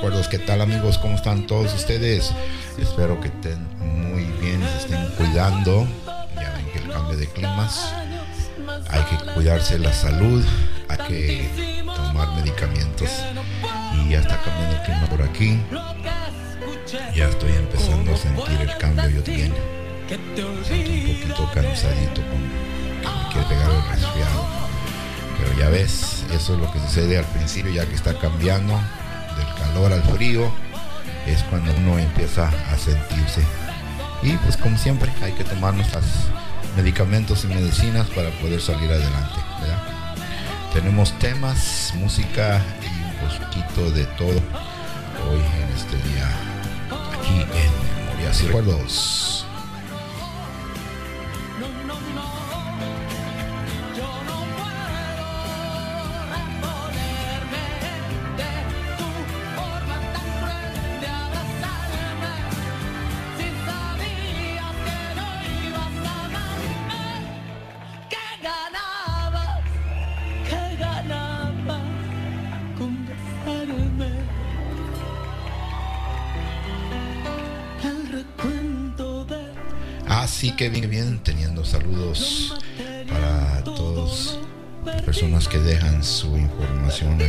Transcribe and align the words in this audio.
Recuerdos. 0.00 0.28
¿Qué 0.28 0.38
tal, 0.38 0.62
amigos? 0.62 0.96
¿Cómo 0.96 1.14
están 1.14 1.46
todos 1.46 1.74
ustedes? 1.74 2.32
Espero 2.78 3.20
que 3.20 3.28
estén 3.28 3.58
muy 3.80 4.22
bien, 4.40 4.62
se 4.62 4.78
estén 4.78 5.06
cuidando. 5.10 5.86
Ya 6.36 6.54
ven 6.54 6.64
que 6.72 6.78
el 6.78 6.88
cambio 6.88 7.18
de 7.18 7.26
climas. 7.26 7.92
Hay 8.88 9.02
que 9.02 9.32
cuidarse 9.34 9.78
la 9.78 9.92
salud. 9.92 10.42
Hay 10.88 10.96
que 11.06 11.84
tomar 11.84 12.34
medicamentos. 12.34 13.10
Y 13.94 14.08
ya 14.08 14.20
está 14.20 14.40
cambiando 14.40 14.76
el 14.76 14.82
clima 14.84 15.06
por 15.10 15.20
aquí. 15.20 15.60
Ya 17.14 17.28
estoy 17.28 17.52
empezando 17.52 18.14
a 18.14 18.16
sentir 18.16 18.58
el 18.58 18.74
cambio 18.78 19.10
yo 19.10 19.22
también. 19.22 19.52
Siento 20.08 20.48
un 20.48 20.62
poquito 20.62 21.50
cansadito 21.52 22.22
con 22.22 22.40
que 22.40 23.06
me 23.06 23.32
quiere 23.32 23.48
pegar 23.48 23.70
el 23.70 23.82
resfriado. 23.82 24.46
Pero 25.38 25.58
ya 25.58 25.68
ves, 25.68 26.24
eso 26.32 26.54
es 26.54 26.58
lo 26.58 26.72
que 26.72 26.78
sucede 26.78 27.18
al 27.18 27.26
principio, 27.26 27.70
ya 27.70 27.84
que 27.84 27.96
está 27.96 28.18
cambiando 28.18 28.80
calor 29.80 29.92
al 29.92 30.02
frío, 30.14 30.50
es 31.26 31.42
cuando 31.44 31.72
uno 31.78 31.98
empieza 31.98 32.48
a 32.48 32.76
sentirse. 32.76 33.42
Y 34.22 34.36
pues 34.38 34.56
como 34.56 34.76
siempre, 34.76 35.10
hay 35.22 35.32
que 35.32 35.44
tomar 35.44 35.74
nuestros 35.74 36.04
medicamentos 36.76 37.44
y 37.44 37.48
medicinas 37.48 38.06
para 38.08 38.30
poder 38.40 38.60
salir 38.60 38.90
adelante. 38.90 39.40
Tenemos 40.72 41.18
temas, 41.18 41.92
música 41.96 42.62
y 42.80 43.24
un 43.24 43.38
poquito 43.38 43.90
de 43.90 44.04
todo 44.16 44.40
hoy 45.28 45.40
en 45.62 45.76
este 45.76 45.96
día 46.08 46.28
aquí 47.12 47.40
en 47.40 48.06
Memorias 48.06 48.42
y 48.42 48.46
Recuerdos. 48.46 49.29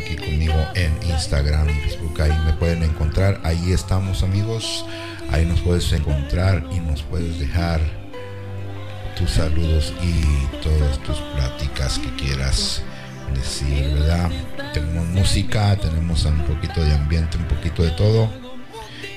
Aquí 0.02 0.16
conmigo 0.16 0.56
en 0.76 0.92
Instagram 1.10 1.70
y 1.70 1.74
Facebook. 1.74 2.22
Ahí 2.22 2.32
me 2.46 2.54
pueden 2.54 2.84
encontrar, 2.84 3.40
ahí 3.44 3.72
estamos 3.72 4.24
amigos. 4.24 4.86
Ahí 5.32 5.46
nos 5.46 5.62
puedes 5.62 5.92
encontrar 5.94 6.66
y 6.72 6.80
nos 6.80 7.04
puedes 7.04 7.40
dejar 7.40 7.80
tus 9.16 9.32
saludos 9.32 9.94
y 10.02 10.46
todas 10.62 11.00
tus 11.04 11.18
pláticas 11.36 12.00
que 12.00 12.14
quieras 12.16 12.84
decir, 13.34 13.94
¿verdad? 13.94 14.30
Tenemos 14.74 15.08
música, 15.08 15.76
tenemos 15.78 16.26
un 16.26 16.44
poquito 16.46 16.84
de 16.84 16.94
ambiente, 16.94 17.38
un 17.38 17.46
poquito 17.46 17.84
de 17.84 17.92
todo. 17.92 18.30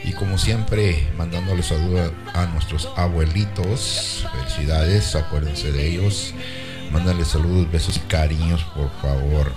Y 0.04 0.12
como 0.12 0.38
siempre, 0.38 1.08
mandándole 1.16 1.62
saludos 1.62 2.12
a 2.34 2.46
nuestros 2.46 2.88
abuelitos. 2.96 4.26
Felicidades, 4.32 5.16
acuérdense 5.16 5.72
de 5.72 5.88
ellos. 5.88 6.34
Mándale 6.94 7.24
saludos, 7.24 7.70
besos 7.70 8.00
cariños, 8.08 8.62
por 8.74 8.88
favor. 9.02 9.52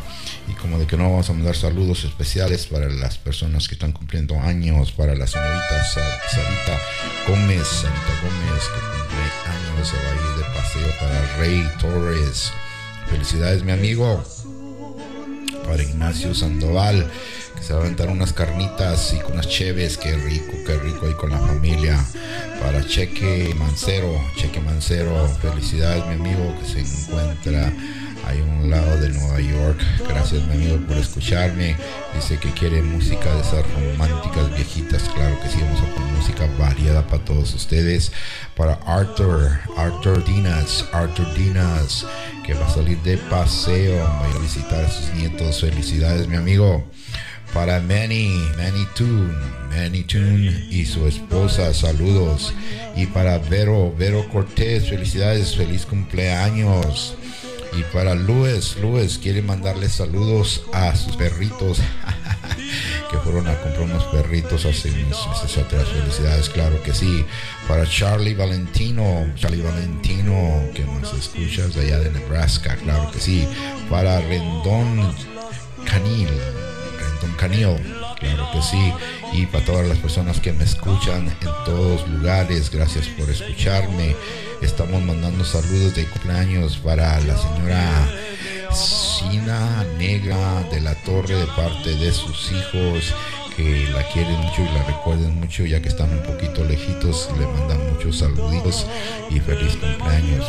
Y 0.49 0.53
como 0.53 0.79
de 0.79 0.87
que 0.87 0.97
no 0.97 1.03
vamos 1.03 1.29
a 1.29 1.33
mandar 1.33 1.55
saludos 1.55 2.03
especiales 2.03 2.65
para 2.67 2.89
las 2.89 3.17
personas 3.17 3.67
que 3.67 3.75
están 3.75 3.91
cumpliendo 3.91 4.39
años, 4.39 4.91
para 4.91 5.13
la 5.15 5.27
señorita 5.27 5.83
Sa- 5.83 6.19
Sarita 6.29 6.81
Gómez, 7.27 7.67
Sarita 7.67 8.13
Gómez, 8.23 8.63
que 8.73 8.79
cumple 8.81 9.21
años, 9.53 9.87
se 9.87 9.95
va 9.97 10.11
a 10.11 10.15
ir 10.15 10.37
de 10.37 10.59
paseo 10.59 10.89
para 10.99 11.37
Rey 11.37 11.69
Torres. 11.79 12.51
Felicidades, 13.09 13.63
mi 13.63 13.71
amigo 13.71 14.23
para 15.65 15.83
Ignacio 15.83 16.33
Sandoval, 16.33 17.09
que 17.57 17.63
se 17.63 17.73
va 17.73 17.79
a 17.79 17.81
aventar 17.83 18.09
unas 18.09 18.33
carnitas 18.33 19.13
y 19.13 19.19
con 19.19 19.33
unas 19.33 19.47
cheves, 19.47 19.97
qué 19.97 20.15
rico, 20.15 20.53
qué 20.65 20.77
rico 20.77 21.07
ahí 21.07 21.13
con 21.13 21.31
la 21.31 21.39
familia. 21.39 21.97
Para 22.61 22.85
Cheque 22.85 23.53
Mancero, 23.57 24.13
Cheque 24.35 24.59
Mancero, 24.59 25.27
felicidades 25.41 26.05
mi 26.05 26.13
amigo 26.13 26.55
que 26.59 26.67
se 26.67 26.79
encuentra 26.79 27.73
ahí 28.27 28.39
a 28.39 28.43
un 28.43 28.69
lado 28.69 28.99
de 28.99 29.09
Nueva 29.09 29.39
York. 29.39 29.79
Gracias 30.07 30.45
mi 30.47 30.53
amigo 30.53 30.77
por 30.87 30.97
escucharme. 30.97 31.75
Dice 32.13 32.37
que 32.39 32.51
quiere 32.51 32.81
música 32.81 33.33
de 33.33 33.41
esas 33.41 33.65
románticas 33.73 34.53
viejitas. 34.55 35.03
Claro 35.15 35.39
que 35.41 35.49
sí, 35.49 35.57
vamos 35.61 35.81
a 35.81 35.95
poner 35.95 36.13
música 36.13 36.47
variada 36.59 37.07
para 37.07 37.23
todos 37.23 37.53
ustedes. 37.53 38.11
Para 38.55 38.73
Arthur, 38.85 39.59
Arthur 39.77 40.23
Dinas, 40.25 40.85
Arthur 40.91 41.33
Dinas, 41.33 42.05
que 42.45 42.53
va 42.53 42.67
a 42.67 42.73
salir 42.73 42.97
de 42.99 43.17
paseo, 43.17 44.03
va 44.03 44.25
a 44.25 44.39
visitar 44.39 44.83
a 44.83 44.91
sus 44.91 45.13
nietos. 45.13 45.61
Felicidades 45.61 46.27
mi 46.27 46.35
amigo. 46.35 46.85
Para 47.53 47.79
Manny, 47.79 48.49
Manny 48.57 48.87
Toon, 48.95 49.35
Manny 49.69 50.03
Toon 50.03 50.67
y 50.69 50.85
su 50.85 51.07
esposa, 51.07 51.73
saludos. 51.73 52.53
Y 52.95 53.05
para 53.07 53.37
Vero, 53.37 53.93
Vero 53.97 54.27
Cortés, 54.29 54.89
felicidades, 54.89 55.55
feliz 55.55 55.85
cumpleaños. 55.85 57.15
Y 57.77 57.83
para 57.93 58.15
Luis, 58.15 58.77
Luis 58.77 59.17
quiere 59.17 59.41
mandarle 59.41 59.89
saludos 59.89 60.63
a 60.73 60.95
sus 60.95 61.15
perritos 61.15 61.79
que 63.11 63.17
fueron 63.17 63.47
a 63.47 63.55
comprar 63.61 63.83
unos 63.83 64.03
perritos 64.05 64.65
hace 64.65 64.89
unos 64.89 65.27
meses 65.29 65.57
atrás. 65.57 65.87
Felicidades, 65.87 66.49
claro 66.49 66.81
que 66.83 66.93
sí. 66.93 67.25
Para 67.67 67.87
Charlie 67.87 68.33
Valentino, 68.33 69.27
Charlie 69.35 69.61
Valentino, 69.61 70.63
que 70.73 70.83
nos 70.85 71.13
escuchas 71.13 71.75
allá 71.77 71.99
de 71.99 72.11
Nebraska, 72.11 72.75
claro 72.77 73.11
que 73.11 73.19
sí. 73.19 73.47
Para 73.89 74.21
Rendón 74.21 75.13
Canil, 75.85 76.29
Rendón 77.21 77.37
Canil, 77.37 77.77
claro 78.19 78.49
que 78.51 78.61
sí. 78.61 78.93
Y 79.33 79.45
para 79.47 79.65
todas 79.65 79.87
las 79.87 79.97
personas 79.97 80.39
que 80.39 80.53
me 80.53 80.63
escuchan 80.63 81.27
en 81.27 81.49
todos 81.65 82.07
lugares, 82.09 82.69
gracias 82.69 83.07
por 83.07 83.29
escucharme. 83.29 84.15
Estamos 84.61 85.01
mandando 85.03 85.43
saludos 85.43 85.95
de 85.95 86.05
cumpleaños 86.05 86.77
para 86.77 87.19
la 87.21 87.37
señora 87.37 88.09
Sina 88.71 89.85
Negra 89.97 90.63
de 90.71 90.81
la 90.81 90.95
Torre 91.03 91.35
de 91.35 91.47
parte 91.47 91.95
de 91.95 92.11
sus 92.11 92.51
hijos 92.51 93.13
que 93.55 93.87
la 93.91 94.03
quieren 94.09 94.35
mucho 94.39 94.61
y 94.61 94.77
la 94.77 94.83
recuerden 94.83 95.39
mucho 95.39 95.65
ya 95.65 95.81
que 95.81 95.89
están 95.89 96.11
un 96.11 96.21
poquito 96.21 96.63
lejitos 96.63 97.29
le 97.39 97.47
mandan 97.47 97.93
muchos 97.93 98.19
saluditos 98.19 98.85
y 99.31 99.39
feliz 99.39 99.75
cumpleaños 99.77 100.45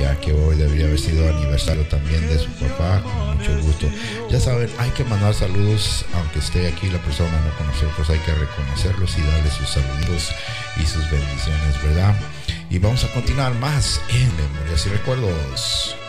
ya 0.00 0.18
que 0.18 0.32
hoy 0.32 0.56
debería 0.56 0.86
haber 0.86 0.98
sido 0.98 1.28
aniversario 1.28 1.84
también 1.84 2.26
de 2.26 2.38
su 2.38 2.50
papá 2.52 3.02
con 3.02 3.36
mucho 3.36 3.56
gusto. 3.60 3.86
Ya 4.30 4.40
saben 4.40 4.70
hay 4.78 4.90
que 4.90 5.04
mandar 5.04 5.34
saludos 5.34 6.04
aunque 6.14 6.38
esté 6.38 6.68
aquí 6.68 6.88
la 6.88 6.98
persona 6.98 7.30
no 7.44 7.56
con 7.58 7.66
nosotros 7.66 8.08
hay 8.08 8.18
que 8.20 8.32
reconocerlos 8.32 9.18
y 9.18 9.22
darle 9.22 9.50
sus 9.50 9.68
saludos 9.68 10.30
y 10.76 10.86
sus 10.86 11.10
bendiciones 11.10 11.82
verdad 11.82 12.16
y 12.70 12.78
vamos 12.78 13.04
a 13.04 13.12
continuar 13.12 13.54
más 13.54 14.00
en 14.08 14.28
Memorias 14.36 14.86
y 14.86 14.88
Recuerdos 14.90 15.99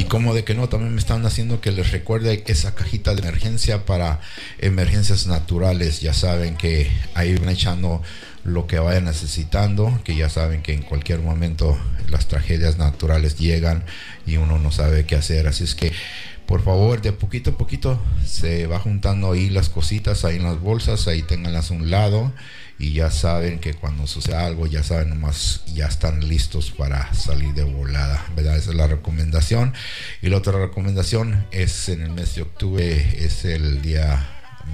Y 0.00 0.04
como 0.04 0.32
de 0.32 0.44
que 0.44 0.54
no, 0.54 0.66
también 0.70 0.94
me 0.94 0.98
están 0.98 1.26
haciendo 1.26 1.60
que 1.60 1.72
les 1.72 1.90
recuerde 1.90 2.42
esa 2.46 2.74
cajita 2.74 3.14
de 3.14 3.20
emergencia 3.20 3.84
para 3.84 4.20
emergencias 4.58 5.26
naturales. 5.26 6.00
Ya 6.00 6.14
saben 6.14 6.56
que 6.56 6.90
ahí 7.12 7.36
van 7.36 7.50
echando 7.50 8.00
lo 8.42 8.66
que 8.66 8.78
vayan 8.78 9.04
necesitando, 9.04 10.00
que 10.02 10.16
ya 10.16 10.30
saben 10.30 10.62
que 10.62 10.72
en 10.72 10.80
cualquier 10.80 11.20
momento 11.20 11.78
las 12.08 12.28
tragedias 12.28 12.78
naturales 12.78 13.38
llegan 13.38 13.84
y 14.26 14.38
uno 14.38 14.58
no 14.58 14.72
sabe 14.72 15.04
qué 15.04 15.16
hacer. 15.16 15.46
Así 15.46 15.64
es 15.64 15.74
que, 15.74 15.92
por 16.46 16.64
favor, 16.64 17.02
de 17.02 17.12
poquito 17.12 17.50
a 17.50 17.58
poquito 17.58 18.00
se 18.24 18.66
va 18.66 18.78
juntando 18.78 19.32
ahí 19.32 19.50
las 19.50 19.68
cositas 19.68 20.24
ahí 20.24 20.36
en 20.36 20.44
las 20.44 20.58
bolsas, 20.60 21.08
ahí 21.08 21.20
ténganlas 21.20 21.70
a 21.70 21.74
un 21.74 21.90
lado 21.90 22.32
y 22.80 22.94
ya 22.94 23.10
saben 23.10 23.58
que 23.58 23.74
cuando 23.74 24.06
sucede 24.06 24.36
algo, 24.36 24.66
ya 24.66 24.82
saben 24.82 25.10
nomás, 25.10 25.62
ya 25.66 25.86
están 25.86 26.26
listos 26.26 26.70
para 26.70 27.12
salir 27.12 27.52
de 27.52 27.62
volada, 27.62 28.24
¿verdad? 28.34 28.56
Esa 28.56 28.70
es 28.70 28.76
la 28.76 28.86
recomendación. 28.86 29.74
Y 30.22 30.30
la 30.30 30.38
otra 30.38 30.58
recomendación 30.58 31.46
es 31.50 31.90
en 31.90 32.00
el 32.00 32.10
mes 32.10 32.34
de 32.36 32.42
octubre, 32.42 33.22
es 33.22 33.44
el 33.44 33.82
día 33.82 34.26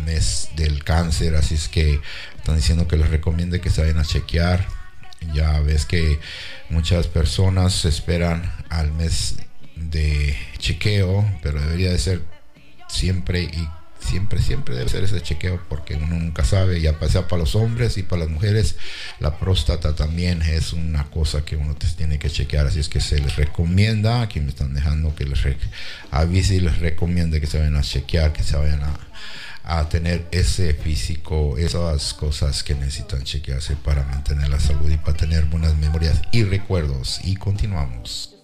mes 0.05 0.51
del 0.55 0.85
cáncer, 0.85 1.35
así 1.35 1.57
es 1.57 1.69
que 1.69 2.01
están 2.37 2.55
diciendo 2.55 2.87
que 2.87 2.97
les 2.97 3.11
recomiende 3.11 3.61
que 3.61 3.71
se 3.71 3.81
vayan 3.81 3.99
a 3.99 4.05
chequear. 4.05 4.69
Ya 5.35 5.59
ves 5.59 5.85
que 5.85 6.21
muchas 6.71 7.09
personas 7.09 7.85
esperan 7.87 8.53
al 8.69 8.93
mes 8.93 9.35
de 9.75 10.37
chequeo, 10.59 11.29
pero 11.43 11.61
debería 11.61 11.91
de 11.91 11.99
ser 11.99 12.23
siempre 12.89 13.43
y 13.43 13.69
siempre, 14.07 14.41
siempre 14.41 14.77
debe 14.77 14.89
ser 14.89 15.05
ese 15.05 15.21
chequeo 15.21 15.61
porque 15.69 15.95
uno 15.95 16.07
nunca 16.07 16.45
sabe, 16.45 16.81
ya 16.81 16.97
sea 17.09 17.29
para 17.29 17.41
los 17.41 17.55
hombres 17.55 17.99
y 17.99 18.03
para 18.03 18.23
las 18.23 18.31
mujeres, 18.31 18.77
la 19.21 19.39
próstata 19.39 19.95
también 19.95 20.43
es 20.43 20.73
una 20.73 21.05
cosa 21.11 21.45
que 21.45 21.57
uno 21.57 21.75
tiene 21.97 22.19
que 22.19 22.31
chequear, 22.31 22.67
así 22.67 22.81
es 22.81 22.89
que 22.89 23.01
se 23.01 23.19
les 23.19 23.37
recomienda, 23.37 24.23
aquí 24.23 24.41
me 24.41 24.51
están 24.51 24.75
dejando 24.75 25.15
que 25.15 25.25
les 25.25 25.41
avise 26.11 26.55
y 26.55 26.61
les 26.61 26.79
recomiende 26.79 27.41
que 27.41 27.47
se 27.47 27.59
vayan 27.59 27.77
a 27.77 27.83
chequear, 27.83 28.33
que 28.33 28.43
se 28.43 28.57
vayan 28.57 28.83
a 28.83 28.99
a 29.67 29.89
tener 29.89 30.29
ese 30.31 30.75
físico, 30.75 31.59
esas 31.59 32.15
cosas 32.15 32.63
que 32.63 32.77
necesitan 32.77 33.25
chequearse 33.25 33.75
para 33.75 34.05
mantener 34.05 34.49
la 34.49 34.61
salud 34.61 34.89
y 34.89 34.97
para 34.97 35.17
tener 35.17 35.45
buenas 35.47 35.77
memorias 35.77 36.23
y 36.31 36.45
recuerdos. 36.45 37.21
Y 37.25 37.35
continuamos. 37.35 38.36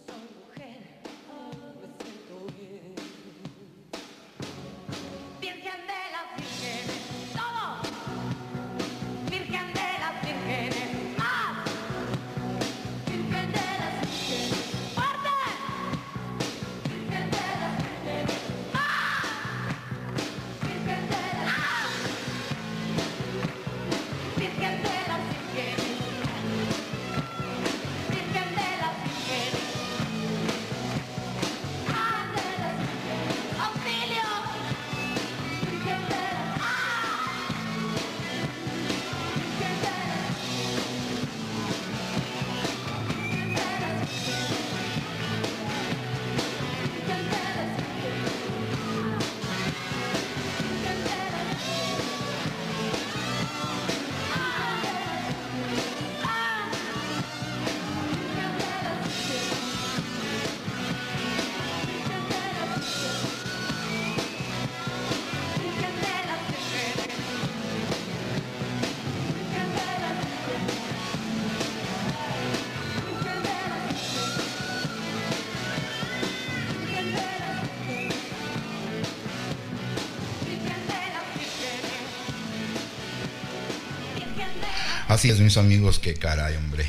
Así 85.23 85.41
mis 85.41 85.57
amigos, 85.57 86.01
que 86.01 86.15
caray, 86.15 86.57
hombre. 86.57 86.85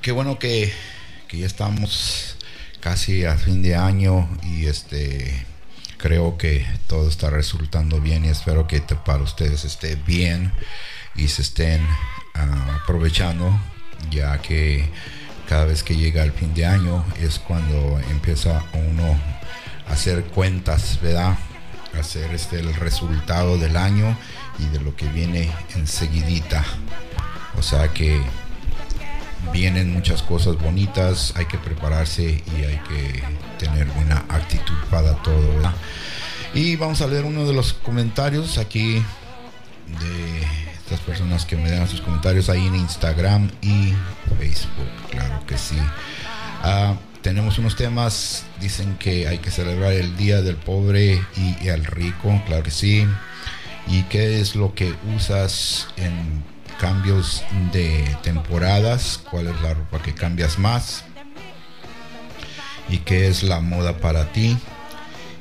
Qué 0.00 0.12
bueno 0.12 0.38
que, 0.38 0.72
que 1.26 1.38
ya 1.38 1.46
estamos 1.46 2.36
casi 2.78 3.24
a 3.24 3.36
fin 3.36 3.62
de 3.62 3.74
año 3.74 4.28
y 4.44 4.66
este 4.66 5.44
creo 5.96 6.38
que 6.38 6.64
todo 6.86 7.08
está 7.08 7.30
resultando 7.30 8.00
bien 8.00 8.24
y 8.24 8.28
espero 8.28 8.68
que 8.68 8.80
para 8.80 9.24
ustedes 9.24 9.64
esté 9.64 9.96
bien 9.96 10.52
y 11.16 11.26
se 11.26 11.42
estén 11.42 11.84
ah, 12.34 12.78
aprovechando 12.80 13.60
ya 14.08 14.40
que 14.40 14.88
cada 15.48 15.64
vez 15.64 15.82
que 15.82 15.96
llega 15.96 16.22
el 16.22 16.30
fin 16.30 16.54
de 16.54 16.64
año 16.64 17.04
es 17.20 17.40
cuando 17.40 17.98
empieza 18.08 18.62
uno 18.72 19.20
a 19.88 19.94
hacer 19.94 20.22
cuentas, 20.26 21.00
¿verdad? 21.02 21.36
Hacer 21.98 22.32
este 22.32 22.60
el 22.60 22.72
resultado 22.74 23.58
del 23.58 23.76
año 23.76 24.16
y 24.60 24.66
de 24.66 24.78
lo 24.78 24.94
que 24.94 25.08
viene 25.08 25.50
enseguidita. 25.74 26.64
O 27.58 27.62
sea 27.62 27.88
que 27.88 28.20
vienen 29.52 29.92
muchas 29.92 30.22
cosas 30.22 30.56
bonitas, 30.56 31.32
hay 31.36 31.46
que 31.46 31.58
prepararse 31.58 32.42
y 32.56 32.64
hay 32.64 32.80
que 32.88 33.22
tener 33.58 33.86
buena 33.88 34.24
actitud 34.28 34.76
para 34.90 35.14
todo. 35.22 35.42
Y 36.54 36.76
vamos 36.76 37.02
a 37.02 37.06
leer 37.06 37.24
uno 37.24 37.46
de 37.46 37.52
los 37.52 37.72
comentarios 37.72 38.58
aquí 38.58 39.02
de 40.00 40.42
estas 40.84 41.00
personas 41.00 41.44
que 41.44 41.56
me 41.56 41.70
dan 41.70 41.88
sus 41.88 42.00
comentarios 42.00 42.48
ahí 42.48 42.66
en 42.66 42.76
Instagram 42.76 43.50
y 43.60 43.92
Facebook, 44.38 44.88
claro 45.10 45.44
que 45.46 45.58
sí. 45.58 45.78
Ah, 46.62 46.94
tenemos 47.22 47.58
unos 47.58 47.76
temas, 47.76 48.44
dicen 48.60 48.96
que 48.96 49.26
hay 49.26 49.38
que 49.38 49.50
celebrar 49.50 49.92
el 49.92 50.16
Día 50.16 50.42
del 50.42 50.56
Pobre 50.56 51.22
y, 51.36 51.64
y 51.64 51.68
el 51.68 51.84
Rico, 51.84 52.40
claro 52.46 52.62
que 52.62 52.70
sí. 52.70 53.06
¿Y 53.88 54.02
qué 54.04 54.40
es 54.40 54.54
lo 54.54 54.74
que 54.74 54.94
usas 55.16 55.88
en 55.96 56.44
cambios 56.78 57.44
de 57.72 58.16
temporadas? 58.22 59.20
¿Cuál 59.30 59.48
es 59.48 59.60
la 59.60 59.74
ropa 59.74 60.00
que 60.02 60.14
cambias 60.14 60.58
más? 60.58 61.04
¿Y 62.88 62.98
qué 62.98 63.28
es 63.28 63.42
la 63.42 63.60
moda 63.60 63.98
para 63.98 64.32
ti? 64.32 64.56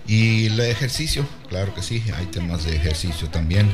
Y 0.07 0.45
el 0.45 0.59
ejercicio, 0.61 1.25
claro 1.49 1.75
que 1.75 1.81
sí, 1.81 2.01
hay 2.15 2.27
temas 2.27 2.63
de 2.63 2.77
ejercicio 2.77 3.29
también. 3.29 3.69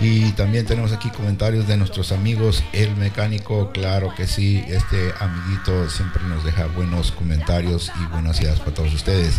Y 0.00 0.32
también 0.32 0.66
tenemos 0.66 0.92
aquí 0.92 1.08
comentarios 1.10 1.68
de 1.68 1.76
nuestros 1.76 2.10
amigos, 2.10 2.64
el 2.72 2.96
mecánico, 2.96 3.70
claro 3.70 4.12
que 4.16 4.26
sí, 4.26 4.64
este 4.66 5.12
amiguito 5.20 5.88
siempre 5.88 6.24
nos 6.24 6.44
deja 6.44 6.66
buenos 6.66 7.12
comentarios 7.12 7.92
y 8.02 8.06
buenas 8.12 8.40
ideas 8.40 8.58
para 8.58 8.74
todos 8.74 8.92
ustedes. 8.92 9.36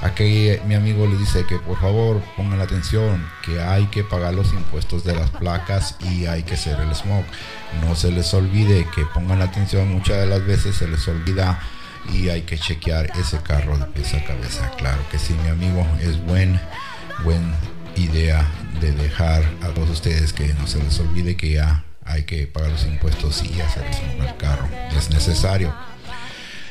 Aquí 0.00 0.50
mi 0.66 0.76
amigo 0.76 1.06
le 1.06 1.16
dice 1.16 1.44
que 1.44 1.58
por 1.58 1.80
favor 1.80 2.22
pongan 2.36 2.60
atención, 2.60 3.28
que 3.44 3.60
hay 3.60 3.86
que 3.86 4.04
pagar 4.04 4.32
los 4.34 4.52
impuestos 4.52 5.02
de 5.02 5.16
las 5.16 5.30
placas 5.30 5.96
y 6.00 6.26
hay 6.26 6.44
que 6.44 6.54
hacer 6.54 6.78
el 6.78 6.94
smog. 6.94 7.24
No 7.84 7.96
se 7.96 8.12
les 8.12 8.32
olvide 8.32 8.86
que 8.94 9.04
pongan 9.06 9.42
atención, 9.42 9.92
muchas 9.92 10.18
de 10.18 10.26
las 10.26 10.46
veces 10.46 10.76
se 10.76 10.86
les 10.86 11.06
olvida 11.08 11.60
y 12.12 12.28
hay 12.28 12.42
que 12.42 12.58
chequear 12.58 13.10
ese 13.18 13.38
carro 13.42 13.78
de 13.78 13.86
pieza 13.86 14.18
a 14.18 14.24
cabeza. 14.24 14.70
Claro 14.76 15.02
que 15.10 15.18
sí, 15.18 15.34
mi 15.42 15.48
amigo, 15.48 15.86
es 16.00 16.24
buen, 16.24 16.60
buen 17.24 17.52
idea 17.96 18.46
de 18.80 18.92
dejar 18.92 19.42
a 19.62 19.68
todos 19.68 19.90
ustedes 19.90 20.32
que 20.32 20.54
no 20.54 20.66
se 20.66 20.82
les 20.82 20.98
olvide 21.00 21.36
que 21.36 21.52
ya 21.52 21.84
hay 22.04 22.24
que 22.24 22.46
pagar 22.46 22.70
los 22.70 22.84
impuestos 22.84 23.42
y 23.44 23.60
hacer 23.60 23.84
el 24.18 24.36
carro. 24.36 24.68
Es 24.96 25.10
necesario. 25.10 25.72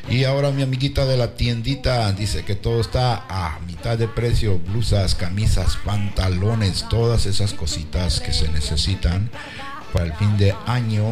Y 0.10 0.24
ahora 0.24 0.50
mi 0.50 0.64
amiguita 0.64 1.06
de 1.06 1.18
la 1.18 1.36
tiendita 1.36 2.12
dice 2.14 2.44
que 2.44 2.56
todo 2.56 2.82
está 2.82 3.26
a 3.30 3.60
mitad 3.68 3.98
de 3.98 4.08
precio, 4.08 4.58
blusas, 4.58 5.14
camisas, 5.14 5.78
pantalones, 5.86 6.88
todas 6.90 7.28
esas 7.28 7.54
cositas 7.54 8.20
que 8.20 8.34
se 8.34 8.50
necesitan 8.50 9.30
para 9.94 10.06
el 10.06 10.14
fin 10.14 10.36
de 10.38 10.56
año. 10.66 11.04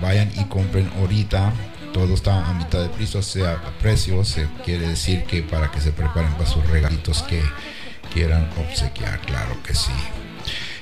Vayan 0.00 0.30
y 0.36 0.44
compren 0.44 0.90
ahorita. 0.98 1.52
Todo 1.96 2.12
está 2.12 2.46
a 2.46 2.52
mitad 2.52 2.82
de 2.82 2.90
precio, 2.90 3.22
sea, 3.22 3.52
a 3.52 3.78
precio, 3.78 4.22
se 4.22 4.46
quiere 4.66 4.86
decir 4.86 5.24
que 5.24 5.42
para 5.42 5.70
que 5.70 5.80
se 5.80 5.92
preparen 5.92 6.30
para 6.34 6.44
sus 6.44 6.62
regalitos 6.68 7.22
que 7.22 7.42
quieran 8.12 8.50
obsequiar, 8.58 9.18
claro 9.22 9.56
que 9.62 9.74
sí. 9.74 9.92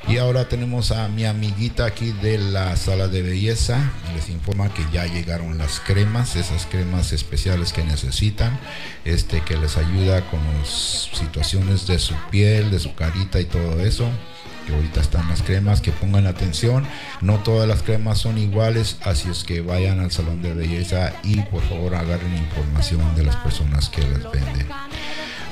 Y 0.08 0.14
Y 0.14 0.18
ahora 0.18 0.48
tenemos 0.48 0.90
a 0.90 1.06
mi 1.06 1.24
amiguita 1.24 1.86
aquí 1.86 2.10
de 2.20 2.38
la 2.38 2.74
sala 2.74 3.06
de 3.06 3.22
belleza. 3.22 3.92
Les 4.16 4.28
informa 4.28 4.74
que 4.74 4.84
ya 4.92 5.06
llegaron 5.06 5.56
las 5.56 5.78
cremas, 5.78 6.34
esas 6.34 6.66
cremas 6.66 7.12
especiales 7.12 7.72
que 7.72 7.84
necesitan, 7.84 8.58
este 9.04 9.40
que 9.42 9.56
les 9.56 9.76
ayuda 9.76 10.28
con 10.28 10.40
las 10.58 11.10
situaciones 11.12 11.86
de 11.86 12.00
su 12.00 12.16
piel, 12.32 12.72
de 12.72 12.80
su 12.80 12.92
carita 12.96 13.38
y 13.40 13.44
todo 13.44 13.80
eso. 13.80 14.08
Que 14.66 14.74
ahorita 14.74 15.00
están 15.00 15.28
las 15.28 15.42
cremas, 15.42 15.80
que 15.80 15.92
pongan 15.92 16.26
atención. 16.26 16.86
No 17.20 17.38
todas 17.40 17.68
las 17.68 17.82
cremas 17.82 18.18
son 18.18 18.38
iguales, 18.38 18.96
así 19.04 19.28
es 19.28 19.44
que 19.44 19.60
vayan 19.60 20.00
al 20.00 20.10
salón 20.10 20.40
de 20.42 20.54
belleza 20.54 21.12
y 21.22 21.40
por 21.42 21.62
favor 21.62 21.94
agarren 21.94 22.34
información 22.36 23.14
de 23.14 23.24
las 23.24 23.36
personas 23.36 23.88
que 23.90 24.00
les 24.02 24.22
venden. 24.30 24.66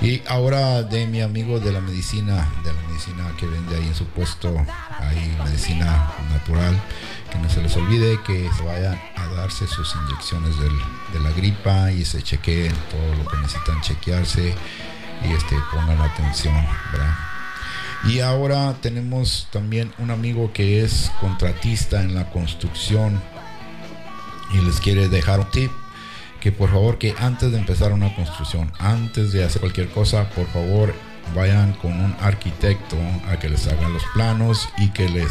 Y 0.01 0.21
ahora 0.27 0.83
de 0.83 1.07
mi 1.07 1.21
amigo 1.21 1.61
de 1.61 1.73
la 1.73 1.81
medicina, 1.81 2.49
de 2.65 2.73
la 2.73 2.81
medicina 2.89 3.25
que 3.39 3.47
vende 3.47 3.77
ahí 3.77 3.87
en 3.87 3.95
su 3.95 4.05
puesto, 4.07 4.49
ahí 4.99 5.37
medicina 5.45 6.11
natural, 6.33 6.75
que 7.31 7.39
no 7.39 7.49
se 7.49 7.63
les 7.63 7.77
olvide 7.77 8.19
que 8.27 8.51
vayan 8.65 9.01
a 9.17 9.27
darse 9.37 9.67
sus 9.69 9.95
inyecciones 9.95 10.59
del- 10.59 10.81
de 11.13 11.21
la 11.21 11.31
gripa 11.37 11.93
y 11.93 12.05
se 12.05 12.21
chequeen 12.23 12.73
todo 12.91 13.15
lo 13.23 13.31
que 13.31 13.37
necesitan 13.37 13.81
chequearse 13.83 14.55
y 15.25 15.33
este 15.33 15.57
pongan 15.71 16.01
atención, 16.01 16.57
¿verdad? 16.91 17.15
Y 18.05 18.21
ahora 18.21 18.75
tenemos 18.81 19.47
también 19.53 19.93
un 19.99 20.11
amigo 20.11 20.53
que 20.53 20.83
es 20.83 21.13
contratista 21.21 22.03
en 22.03 22.15
la 22.15 22.31
construcción 22.31 23.21
y 24.53 24.61
les 24.61 24.81
quiere 24.81 25.09
dejar 25.09 25.41
un 25.41 25.51
tip 25.51 25.71
que 26.41 26.51
por 26.51 26.71
favor 26.71 26.99
que 26.99 27.15
antes 27.21 27.53
de 27.53 27.59
empezar 27.59 27.93
una 27.93 28.15
construcción, 28.17 28.73
antes 28.81 29.31
de 29.31 29.45
hacer 29.45 29.61
cualquier 29.61 29.89
cosa, 29.91 30.29
por 30.31 30.47
favor 30.49 30.93
vayan 31.37 31.73
con 31.75 31.93
un 31.93 32.17
arquitecto 32.21 32.97
a 33.29 33.39
que 33.39 33.49
les 33.49 33.69
haga 33.69 33.89
los 33.89 34.03
planos 34.13 34.69
y 34.79 34.91
que 34.91 35.09
les 35.09 35.31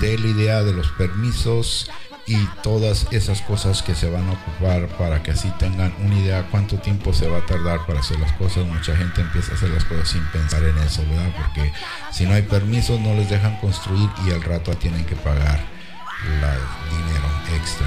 dé 0.00 0.18
la 0.18 0.28
idea 0.28 0.62
de 0.62 0.74
los 0.74 0.88
permisos 0.92 1.90
y 2.26 2.46
todas 2.62 3.06
esas 3.10 3.42
cosas 3.42 3.82
que 3.82 3.94
se 3.94 4.08
van 4.08 4.26
a 4.28 4.32
ocupar 4.32 4.88
para 4.96 5.22
que 5.22 5.32
así 5.32 5.50
tengan 5.58 5.94
una 6.02 6.14
idea 6.18 6.48
cuánto 6.50 6.78
tiempo 6.78 7.12
se 7.12 7.28
va 7.28 7.38
a 7.38 7.46
tardar 7.46 7.84
para 7.86 8.00
hacer 8.00 8.18
las 8.18 8.32
cosas. 8.32 8.66
Mucha 8.66 8.96
gente 8.96 9.20
empieza 9.20 9.52
a 9.52 9.54
hacer 9.56 9.70
las 9.70 9.84
cosas 9.84 10.08
sin 10.08 10.24
pensar 10.26 10.62
en 10.62 10.76
eso, 10.78 11.02
¿verdad? 11.08 11.30
Porque 11.36 11.72
si 12.12 12.24
no 12.24 12.32
hay 12.32 12.42
permisos 12.42 12.98
no 13.00 13.14
les 13.14 13.28
dejan 13.28 13.56
construir 13.60 14.08
y 14.26 14.30
al 14.30 14.42
rato 14.42 14.74
tienen 14.76 15.04
que 15.04 15.16
pagar 15.16 15.60
la 16.40 16.54
dinero 16.90 17.28
extra. 17.56 17.86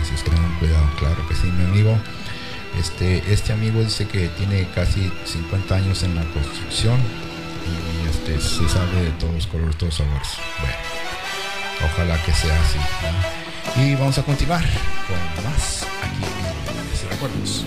Así 0.00 0.14
es 0.14 0.22
que 0.22 0.30
tengan 0.30 0.58
cuidado, 0.58 0.88
claro 0.98 1.26
que 1.28 1.34
sí, 1.34 1.46
mi 1.46 1.64
amigo. 1.64 1.98
Este, 2.78 3.32
este 3.32 3.52
amigo 3.52 3.80
dice 3.80 4.06
que 4.06 4.28
tiene 4.28 4.68
casi 4.74 5.10
50 5.24 5.74
años 5.74 6.02
en 6.02 6.14
la 6.14 6.22
construcción 6.24 7.00
y 7.66 8.08
este, 8.08 8.40
se 8.40 8.68
sabe 8.68 9.02
de 9.02 9.10
todos 9.12 9.46
colores, 9.46 9.76
todos 9.76 9.94
sabores. 9.94 10.28
Bueno, 10.60 11.92
ojalá 11.92 12.22
que 12.22 12.32
sea 12.32 12.60
así. 12.60 13.45
Y 13.74 13.94
vamos 13.94 14.16
a 14.18 14.22
continuar 14.22 14.62
con 14.62 15.44
más 15.44 15.86
aquí 16.02 16.24
en 17.04 17.10
Recuerdos. 17.10 17.64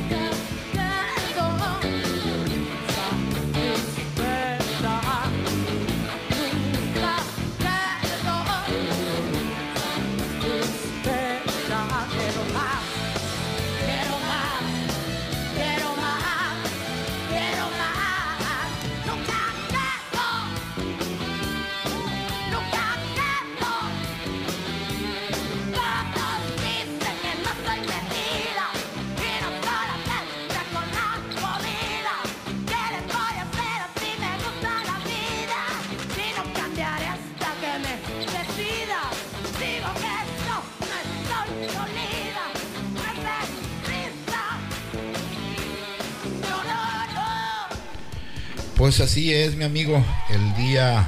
Pues 48.89 49.01
así 49.01 49.31
es, 49.31 49.55
mi 49.55 49.65
amigo, 49.65 50.03
el 50.31 50.55
día 50.55 51.07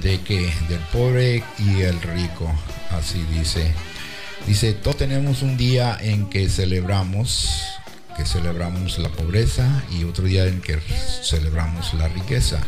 de 0.00 0.18
que 0.22 0.50
del 0.66 0.80
pobre 0.90 1.44
y 1.58 1.82
el 1.82 2.00
rico, 2.00 2.50
así 2.90 3.22
dice. 3.34 3.70
Dice, 4.46 4.72
todos 4.72 4.96
tenemos 4.96 5.42
un 5.42 5.58
día 5.58 5.98
en 6.00 6.30
que 6.30 6.48
celebramos, 6.48 7.50
que 8.16 8.24
celebramos 8.24 8.98
la 8.98 9.10
pobreza 9.10 9.84
y 9.90 10.04
otro 10.04 10.24
día 10.24 10.46
en 10.46 10.62
que 10.62 10.78
celebramos 11.22 11.92
la 11.92 12.08
riqueza. 12.08 12.62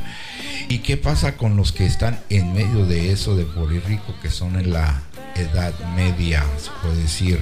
¿Y 0.69 0.81
qué 0.81 0.99
pasa 0.99 1.39
con 1.39 1.57
los 1.57 1.73
que 1.73 1.87
están 1.87 2.21
en 2.29 2.53
medio 2.53 2.85
de 2.85 3.13
eso 3.13 3.35
de 3.35 3.47
pobre 3.47 3.77
y 3.77 3.81
rico, 3.81 4.15
que 4.21 4.31
son 4.31 4.57
en 4.61 4.75
la 4.75 5.05
edad 5.37 5.73
media, 5.97 6.45
se 6.59 6.69
puede 6.83 7.01
decir? 7.01 7.41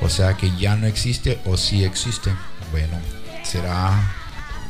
O 0.00 0.08
sea 0.08 0.36
que 0.36 0.50
ya 0.58 0.74
no 0.74 0.88
existe 0.88 1.38
o 1.44 1.56
sí 1.56 1.84
existe. 1.84 2.32
Bueno, 2.72 2.98
será 3.44 4.18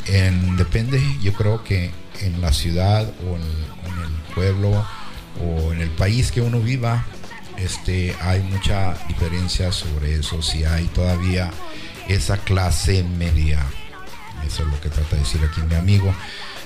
en, 0.08 0.56
depende, 0.56 1.00
yo 1.22 1.32
creo 1.32 1.62
que 1.62 1.90
en 2.20 2.40
la 2.40 2.52
ciudad 2.52 3.08
o 3.26 3.36
en, 3.36 3.42
en 3.42 4.04
el 4.04 4.34
pueblo 4.34 4.84
o 5.40 5.72
en 5.72 5.80
el 5.80 5.90
país 5.90 6.32
que 6.32 6.40
uno 6.40 6.60
viva, 6.60 7.04
este, 7.56 8.14
hay 8.20 8.40
mucha 8.42 8.94
diferencia 9.08 9.72
sobre 9.72 10.14
eso, 10.14 10.42
si 10.42 10.64
hay 10.64 10.86
todavía 10.86 11.50
esa 12.08 12.38
clase 12.38 13.02
media. 13.02 13.64
Eso 14.46 14.62
es 14.62 14.68
lo 14.68 14.80
que 14.80 14.88
trata 14.88 15.16
de 15.16 15.22
decir 15.22 15.40
aquí 15.44 15.60
mi 15.62 15.74
amigo. 15.74 16.14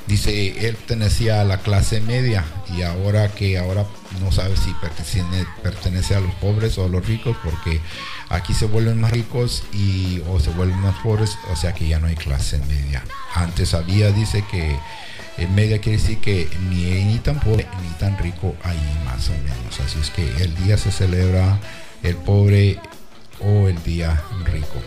Dice, 0.07 0.67
él 0.69 0.75
pertenecía 0.77 1.41
a 1.41 1.45
la 1.45 1.59
clase 1.59 2.01
media 2.01 2.45
y 2.77 2.83
ahora 2.83 3.29
que 3.29 3.57
ahora 3.57 3.87
no 4.21 4.33
sabe 4.33 4.57
si 4.57 4.73
pertenece, 4.75 5.25
pertenece 5.63 6.15
a 6.17 6.21
los 6.21 6.35
pobres 6.35 6.77
o 6.77 6.85
a 6.85 6.89
los 6.89 7.07
ricos 7.07 7.37
porque 7.43 7.81
aquí 8.29 8.53
se 8.53 8.67
vuelven 8.67 9.01
más 9.01 9.13
ricos 9.13 9.63
y 9.73 10.21
o 10.29 10.41
se 10.41 10.51
vuelven 10.51 10.79
más 10.81 10.97
pobres, 10.99 11.39
o 11.53 11.57
sea 11.57 11.73
que 11.73 11.87
ya 11.87 11.99
no 12.01 12.09
hay 12.09 12.17
clase 12.17 12.59
media. 12.69 13.05
Antes 13.35 13.75
había, 13.75 14.11
dice 14.11 14.45
que 14.51 14.77
en 15.39 15.55
media 15.55 15.81
quiere 15.81 15.99
decir 15.99 16.19
que 16.19 16.49
ni, 16.69 16.83
ni 17.05 17.19
tan 17.21 17.39
pobre 17.41 17.67
ni 17.81 17.89
tan 17.99 18.19
rico 18.19 18.57
ahí 18.65 18.99
más 19.05 19.29
o 19.29 19.33
menos. 19.33 19.81
Así 19.85 19.99
es 20.01 20.11
que 20.11 20.27
el 20.43 20.55
día 20.65 20.77
se 20.77 20.91
celebra 20.91 21.59
el 22.03 22.17
pobre 22.17 22.79
o 23.41 23.69
el 23.69 23.81
día 23.85 24.21
rico. 24.45 24.83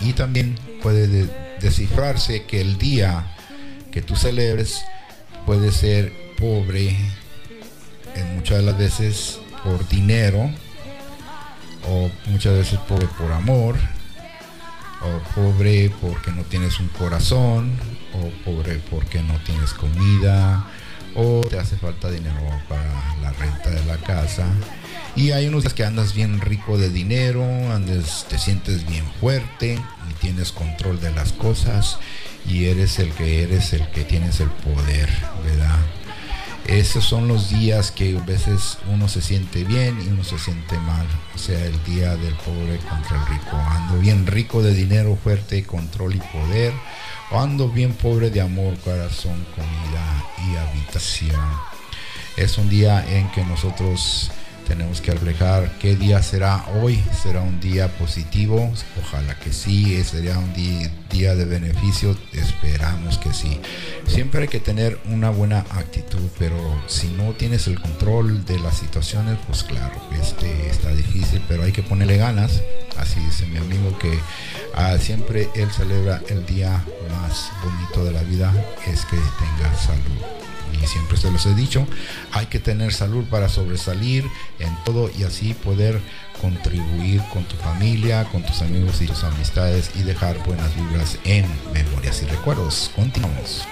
Y 0.00 0.14
también 0.14 0.58
puede 0.82 1.06
de- 1.06 1.28
descifrarse 1.60 2.44
que 2.44 2.60
el 2.60 2.78
día 2.78 3.34
que 3.90 4.02
tú 4.02 4.16
celebres 4.16 4.84
puede 5.46 5.72
ser 5.72 6.12
pobre 6.38 6.96
en 8.14 8.36
muchas 8.36 8.58
de 8.58 8.64
las 8.64 8.78
veces 8.78 9.40
por 9.64 9.86
dinero 9.88 10.50
o 11.88 12.10
muchas 12.26 12.54
veces 12.54 12.78
pobre 12.80 13.06
por 13.18 13.32
amor 13.32 13.76
o 15.02 15.40
pobre 15.40 15.90
porque 16.00 16.30
no 16.32 16.42
tienes 16.42 16.80
un 16.80 16.88
corazón 16.88 17.72
o 18.14 18.30
pobre 18.44 18.80
porque 18.90 19.22
no 19.22 19.34
tienes 19.44 19.72
comida 19.72 20.66
o 21.14 21.40
te 21.40 21.58
hace 21.58 21.76
falta 21.76 22.10
dinero 22.10 22.36
para 22.68 23.16
la 23.22 23.32
renta 23.32 23.70
de 23.70 23.84
la 23.84 23.96
casa 23.98 24.46
y 25.16 25.32
hay 25.32 25.48
unos 25.48 25.62
días 25.62 25.74
que 25.74 25.84
andas 25.84 26.14
bien 26.14 26.40
rico 26.40 26.78
de 26.78 26.90
dinero 26.90 27.44
andas 27.72 28.26
te 28.28 28.38
sientes 28.38 28.88
bien 28.88 29.04
fuerte 29.20 29.78
y 30.10 30.14
tienes 30.14 30.52
control 30.52 31.00
de 31.00 31.12
las 31.12 31.32
cosas 31.32 31.98
y 32.46 32.66
eres 32.66 32.98
el 32.98 33.12
que 33.12 33.42
eres 33.42 33.72
el 33.72 33.88
que 33.90 34.04
tienes 34.04 34.40
el 34.40 34.50
poder 34.50 35.08
verdad 35.44 35.78
esos 36.68 37.02
son 37.02 37.28
los 37.28 37.48
días 37.48 37.90
que 37.90 38.14
a 38.18 38.20
veces 38.20 38.76
uno 38.92 39.08
se 39.08 39.22
siente 39.22 39.64
bien 39.64 39.98
y 40.04 40.08
uno 40.08 40.22
se 40.22 40.38
siente 40.38 40.76
mal. 40.76 41.06
O 41.34 41.38
sea, 41.38 41.64
el 41.64 41.82
día 41.84 42.14
del 42.14 42.34
pobre 42.34 42.76
contra 42.86 43.18
el 43.22 43.26
rico. 43.26 43.56
Ando 43.56 43.98
bien 43.98 44.26
rico 44.26 44.62
de 44.62 44.74
dinero, 44.74 45.16
fuerte, 45.16 45.64
control 45.64 46.16
y 46.16 46.18
poder. 46.18 46.74
Ando 47.30 47.68
bien 47.68 47.92
pobre 47.92 48.30
de 48.30 48.40
amor, 48.40 48.74
corazón, 48.78 49.44
comida 49.54 50.24
y 50.50 50.56
habitación. 50.56 51.36
Es 52.38 52.56
un 52.56 52.70
día 52.70 53.04
en 53.06 53.30
que 53.32 53.44
nosotros 53.44 54.30
tenemos 54.66 55.02
que 55.02 55.12
reflejar 55.12 55.78
qué 55.78 55.94
día 55.94 56.22
será 56.22 56.64
hoy. 56.80 57.02
¿Será 57.22 57.42
un 57.42 57.60
día 57.60 57.88
positivo? 57.98 58.72
Ojalá 58.98 59.38
que 59.38 59.52
sí. 59.52 60.02
¿Será 60.04 60.38
un 60.38 60.54
día 61.10 61.34
de 61.34 61.44
beneficio? 61.44 62.16
Esperamos 62.32 63.18
que 63.18 63.34
sí. 63.34 63.60
Siempre 64.06 64.42
hay 64.42 64.48
que 64.48 64.60
tener 64.60 64.98
una 65.10 65.28
buena 65.28 65.66
actitud, 65.70 66.30
pero 66.38 66.56
si 66.86 67.08
no 67.08 67.32
tienes 67.32 67.66
el 67.66 67.78
control 67.78 68.46
de 68.46 68.58
las 68.58 68.78
situaciones, 68.78 69.36
pues 69.46 69.64
claro, 69.64 70.00
este 70.18 70.70
está 70.70 70.94
difícil, 70.94 71.42
pero 71.46 71.64
hay 71.64 71.72
que 71.72 71.82
ponerle 71.82 72.16
ganas. 72.16 72.62
Así 72.98 73.20
dice 73.20 73.46
mi 73.46 73.58
amigo 73.58 73.96
que 73.98 74.18
ah, 74.74 74.96
siempre 74.98 75.48
él 75.54 75.70
celebra 75.70 76.20
el 76.28 76.44
día 76.46 76.84
más 77.10 77.50
bonito 77.62 78.04
de 78.04 78.12
la 78.12 78.22
vida 78.22 78.52
es 78.86 79.04
que 79.04 79.16
tenga 79.16 79.74
salud. 79.76 80.38
Y 80.80 80.86
siempre 80.86 81.16
se 81.16 81.30
los 81.30 81.44
he 81.46 81.54
dicho, 81.54 81.86
hay 82.32 82.46
que 82.46 82.60
tener 82.60 82.92
salud 82.92 83.24
para 83.24 83.48
sobresalir 83.48 84.24
en 84.58 84.76
todo 84.84 85.10
y 85.18 85.24
así 85.24 85.54
poder 85.54 86.00
contribuir 86.40 87.22
con 87.32 87.44
tu 87.44 87.56
familia, 87.56 88.24
con 88.24 88.42
tus 88.42 88.62
amigos 88.62 89.00
y 89.00 89.06
tus 89.06 89.24
amistades 89.24 89.90
y 89.96 90.02
dejar 90.02 90.38
buenas 90.44 90.74
vibras 90.76 91.18
en 91.24 91.46
memorias 91.72 92.22
y 92.22 92.26
recuerdos. 92.26 92.90
Continuamos. 92.94 93.66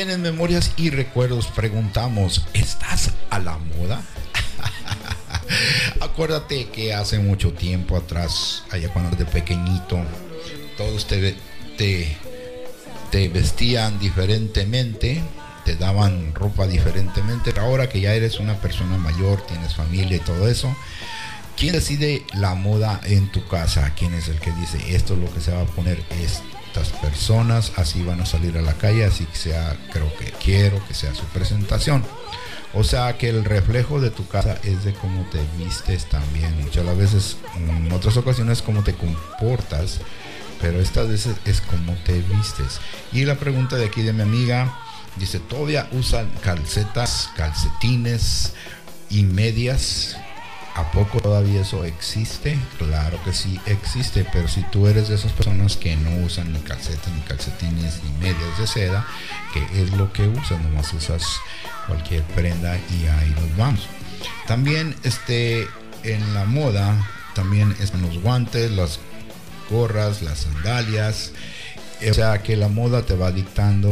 También 0.00 0.16
en 0.16 0.22
Memorias 0.22 0.72
y 0.78 0.88
Recuerdos 0.88 1.48
preguntamos, 1.48 2.46
¿estás 2.54 3.10
a 3.28 3.38
la 3.38 3.58
moda? 3.58 4.00
Acuérdate 6.00 6.68
que 6.70 6.94
hace 6.94 7.18
mucho 7.18 7.52
tiempo 7.52 7.98
atrás, 7.98 8.64
allá 8.70 8.90
cuando 8.94 9.10
eras 9.10 9.18
de 9.18 9.26
pequeñito, 9.26 9.98
todos 10.78 11.06
te, 11.06 11.36
te, 11.76 12.16
te 13.10 13.28
vestían 13.28 13.98
diferentemente, 13.98 15.22
te 15.66 15.76
daban 15.76 16.34
ropa 16.34 16.66
diferentemente. 16.66 17.52
Ahora 17.60 17.90
que 17.90 18.00
ya 18.00 18.14
eres 18.14 18.40
una 18.40 18.58
persona 18.58 18.96
mayor, 18.96 19.42
tienes 19.42 19.74
familia 19.74 20.16
y 20.16 20.20
todo 20.20 20.48
eso, 20.48 20.74
¿quién 21.56 21.72
decide 21.72 22.24
la 22.34 22.54
moda 22.54 23.00
en 23.04 23.30
tu 23.32 23.46
casa? 23.46 23.92
¿Quién 23.96 24.14
es 24.14 24.28
el 24.28 24.38
que 24.38 24.52
dice 24.52 24.94
esto 24.94 25.14
es 25.14 25.20
lo 25.20 25.32
que 25.32 25.40
se 25.40 25.52
va 25.52 25.62
a 25.62 25.66
poner 25.66 26.02
estas 26.22 26.88
personas? 27.00 27.72
Así 27.76 28.02
van 28.02 28.20
a 28.20 28.26
salir 28.26 28.56
a 28.58 28.62
la 28.62 28.74
calle, 28.74 29.04
así 29.04 29.24
que 29.26 29.36
sea, 29.36 29.76
creo 29.92 30.12
que 30.16 30.32
quiero 30.42 30.84
que 30.86 30.94
sea 30.94 31.14
su 31.14 31.24
presentación. 31.26 32.04
O 32.72 32.84
sea 32.84 33.18
que 33.18 33.28
el 33.28 33.44
reflejo 33.44 34.00
de 34.00 34.10
tu 34.10 34.28
casa 34.28 34.56
es 34.62 34.84
de 34.84 34.92
cómo 34.94 35.28
te 35.30 35.40
vistes 35.58 36.08
también. 36.08 36.56
Muchas 36.62 36.84
las 36.84 36.96
veces, 36.96 37.36
en 37.56 37.90
otras 37.90 38.16
ocasiones, 38.16 38.62
cómo 38.62 38.84
te 38.84 38.94
comportas, 38.94 40.00
pero 40.60 40.80
estas 40.80 41.08
veces 41.08 41.34
es 41.44 41.60
cómo 41.62 41.94
te 42.04 42.20
vistes. 42.20 42.78
Y 43.12 43.24
la 43.24 43.34
pregunta 43.36 43.76
de 43.76 43.86
aquí 43.86 44.02
de 44.02 44.12
mi 44.12 44.22
amiga 44.22 44.78
dice: 45.16 45.40
¿Todavía 45.40 45.88
usan 45.90 46.30
calcetas, 46.42 47.30
calcetines 47.36 48.52
y 49.08 49.24
medias? 49.24 50.16
¿A 50.74 50.92
poco 50.92 51.20
todavía 51.20 51.62
eso 51.62 51.84
existe? 51.84 52.58
Claro 52.78 53.18
que 53.24 53.32
sí 53.32 53.60
existe, 53.66 54.24
pero 54.32 54.46
si 54.46 54.62
tú 54.64 54.86
eres 54.86 55.08
de 55.08 55.16
esas 55.16 55.32
personas 55.32 55.76
que 55.76 55.96
no 55.96 56.24
usan 56.24 56.52
ni 56.52 56.60
calcetas, 56.60 57.12
ni 57.12 57.20
calcetines, 57.22 58.00
ni 58.04 58.10
medias 58.18 58.58
de 58.58 58.66
seda, 58.66 59.06
que 59.52 59.82
es 59.82 59.90
lo 59.92 60.12
que 60.12 60.28
usas, 60.28 60.60
nomás 60.62 60.92
usas 60.92 61.24
cualquier 61.86 62.22
prenda 62.22 62.78
y 62.78 63.06
ahí 63.06 63.30
nos 63.30 63.56
vamos. 63.56 63.88
También 64.46 64.94
este, 65.02 65.66
en 66.04 66.34
la 66.34 66.44
moda, 66.44 66.94
también 67.34 67.74
están 67.80 68.02
los 68.02 68.18
guantes, 68.22 68.70
las 68.70 69.00
gorras, 69.70 70.22
las 70.22 70.40
sandalias, 70.40 71.32
o 72.08 72.14
sea 72.14 72.42
que 72.42 72.56
la 72.56 72.68
moda 72.68 73.02
te 73.02 73.16
va 73.16 73.32
dictando 73.32 73.90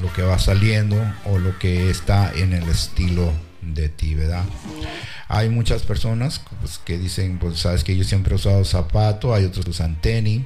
lo 0.00 0.12
que 0.14 0.22
va 0.22 0.38
saliendo 0.38 0.96
o 1.26 1.38
lo 1.38 1.58
que 1.58 1.90
está 1.90 2.32
en 2.34 2.54
el 2.54 2.68
estilo 2.68 3.32
de 3.62 3.88
ti, 3.88 4.14
¿verdad? 4.14 4.44
Hay 5.28 5.48
muchas 5.48 5.82
personas 5.82 6.40
pues, 6.60 6.78
que 6.78 6.98
dicen, 6.98 7.38
pues 7.38 7.60
sabes 7.60 7.84
que 7.84 7.96
yo 7.96 8.04
siempre 8.04 8.32
he 8.32 8.36
usado 8.36 8.64
zapato, 8.64 9.34
hay 9.34 9.44
otros 9.44 9.64
que 9.64 9.70
usan 9.70 10.00
tenis, 10.00 10.44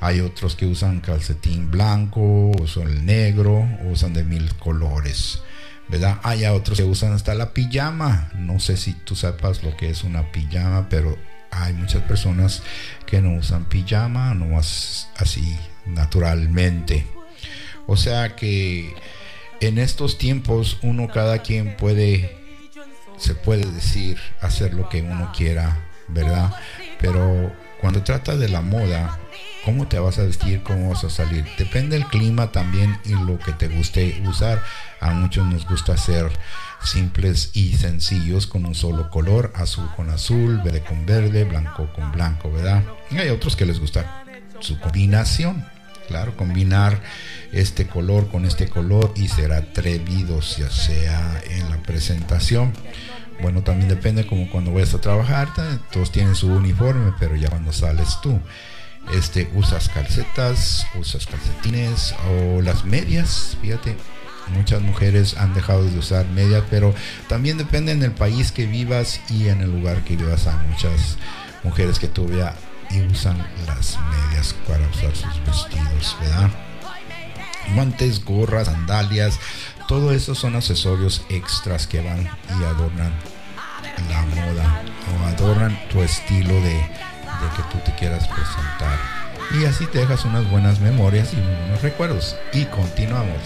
hay 0.00 0.20
otros 0.20 0.56
que 0.56 0.66
usan 0.66 1.00
calcetín 1.00 1.70
blanco, 1.70 2.52
usan 2.60 2.88
el 2.88 3.06
negro, 3.06 3.66
usan 3.90 4.12
de 4.12 4.24
mil 4.24 4.54
colores, 4.56 5.40
¿verdad? 5.88 6.18
Hay 6.22 6.44
otros 6.44 6.78
que 6.78 6.84
usan 6.84 7.12
hasta 7.12 7.34
la 7.34 7.52
pijama, 7.52 8.30
no 8.34 8.60
sé 8.60 8.76
si 8.76 8.92
tú 8.92 9.16
sepas 9.16 9.62
lo 9.62 9.76
que 9.76 9.90
es 9.90 10.04
una 10.04 10.30
pijama, 10.32 10.88
pero 10.88 11.16
hay 11.50 11.72
muchas 11.72 12.02
personas 12.02 12.62
que 13.06 13.20
no 13.20 13.34
usan 13.34 13.64
pijama, 13.66 14.34
no 14.34 14.58
así 14.58 15.56
naturalmente. 15.86 17.06
O 17.86 17.96
sea 17.96 18.34
que 18.34 18.92
en 19.66 19.78
estos 19.78 20.18
tiempos 20.18 20.78
uno 20.82 21.08
cada 21.08 21.38
quien 21.38 21.76
puede, 21.76 22.36
se 23.16 23.34
puede 23.34 23.70
decir, 23.70 24.18
hacer 24.40 24.74
lo 24.74 24.88
que 24.88 25.02
uno 25.02 25.32
quiera, 25.36 25.88
¿verdad? 26.08 26.52
Pero 27.00 27.52
cuando 27.80 28.02
trata 28.02 28.36
de 28.36 28.48
la 28.48 28.62
moda, 28.62 29.18
¿cómo 29.64 29.86
te 29.86 29.98
vas 29.98 30.18
a 30.18 30.22
vestir? 30.22 30.62
¿Cómo 30.62 30.90
vas 30.90 31.04
a 31.04 31.10
salir? 31.10 31.44
Depende 31.58 31.98
del 31.98 32.06
clima 32.06 32.50
también 32.50 32.98
y 33.04 33.10
lo 33.10 33.38
que 33.38 33.52
te 33.52 33.68
guste 33.68 34.22
usar. 34.26 34.62
A 35.00 35.10
muchos 35.10 35.46
nos 35.46 35.66
gusta 35.68 35.96
ser 35.96 36.30
simples 36.82 37.50
y 37.52 37.74
sencillos 37.74 38.46
con 38.46 38.64
un 38.64 38.74
solo 38.74 39.10
color, 39.10 39.52
azul 39.54 39.88
con 39.96 40.10
azul, 40.10 40.60
verde 40.64 40.82
con 40.82 41.04
verde, 41.04 41.44
blanco 41.44 41.92
con 41.94 42.10
blanco, 42.12 42.50
¿verdad? 42.50 42.82
Y 43.10 43.18
hay 43.18 43.28
otros 43.28 43.56
que 43.56 43.66
les 43.66 43.78
gusta 43.78 44.24
su 44.60 44.78
combinación. 44.80 45.66
Claro, 46.08 46.36
combinar 46.36 47.00
este 47.54 47.86
color 47.86 48.28
con 48.28 48.44
este 48.44 48.68
color 48.68 49.12
y 49.16 49.28
ser 49.28 49.52
atrevidos, 49.52 50.56
ya 50.56 50.70
sea 50.70 51.40
en 51.48 51.70
la 51.70 51.76
presentación. 51.78 52.72
Bueno, 53.40 53.62
también 53.62 53.88
depende 53.88 54.26
como 54.26 54.50
cuando 54.50 54.72
vayas 54.72 54.94
a 54.94 55.00
trabajar, 55.00 55.48
todos 55.92 56.10
tienen 56.12 56.34
su 56.34 56.48
uniforme, 56.48 57.12
pero 57.18 57.36
ya 57.36 57.48
cuando 57.48 57.72
sales 57.72 58.20
tú, 58.22 58.40
este, 59.12 59.50
usas 59.54 59.88
calcetas, 59.88 60.86
usas 60.98 61.26
calcetines 61.26 62.14
o 62.28 62.60
las 62.60 62.84
medias, 62.84 63.56
fíjate, 63.60 63.96
muchas 64.54 64.82
mujeres 64.82 65.36
han 65.36 65.54
dejado 65.54 65.84
de 65.84 65.98
usar 65.98 66.26
medias, 66.28 66.64
pero 66.70 66.94
también 67.28 67.58
depende 67.58 67.92
en 67.92 68.02
el 68.02 68.12
país 68.12 68.50
que 68.50 68.66
vivas 68.66 69.20
y 69.30 69.48
en 69.48 69.60
el 69.62 69.70
lugar 69.70 70.02
que 70.04 70.16
vivas. 70.16 70.46
Hay 70.46 70.56
muchas 70.68 71.18
mujeres 71.62 71.98
que 71.98 72.08
todavía 72.08 72.54
y 72.90 73.00
usan 73.00 73.38
las 73.66 73.98
medias 74.10 74.54
para 74.66 74.86
usar 74.88 75.14
sus 75.14 75.44
vestidos, 75.44 76.16
¿verdad? 76.20 76.50
Guantes, 77.74 78.24
gorras, 78.24 78.66
sandalias, 78.66 79.38
todo 79.88 80.12
eso 80.12 80.34
son 80.34 80.56
accesorios 80.56 81.22
extras 81.28 81.86
que 81.86 82.00
van 82.00 82.28
y 82.58 82.64
adornan 82.64 83.12
la 84.08 84.22
moda 84.22 84.82
o 85.12 85.26
adornan 85.26 85.78
tu 85.90 86.02
estilo 86.02 86.54
de, 86.54 86.74
de 86.74 87.48
que 87.56 87.62
tú 87.70 87.78
te 87.84 87.94
quieras 87.96 88.26
presentar. 88.28 88.98
Y 89.58 89.66
así 89.66 89.86
te 89.86 89.98
dejas 89.98 90.24
unas 90.24 90.48
buenas 90.50 90.80
memorias 90.80 91.32
y 91.34 91.36
unos 91.36 91.82
recuerdos. 91.82 92.36
Y 92.52 92.64
continuamos. 92.66 93.38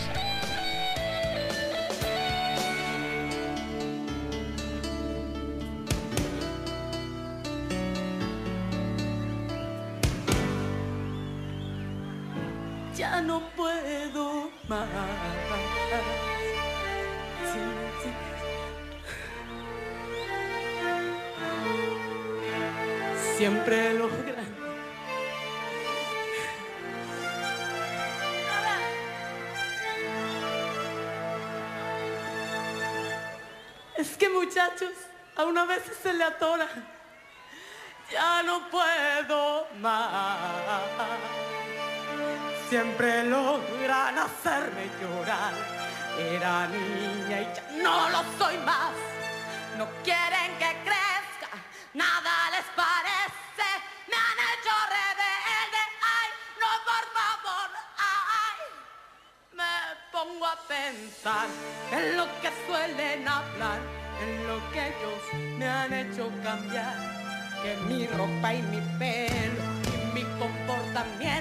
Siempre 23.38 23.94
los 23.94 24.12
Es 33.96 34.18
que 34.18 34.28
muchachos, 34.28 34.92
a 35.34 35.44
una 35.44 35.64
vez 35.64 35.82
se 36.02 36.12
le 36.12 36.24
atora. 36.24 36.68
Ya 38.12 38.42
no 38.42 38.68
puedo 38.68 39.66
más. 39.80 41.57
Siempre 42.68 43.24
logran 43.24 44.18
hacerme 44.18 44.90
llorar. 45.00 45.54
Era 46.18 46.66
niña 46.66 47.40
y 47.40 47.44
ya 47.54 47.82
no 47.82 48.10
lo 48.10 48.22
soy 48.36 48.58
más. 48.58 48.92
No 49.78 49.88
quieren 50.04 50.52
que 50.58 50.76
crezca, 50.84 51.48
nada 51.94 52.50
les 52.50 52.66
parece. 52.76 53.68
Me 54.06 54.16
han 54.16 54.38
hecho 54.50 54.74
rebelde. 54.96 55.82
Ay, 56.18 56.28
no, 56.60 56.70
por 56.90 57.04
favor. 57.16 57.70
Ay, 57.96 58.58
me 59.54 59.74
pongo 60.12 60.46
a 60.46 60.56
pensar 60.68 61.46
en 61.90 62.18
lo 62.18 62.26
que 62.42 62.50
suelen 62.66 63.26
hablar, 63.26 63.78
en 64.20 64.46
lo 64.46 64.72
que 64.72 64.88
ellos 64.88 65.56
me 65.56 65.66
han 65.66 65.92
hecho 65.94 66.30
cambiar. 66.42 66.96
Que 67.62 67.76
mi 67.88 68.06
ropa 68.08 68.52
y 68.52 68.60
mi 68.62 68.80
pelo 68.98 69.62
y 69.94 70.14
mi 70.14 70.22
comportamiento 70.38 71.37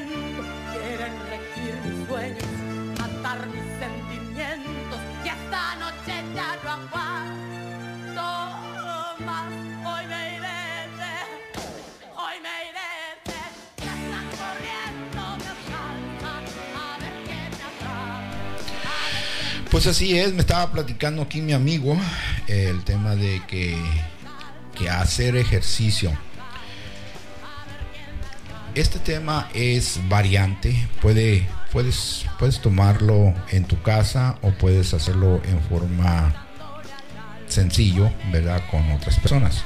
mis 3.45 3.61
sentimientos. 3.77 4.99
Y 5.23 5.27
esta 5.29 5.75
noche 5.75 6.13
ya 6.35 6.57
no 6.63 6.71
aguanto 6.71 8.27
más. 9.25 9.51
Hoy 9.85 10.05
me 10.07 10.37
iré 10.37 10.89
de, 10.97 11.15
hoy 12.15 12.35
me 12.41 12.55
iré 12.69 12.91
están 13.77 14.25
corriendo, 14.41 15.21
me 15.37 15.49
asaltan, 15.55 16.43
a 16.75 16.77
ver 16.99 17.13
quién 17.25 17.49
me 17.51 17.55
atrapa. 17.55 18.23
Pues 19.69 19.85
así 19.87 20.17
es, 20.17 20.33
me 20.33 20.41
estaba 20.41 20.71
platicando 20.71 21.21
aquí 21.21 21.41
mi 21.41 21.53
amigo 21.53 21.97
eh, 22.47 22.69
el 22.69 22.83
tema 22.83 23.15
de 23.15 23.41
que, 23.47 23.77
que 24.75 24.89
hacer 24.89 25.35
ejercicio. 25.35 26.11
Este 28.75 28.99
tema 28.99 29.49
es 29.55 29.99
variante, 30.07 30.87
puede, 31.01 31.47
puedes, 31.77 32.25
puedes 32.39 32.59
tomarlo 32.59 33.35
en 33.51 33.65
tu 33.65 33.79
casa 33.83 34.39
o 34.41 34.49
puedes 34.49 34.95
hacerlo 34.95 35.39
en 35.45 35.61
forma 35.61 36.47
sencillo, 37.47 38.09
¿verdad? 38.31 38.63
Con 38.71 38.89
otras 38.89 39.19
personas. 39.19 39.63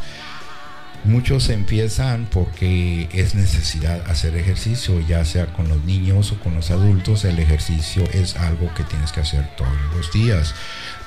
Muchos 1.05 1.47
empiezan 1.47 2.27
porque 2.29 3.07
es 3.13 3.33
necesidad 3.33 4.01
hacer 4.11 4.35
ejercicio, 4.35 4.99
ya 5.07 5.23
sea 5.23 5.53
con 5.53 5.69
los 5.69 5.85
niños 5.85 6.33
o 6.33 6.39
con 6.41 6.53
los 6.53 6.69
adultos, 6.69 7.23
el 7.23 7.39
ejercicio 7.39 8.03
es 8.11 8.35
algo 8.35 8.73
que 8.73 8.83
tienes 8.83 9.13
que 9.13 9.21
hacer 9.21 9.47
todos 9.55 9.71
los 9.95 10.11
días. 10.11 10.53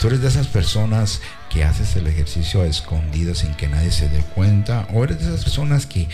Tú 0.01 0.07
eres 0.07 0.23
de 0.23 0.29
esas 0.29 0.47
personas 0.47 1.21
que 1.51 1.65
haces 1.65 1.97
el 1.97 2.07
ejercicio 2.07 2.63
a 2.63 2.67
escondidas 2.67 3.39
sin 3.41 3.53
que 3.57 3.69
nadie 3.69 3.93
se 3.93 4.09
dé 4.09 4.23
cuenta, 4.35 4.89
o 4.95 5.05
eres 5.05 5.19
de 5.19 5.27
esas 5.27 5.45
personas 5.45 5.85
que 5.85 6.09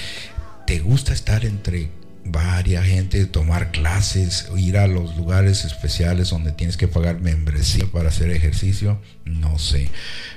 te 0.67 0.81
gusta 0.81 1.13
estar 1.13 1.45
entre 1.45 1.93
varias 2.25 2.85
gente, 2.85 3.25
tomar 3.27 3.71
clases, 3.71 4.49
ir 4.57 4.79
a 4.79 4.87
los 4.87 5.17
lugares 5.17 5.65
especiales 5.65 6.31
donde 6.31 6.53
tienes 6.53 6.77
que 6.77 6.89
pagar 6.89 7.21
membresía 7.21 7.87
para 7.87 8.09
hacer 8.09 8.31
ejercicio, 8.31 9.01
no 9.25 9.59
sé. 9.59 9.91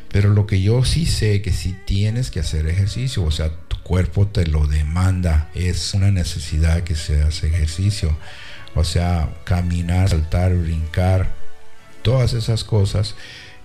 Pero 0.09 0.29
lo 0.29 0.45
que 0.45 0.61
yo 0.61 0.85
sí 0.85 1.05
sé 1.05 1.41
que 1.41 1.51
sí 1.51 1.75
tienes 1.85 2.31
que 2.31 2.39
hacer 2.39 2.67
ejercicio, 2.67 3.23
o 3.23 3.31
sea, 3.31 3.49
tu 3.67 3.77
cuerpo 3.81 4.27
te 4.27 4.45
lo 4.45 4.67
demanda, 4.67 5.49
es 5.55 5.93
una 5.93 6.11
necesidad 6.11 6.83
que 6.83 6.95
se 6.95 7.21
hace 7.21 7.47
ejercicio. 7.47 8.15
O 8.75 8.83
sea, 8.83 9.29
caminar, 9.43 10.09
saltar, 10.09 10.55
brincar, 10.55 11.33
todas 12.01 12.33
esas 12.33 12.63
cosas 12.63 13.15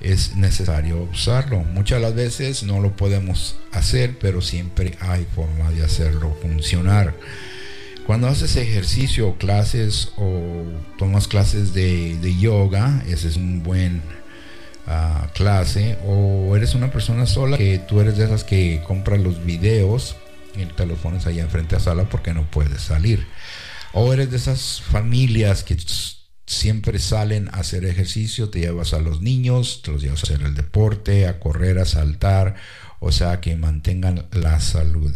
es 0.00 0.36
necesario 0.36 1.02
usarlo. 1.02 1.60
Muchas 1.60 2.00
las 2.00 2.14
veces 2.14 2.62
no 2.62 2.80
lo 2.80 2.96
podemos 2.96 3.56
hacer, 3.72 4.18
pero 4.18 4.40
siempre 4.40 4.96
hay 5.00 5.26
forma 5.34 5.70
de 5.70 5.84
hacerlo 5.84 6.36
funcionar. 6.40 7.14
Cuando 8.08 8.28
haces 8.28 8.56
ejercicio, 8.56 9.36
clases 9.36 10.12
o 10.16 10.64
tomas 10.96 11.28
clases 11.28 11.74
de, 11.74 12.36
yoga, 12.40 13.04
ese 13.06 13.28
es 13.28 13.36
un 13.36 13.62
buen 13.62 14.00
ah, 14.86 15.28
clase. 15.34 15.98
O 16.06 16.56
eres 16.56 16.74
una 16.74 16.90
persona 16.90 17.26
sola 17.26 17.58
que 17.58 17.78
tú 17.78 18.00
eres 18.00 18.16
de 18.16 18.24
esas 18.24 18.44
que 18.44 18.82
compras 18.86 19.20
los 19.20 19.44
videos 19.44 20.16
y 20.56 20.64
te 20.64 20.86
los 20.86 20.98
pones 21.00 21.26
allá 21.26 21.42
enfrente 21.42 21.76
a 21.76 21.80
sala 21.80 22.08
porque 22.08 22.32
no 22.32 22.50
puedes 22.50 22.80
salir. 22.80 23.26
O 23.92 24.10
eres 24.10 24.30
de 24.30 24.38
esas 24.38 24.80
familias 24.80 25.62
que 25.62 25.76
siempre 26.46 27.00
salen 27.00 27.48
a 27.48 27.58
hacer 27.58 27.84
ejercicio, 27.84 28.48
te 28.48 28.60
llevas 28.60 28.94
a 28.94 29.00
los 29.00 29.20
niños, 29.20 29.82
te 29.84 29.92
los 29.92 30.00
llevas 30.00 30.20
a 30.20 30.32
hacer 30.32 30.46
el 30.46 30.54
deporte, 30.54 31.26
a 31.26 31.38
correr, 31.40 31.78
a 31.78 31.84
saltar, 31.84 32.54
o 33.00 33.12
sea, 33.12 33.42
que 33.42 33.54
mantengan 33.56 34.24
la 34.32 34.60
salud. 34.60 35.14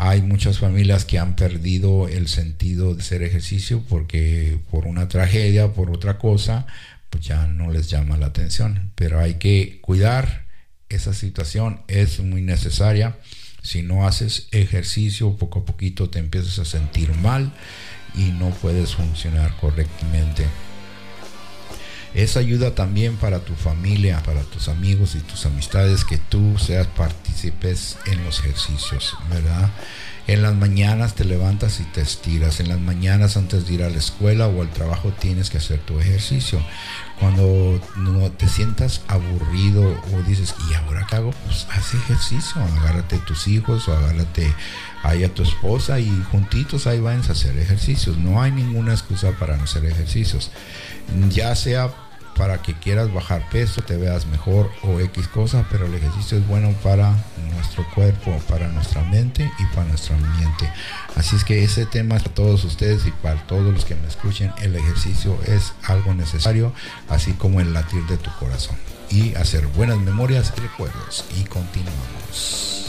Hay 0.00 0.22
muchas 0.22 0.60
familias 0.60 1.04
que 1.04 1.18
han 1.18 1.34
perdido 1.34 2.06
el 2.06 2.28
sentido 2.28 2.94
de 2.94 3.02
hacer 3.02 3.24
ejercicio 3.24 3.82
porque 3.88 4.60
por 4.70 4.86
una 4.86 5.08
tragedia, 5.08 5.72
por 5.72 5.90
otra 5.90 6.18
cosa, 6.18 6.66
pues 7.10 7.24
ya 7.24 7.48
no 7.48 7.72
les 7.72 7.90
llama 7.90 8.16
la 8.16 8.26
atención. 8.26 8.92
Pero 8.94 9.18
hay 9.18 9.34
que 9.34 9.80
cuidar 9.80 10.46
esa 10.88 11.12
situación, 11.12 11.82
es 11.88 12.20
muy 12.20 12.42
necesaria. 12.42 13.16
Si 13.62 13.82
no 13.82 14.06
haces 14.06 14.46
ejercicio, 14.52 15.36
poco 15.36 15.58
a 15.58 15.64
poquito 15.64 16.08
te 16.08 16.20
empiezas 16.20 16.60
a 16.60 16.64
sentir 16.64 17.12
mal 17.16 17.52
y 18.14 18.30
no 18.30 18.50
puedes 18.50 18.94
funcionar 18.94 19.56
correctamente. 19.56 20.46
Es 22.14 22.36
ayuda 22.36 22.74
también 22.74 23.16
para 23.16 23.40
tu 23.40 23.54
familia, 23.54 24.22
para 24.24 24.42
tus 24.42 24.68
amigos 24.68 25.14
y 25.14 25.20
tus 25.20 25.46
amistades 25.46 26.04
que 26.04 26.18
tú 26.18 26.56
seas 26.58 26.86
partícipes 26.86 27.98
en 28.06 28.24
los 28.24 28.40
ejercicios, 28.40 29.16
¿verdad? 29.30 29.70
En 30.28 30.42
las 30.42 30.54
mañanas 30.54 31.14
te 31.14 31.24
levantas 31.24 31.80
y 31.80 31.84
te 31.84 32.02
estiras. 32.02 32.60
En 32.60 32.68
las 32.68 32.78
mañanas 32.78 33.38
antes 33.38 33.66
de 33.66 33.72
ir 33.72 33.82
a 33.82 33.88
la 33.88 33.96
escuela 33.96 34.46
o 34.46 34.60
al 34.60 34.68
trabajo 34.68 35.10
tienes 35.18 35.48
que 35.48 35.56
hacer 35.56 35.78
tu 35.80 35.98
ejercicio. 35.98 36.60
Cuando 37.18 37.80
no 37.96 38.30
te 38.32 38.46
sientas 38.46 39.00
aburrido 39.08 39.82
o 39.82 40.22
dices, 40.26 40.54
¿y 40.70 40.74
ahora 40.74 41.06
qué 41.08 41.16
hago? 41.16 41.30
Pues 41.46 41.66
haz 41.70 41.94
ejercicio. 41.94 42.62
Agárrate 42.62 43.16
a 43.16 43.24
tus 43.24 43.48
hijos 43.48 43.88
o 43.88 43.96
agárrate 43.96 44.52
ahí 45.02 45.24
a 45.24 45.32
tu 45.32 45.42
esposa 45.42 45.98
y 45.98 46.10
juntitos 46.30 46.86
ahí 46.86 47.00
van 47.00 47.22
a 47.26 47.32
hacer 47.32 47.56
ejercicios. 47.56 48.18
No 48.18 48.42
hay 48.42 48.52
ninguna 48.52 48.92
excusa 48.92 49.32
para 49.32 49.56
no 49.56 49.64
hacer 49.64 49.86
ejercicios. 49.86 50.50
Ya 51.30 51.56
sea 51.56 51.90
para 52.38 52.62
que 52.62 52.74
quieras 52.74 53.12
bajar 53.12 53.46
peso, 53.50 53.82
te 53.82 53.96
veas 53.96 54.26
mejor 54.26 54.70
o 54.84 55.00
X 55.00 55.26
cosa, 55.28 55.66
pero 55.70 55.86
el 55.86 55.94
ejercicio 55.94 56.38
es 56.38 56.46
bueno 56.46 56.72
para 56.84 57.12
nuestro 57.52 57.84
cuerpo, 57.94 58.40
para 58.48 58.68
nuestra 58.68 59.02
mente 59.02 59.50
y 59.58 59.64
para 59.74 59.88
nuestro 59.88 60.14
ambiente. 60.14 60.72
Así 61.16 61.34
es 61.34 61.42
que 61.42 61.64
ese 61.64 61.84
tema 61.84 62.16
es 62.16 62.22
para 62.22 62.34
todos 62.34 62.64
ustedes 62.64 63.06
y 63.06 63.10
para 63.10 63.44
todos 63.46 63.74
los 63.74 63.84
que 63.84 63.96
me 63.96 64.06
escuchen, 64.06 64.52
el 64.62 64.76
ejercicio 64.76 65.36
es 65.46 65.74
algo 65.82 66.14
necesario, 66.14 66.72
así 67.08 67.32
como 67.32 67.60
el 67.60 67.74
latir 67.74 68.04
de 68.06 68.16
tu 68.16 68.30
corazón. 68.38 68.76
Y 69.10 69.34
hacer 69.34 69.66
buenas 69.66 69.98
memorias 69.98 70.52
y 70.56 70.60
recuerdos. 70.60 71.24
Y 71.36 71.44
continuamos. 71.44 72.87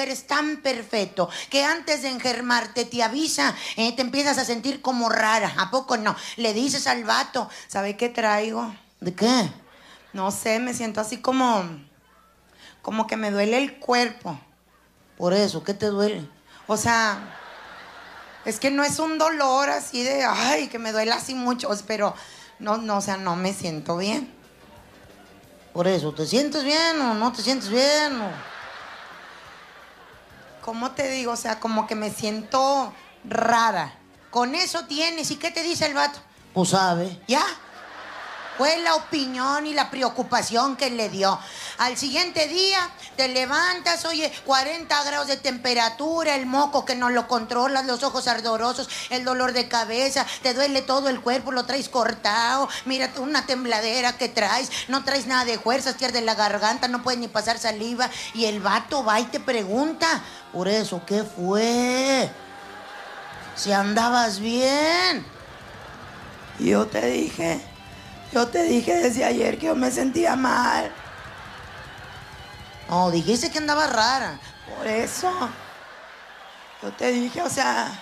Es 0.00 0.26
tan 0.26 0.58
perfecto 0.58 1.28
que 1.50 1.64
antes 1.64 2.02
de 2.02 2.08
enfermarte 2.08 2.84
te 2.84 3.02
avisa, 3.02 3.54
eh, 3.76 3.94
te 3.94 4.02
empiezas 4.02 4.38
a 4.38 4.44
sentir 4.44 4.82
como 4.82 5.08
rara. 5.08 5.54
¿A 5.58 5.70
poco 5.70 5.96
no? 5.96 6.16
Le 6.36 6.52
dices 6.54 6.86
al 6.86 7.04
vato, 7.04 7.48
¿sabe 7.68 7.96
qué 7.96 8.08
traigo? 8.08 8.74
¿De 9.00 9.14
qué? 9.14 9.50
No 10.12 10.30
sé, 10.30 10.58
me 10.58 10.74
siento 10.74 11.00
así 11.00 11.18
como, 11.18 11.64
como 12.82 13.06
que 13.06 13.16
me 13.16 13.30
duele 13.30 13.58
el 13.58 13.78
cuerpo. 13.78 14.38
Por 15.16 15.32
eso, 15.32 15.62
¿qué 15.64 15.74
te 15.74 15.86
duele? 15.86 16.28
O 16.66 16.76
sea, 16.76 17.38
es 18.44 18.58
que 18.58 18.70
no 18.70 18.84
es 18.84 18.98
un 18.98 19.18
dolor 19.18 19.70
así 19.70 20.02
de, 20.02 20.24
ay, 20.24 20.68
que 20.68 20.78
me 20.78 20.92
duele 20.92 21.12
así 21.12 21.34
mucho, 21.34 21.70
pero 21.86 22.14
no, 22.58 22.76
no, 22.76 22.98
o 22.98 23.00
sea, 23.00 23.16
no 23.16 23.36
me 23.36 23.52
siento 23.52 23.96
bien. 23.96 24.32
Por 25.72 25.88
eso, 25.88 26.12
¿te 26.12 26.26
sientes 26.26 26.64
bien 26.64 27.00
o 27.00 27.14
no 27.14 27.32
te 27.32 27.42
sientes 27.42 27.70
bien? 27.70 28.20
¿Cómo 30.62 30.92
te 30.92 31.08
digo? 31.10 31.32
O 31.32 31.36
sea, 31.36 31.58
como 31.60 31.86
que 31.86 31.94
me 31.94 32.10
siento 32.10 32.92
rara. 33.24 33.98
Con 34.30 34.54
eso 34.54 34.86
tienes. 34.86 35.30
¿Y 35.30 35.36
qué 35.36 35.50
te 35.50 35.62
dice 35.62 35.86
el 35.86 35.94
vato? 35.94 36.20
Pues 36.54 36.70
sabe. 36.70 37.20
¿Ya? 37.26 37.44
Fue 38.58 38.78
la 38.80 38.94
opinión 38.94 39.66
y 39.66 39.72
la 39.72 39.90
preocupación 39.90 40.76
que 40.76 40.90
le 40.90 41.08
dio. 41.08 41.38
Al 41.78 41.96
siguiente 41.96 42.48
día 42.48 42.90
te 43.16 43.28
levantas, 43.28 44.04
oye, 44.04 44.30
40 44.44 45.04
grados 45.04 45.26
de 45.26 45.36
temperatura, 45.36 46.34
el 46.34 46.46
moco 46.46 46.84
que 46.84 46.94
no 46.94 47.10
lo 47.10 47.28
controlas, 47.28 47.86
los 47.86 48.02
ojos 48.02 48.28
ardorosos, 48.28 48.88
el 49.10 49.24
dolor 49.24 49.52
de 49.52 49.68
cabeza, 49.68 50.26
te 50.42 50.54
duele 50.54 50.82
todo 50.82 51.08
el 51.08 51.20
cuerpo, 51.20 51.50
lo 51.50 51.64
traes 51.64 51.88
cortado, 51.88 52.68
mira 52.84 53.10
una 53.18 53.46
tembladera 53.46 54.18
que 54.18 54.28
traes, 54.28 54.70
no 54.88 55.02
traes 55.02 55.26
nada 55.26 55.44
de 55.44 55.58
fuerzas, 55.58 55.94
pierdes 55.94 56.22
la 56.22 56.34
garganta, 56.34 56.88
no 56.88 57.02
puedes 57.02 57.20
ni 57.20 57.28
pasar 57.28 57.58
saliva 57.58 58.10
y 58.34 58.44
el 58.44 58.60
vato 58.60 59.04
va 59.04 59.18
y 59.18 59.24
te 59.24 59.40
pregunta, 59.40 60.22
por 60.52 60.68
eso, 60.68 61.02
¿qué 61.06 61.24
fue? 61.24 62.30
Si 63.56 63.72
andabas 63.72 64.38
bien. 64.38 65.24
Yo 66.58 66.86
te 66.86 67.04
dije, 67.06 67.71
yo 68.32 68.48
te 68.48 68.62
dije 68.62 68.94
desde 68.94 69.24
ayer 69.24 69.58
que 69.58 69.66
yo 69.66 69.74
me 69.74 69.90
sentía 69.90 70.36
mal. 70.36 70.90
No, 72.88 73.10
dijiste 73.10 73.50
que 73.50 73.58
andaba 73.58 73.86
rara. 73.86 74.38
Por 74.76 74.86
eso. 74.86 75.30
Yo 76.82 76.90
te 76.92 77.12
dije, 77.12 77.42
o 77.42 77.48
sea, 77.48 77.92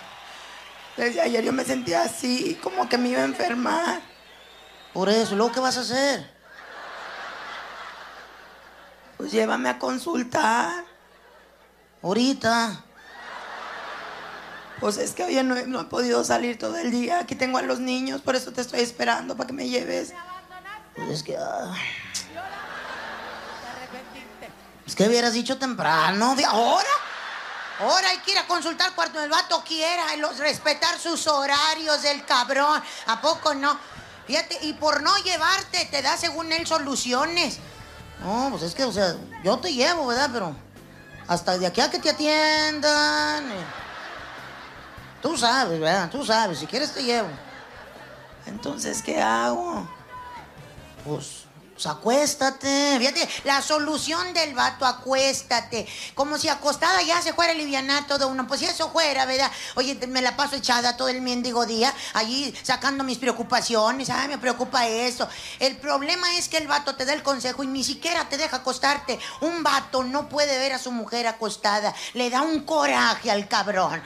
desde 0.97 1.21
ayer 1.21 1.43
yo 1.43 1.53
me 1.53 1.63
sentía 1.63 2.03
así, 2.03 2.59
como 2.63 2.89
que 2.89 2.97
me 2.97 3.09
iba 3.09 3.21
a 3.21 3.25
enfermar. 3.25 4.01
Por 4.93 5.09
eso, 5.09 5.35
¿luego 5.35 5.51
qué 5.51 5.59
vas 5.59 5.77
a 5.77 5.81
hacer? 5.81 6.29
Pues 9.17 9.31
llévame 9.31 9.69
a 9.69 9.77
consultar. 9.77 10.83
Ahorita. 12.01 12.83
Pues 14.81 14.97
es 14.97 15.11
que 15.11 15.23
hoy 15.23 15.41
no 15.43 15.55
he, 15.55 15.65
no 15.67 15.79
he 15.81 15.83
podido 15.85 16.23
salir 16.23 16.57
todo 16.57 16.75
el 16.77 16.91
día. 16.91 17.19
Aquí 17.19 17.35
tengo 17.35 17.57
a 17.59 17.61
los 17.61 17.79
niños, 17.79 18.21
por 18.21 18.35
eso 18.35 18.51
te 18.51 18.61
estoy 18.61 18.79
esperando 18.81 19.37
para 19.37 19.47
que 19.47 19.53
me 19.53 19.69
lleves. 19.69 20.11
Pues 20.95 21.09
es 21.09 21.23
que. 21.23 21.37
ah, 21.37 21.73
es 24.85 24.95
que 24.95 25.07
hubieras 25.07 25.33
dicho 25.33 25.57
temprano. 25.57 26.35
de- 26.35 26.45
¿Ahora? 26.45 26.89
Ahora 27.79 28.09
hay 28.09 28.17
que 28.19 28.31
ir 28.31 28.37
a 28.37 28.45
consultar 28.47 28.93
cuando 28.93 29.23
el 29.23 29.29
vato 29.29 29.63
quiera, 29.65 30.15
los- 30.17 30.37
respetar 30.37 30.99
sus 30.99 31.25
horarios 31.27 32.01
del 32.01 32.25
cabrón. 32.25 32.81
¿A 33.07 33.21
poco 33.21 33.53
no? 33.53 33.77
Fíjate, 34.27 34.57
y 34.65 34.73
por 34.73 35.01
no 35.01 35.15
llevarte, 35.23 35.85
te 35.91 36.01
da 36.01 36.17
según 36.17 36.51
él 36.51 36.65
soluciones. 36.67 37.57
No, 38.23 38.47
pues 38.51 38.63
es 38.63 38.75
que, 38.75 38.83
o 38.83 38.91
sea, 38.91 39.15
yo 39.43 39.57
te 39.59 39.73
llevo, 39.73 40.05
¿verdad? 40.07 40.29
Pero 40.31 40.55
hasta 41.27 41.57
de 41.57 41.65
aquí 41.65 41.81
a 41.81 41.89
que 41.89 41.99
te 41.99 42.09
atiendan. 42.11 43.45
Tú 45.21 45.37
sabes, 45.37 45.79
¿verdad? 45.79 46.09
Tú 46.09 46.25
sabes, 46.25 46.59
si 46.59 46.65
quieres 46.65 46.93
te 46.93 47.03
llevo. 47.03 47.29
Entonces, 48.47 49.01
¿qué 49.03 49.21
hago? 49.21 49.87
Pues, 51.05 51.45
pues 51.73 51.85
acuéstate. 51.85 52.97
Fíjate, 52.97 53.27
la 53.43 53.61
solución 53.61 54.33
del 54.33 54.55
vato, 54.55 54.85
acuéstate. 54.85 55.87
Como 56.15 56.37
si 56.37 56.49
acostada 56.49 57.01
ya 57.03 57.21
se 57.21 57.33
fuera 57.33 57.51
a 57.51 57.55
alivianar 57.55 58.07
todo 58.07 58.27
uno. 58.27 58.47
Pues 58.47 58.59
si 58.59 58.65
eso 58.65 58.89
fuera, 58.89 59.25
¿verdad? 59.25 59.51
Oye, 59.75 59.95
me 60.07 60.21
la 60.21 60.35
paso 60.35 60.55
echada 60.55 60.97
todo 60.97 61.09
el 61.09 61.21
mendigo 61.21 61.65
día, 61.65 61.93
allí 62.13 62.53
sacando 62.63 63.03
mis 63.03 63.19
preocupaciones. 63.19 64.09
Ay, 64.09 64.27
me 64.27 64.37
preocupa 64.39 64.87
eso. 64.87 65.27
El 65.59 65.77
problema 65.77 66.35
es 66.35 66.49
que 66.49 66.57
el 66.57 66.67
vato 66.67 66.95
te 66.95 67.05
da 67.05 67.13
el 67.13 67.23
consejo 67.23 67.63
y 67.63 67.67
ni 67.67 67.83
siquiera 67.83 68.27
te 68.27 68.37
deja 68.37 68.57
acostarte. 68.57 69.19
Un 69.41 69.61
vato 69.61 70.03
no 70.03 70.27
puede 70.29 70.57
ver 70.57 70.73
a 70.73 70.79
su 70.79 70.91
mujer 70.91 71.27
acostada. 71.27 71.93
Le 72.13 72.29
da 72.31 72.41
un 72.41 72.61
coraje 72.61 73.29
al 73.29 73.47
cabrón. 73.47 74.01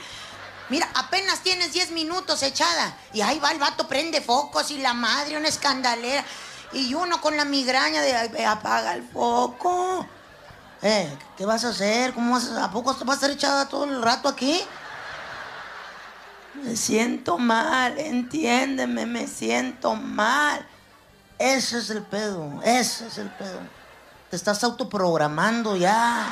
Mira, 0.70 0.90
apenas 0.96 1.42
tienes 1.42 1.74
10 1.74 1.92
minutos 1.92 2.42
echada. 2.44 2.98
Y 3.14 3.22
ahí 3.22 3.40
va 3.40 3.52
el 3.52 3.60
vato, 3.60 3.88
prende 3.88 4.22
focos 4.22 4.72
y 4.72 4.80
la 4.80 4.94
madre, 4.94 5.38
una 5.38 5.48
escandalera. 5.48 6.24
Y 6.74 6.94
uno 6.94 7.22
con 7.22 7.38
la 7.38 7.46
migraña 7.46 8.02
de 8.02 8.16
"Ay, 8.16 8.30
ve, 8.30 8.46
apaga 8.46 8.94
el 8.94 9.04
foco. 9.08 10.08
Eh, 10.82 11.18
¿qué 11.38 11.46
vas 11.46 11.64
a 11.66 11.70
hacer? 11.70 12.14
¿Cómo 12.14 12.34
vas 12.34 12.50
a, 12.50 12.66
¿A 12.66 12.72
poco 12.72 12.94
vas 13.06 13.10
a 13.10 13.14
estar 13.14 13.32
echada 13.32 13.70
todo 13.70 13.86
el 13.86 14.02
rato 14.02 14.28
aquí? 14.28 14.62
Me 16.64 16.76
siento 16.76 17.38
mal, 17.38 17.98
entiéndeme, 18.00 19.06
me 19.06 19.28
siento 19.28 19.96
mal. 19.96 20.66
Ese 21.38 21.80
es 21.80 21.90
el 21.90 22.02
pedo, 22.02 22.62
ese 22.64 23.08
es 23.08 23.18
el 23.18 23.30
pedo. 23.30 23.60
Te 24.30 24.36
estás 24.36 24.64
autoprogramando 24.64 25.76
ya. 25.76 26.28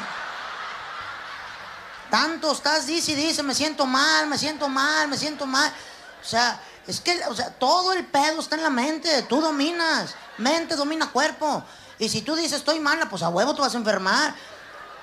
Tanto 2.14 2.52
estás, 2.52 2.86
dice 2.86 3.14
y 3.14 3.16
dice, 3.16 3.42
me 3.42 3.56
siento 3.56 3.88
mal, 3.88 4.28
me 4.28 4.38
siento 4.38 4.70
mal, 4.70 5.08
me 5.08 5.18
siento 5.18 5.48
mal. 5.48 5.74
O 6.22 6.24
sea, 6.24 6.62
es 6.86 7.02
que, 7.02 7.20
o 7.26 7.34
sea, 7.34 7.50
todo 7.50 7.92
el 7.92 8.06
pedo 8.06 8.40
está 8.40 8.56
en 8.56 8.62
la 8.62 8.70
mente, 8.70 9.24
tú 9.24 9.42
dominas. 9.42 10.14
Mente 10.38 10.76
domina 10.76 11.10
cuerpo. 11.10 11.64
Y 11.98 12.10
si 12.10 12.22
tú 12.22 12.36
dices 12.36 12.60
estoy 12.60 12.80
mala, 12.80 13.10
pues 13.10 13.24
a 13.24 13.30
huevo 13.30 13.56
te 13.56 13.62
vas 13.62 13.74
a 13.74 13.80
enfermar. 13.80 14.36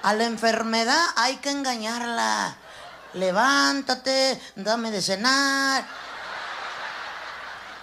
A 0.05 0.15
la 0.15 0.23
enfermedad 0.23 1.05
hay 1.17 1.39
que 1.39 1.51
engañarla. 1.51 2.55
Levántate, 3.15 4.41
dame 4.55 4.93
de 4.93 5.03
cenar. 5.03 5.85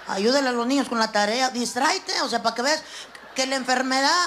Ayúdale 0.07 0.47
a 0.47 0.53
los 0.53 0.65
niños 0.65 0.87
con 0.87 0.99
la 0.99 1.11
tarea, 1.11 1.49
distráete, 1.49 2.21
o 2.21 2.29
sea, 2.29 2.41
para 2.41 2.55
que 2.55 2.61
veas 2.61 2.81
que 3.35 3.45
la 3.45 3.57
enfermedad 3.57 4.25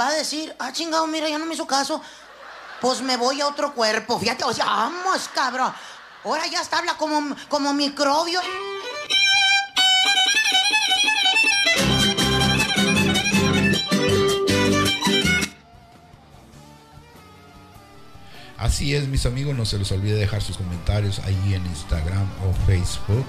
va 0.00 0.08
a 0.08 0.12
decir, 0.12 0.56
ah, 0.58 0.72
chingado, 0.72 1.06
mira, 1.06 1.28
ya 1.28 1.36
no 1.36 1.44
me 1.44 1.52
hizo 1.52 1.66
caso, 1.66 2.00
pues 2.80 3.02
me 3.02 3.16
voy 3.16 3.40
a 3.40 3.46
otro 3.46 3.74
cuerpo, 3.74 4.18
fíjate, 4.18 4.44
o 4.44 4.52
sea, 4.52 4.66
vamos, 4.66 5.28
cabrón. 5.34 5.72
Ahora 6.24 6.46
ya 6.46 6.60
está, 6.60 6.78
habla 6.78 6.94
como, 6.94 7.34
como 7.48 7.72
microbio. 7.72 8.40
Así 18.58 18.92
es, 18.96 19.06
mis 19.06 19.24
amigos, 19.24 19.54
no 19.56 19.64
se 19.64 19.78
les 19.78 19.92
olvide 19.92 20.14
dejar 20.14 20.42
sus 20.42 20.56
comentarios 20.56 21.20
ahí 21.20 21.54
en 21.54 21.64
Instagram 21.64 22.26
o 22.44 22.66
Facebook 22.66 23.28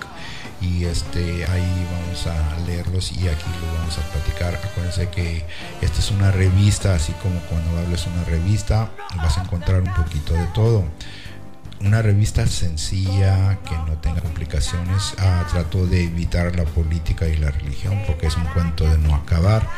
y 0.59 0.85
este 0.85 1.45
ahí 1.45 1.87
vamos 1.91 2.25
a 2.25 2.57
leerlos 2.65 3.11
y 3.11 3.27
aquí 3.27 3.45
los 3.61 3.73
vamos 3.77 3.99
a 3.99 4.11
platicar. 4.11 4.55
Acuérdense 4.55 5.07
que 5.09 5.45
esta 5.81 5.99
es 5.99 6.09
una 6.09 6.31
revista, 6.31 6.95
así 6.95 7.13
como 7.21 7.39
cuando 7.41 7.77
hables 7.77 8.07
una 8.07 8.23
revista 8.23 8.89
vas 9.17 9.37
a 9.37 9.43
encontrar 9.43 9.83
un 9.83 9.93
poquito 9.93 10.33
de 10.33 10.47
todo. 10.47 10.83
Una 11.81 12.01
revista 12.01 12.47
sencilla 12.47 13.59
que 13.63 13.75
no 13.75 13.99
tenga 14.01 14.21
complicaciones. 14.21 15.13
Ah, 15.19 15.45
trato 15.51 15.85
de 15.85 16.05
evitar 16.05 16.55
la 16.55 16.65
política 16.65 17.27
y 17.27 17.37
la 17.37 17.51
religión 17.51 18.01
porque 18.07 18.25
es 18.27 18.35
un 18.35 18.45
cuento 18.45 18.83
de 18.83 18.97
no 18.97 19.13
acabar. 19.13 19.69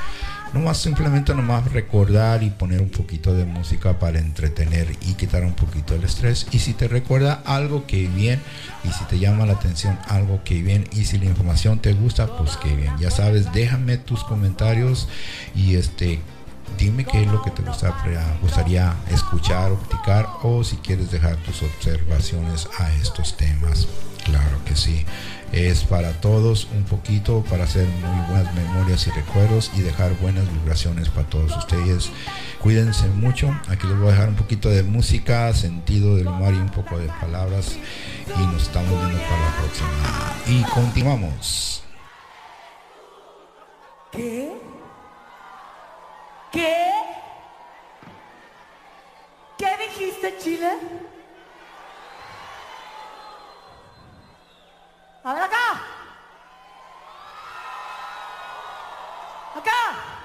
Nomás 0.54 0.80
simplemente 0.80 1.34
nomás 1.34 1.72
recordar 1.72 2.44
y 2.44 2.50
poner 2.50 2.82
un 2.82 2.90
poquito 2.90 3.34
de 3.34 3.46
música 3.46 4.00
para 4.00 4.20
entretener 4.20 4.92
y 5.02 5.14
quitar 5.14 5.46
un 5.46 5.54
poquito 5.54 5.96
el 5.96 6.04
estrés. 6.04 6.46
Y 6.52 6.60
si 6.60 6.74
te 6.74 6.90
recuerda 6.90 7.42
algo 7.46 7.88
que 7.88 8.08
bien, 8.10 8.42
y 8.84 8.90
si 8.92 9.06
te 9.06 9.18
llama 9.18 9.46
la 9.46 9.54
atención 9.54 9.98
algo 10.10 10.44
que 10.44 10.62
bien, 10.62 10.88
y 10.92 11.06
si 11.06 11.18
la 11.20 11.26
información 11.26 11.80
te 11.80 11.94
gusta, 11.94 12.36
pues 12.38 12.58
que 12.58 12.76
bien. 12.76 12.92
Ya 13.00 13.12
sabes, 13.12 13.54
déjame 13.54 13.98
tus 13.98 14.26
comentarios 14.26 15.08
y 15.56 15.76
este 15.76 16.20
dime 16.78 17.06
qué 17.06 17.22
es 17.24 17.28
lo 17.28 17.42
que 17.42 17.52
te 17.52 17.62
gusta- 17.62 17.94
gustaría 18.42 18.94
escuchar 19.10 19.72
o 19.72 19.78
platicar 19.80 20.28
o 20.44 20.64
si 20.64 20.78
quieres 20.78 21.12
dejar 21.12 21.36
tus 21.38 21.64
observaciones 21.64 22.68
a 22.78 22.92
estos 22.96 23.36
temas. 23.38 23.88
Claro 24.26 24.64
que 24.66 24.76
sí. 24.76 25.06
Es 25.52 25.84
para 25.84 26.14
todos 26.22 26.68
un 26.74 26.84
poquito 26.84 27.44
para 27.50 27.66
hacer 27.66 27.86
muy 27.86 28.26
buenas 28.30 28.54
memorias 28.54 29.06
y 29.08 29.12
recuerdos 29.12 29.72
y 29.76 29.82
dejar 29.82 30.14
buenas 30.20 30.52
vibraciones 30.54 31.10
para 31.10 31.28
todos 31.28 31.56
ustedes. 31.58 32.10
Cuídense 32.62 33.08
mucho. 33.08 33.50
Aquí 33.68 33.86
les 33.88 33.98
voy 33.98 34.08
a 34.08 34.12
dejar 34.12 34.30
un 34.30 34.36
poquito 34.36 34.70
de 34.70 34.84
música, 34.84 35.54
sentido 35.54 36.16
del 36.16 36.28
humor 36.28 36.54
y 36.54 36.58
un 36.58 36.70
poco 36.70 36.98
de 36.98 37.08
palabras. 37.08 37.78
Y 38.28 38.48
nos 38.48 38.64
estamos 38.64 38.92
viendo 38.92 39.20
para 39.24 39.42
la 39.42 39.58
próxima. 39.58 40.36
Y 40.48 40.64
continuamos. 40.72 41.84
¿Qué? 44.12 44.52
¿Qué? 46.52 46.92
Chile? 50.40 51.11
A 55.24 55.34
ver 55.34 55.44
acá. 55.44 55.82
Acá. 59.56 59.82
Los 60.02 60.21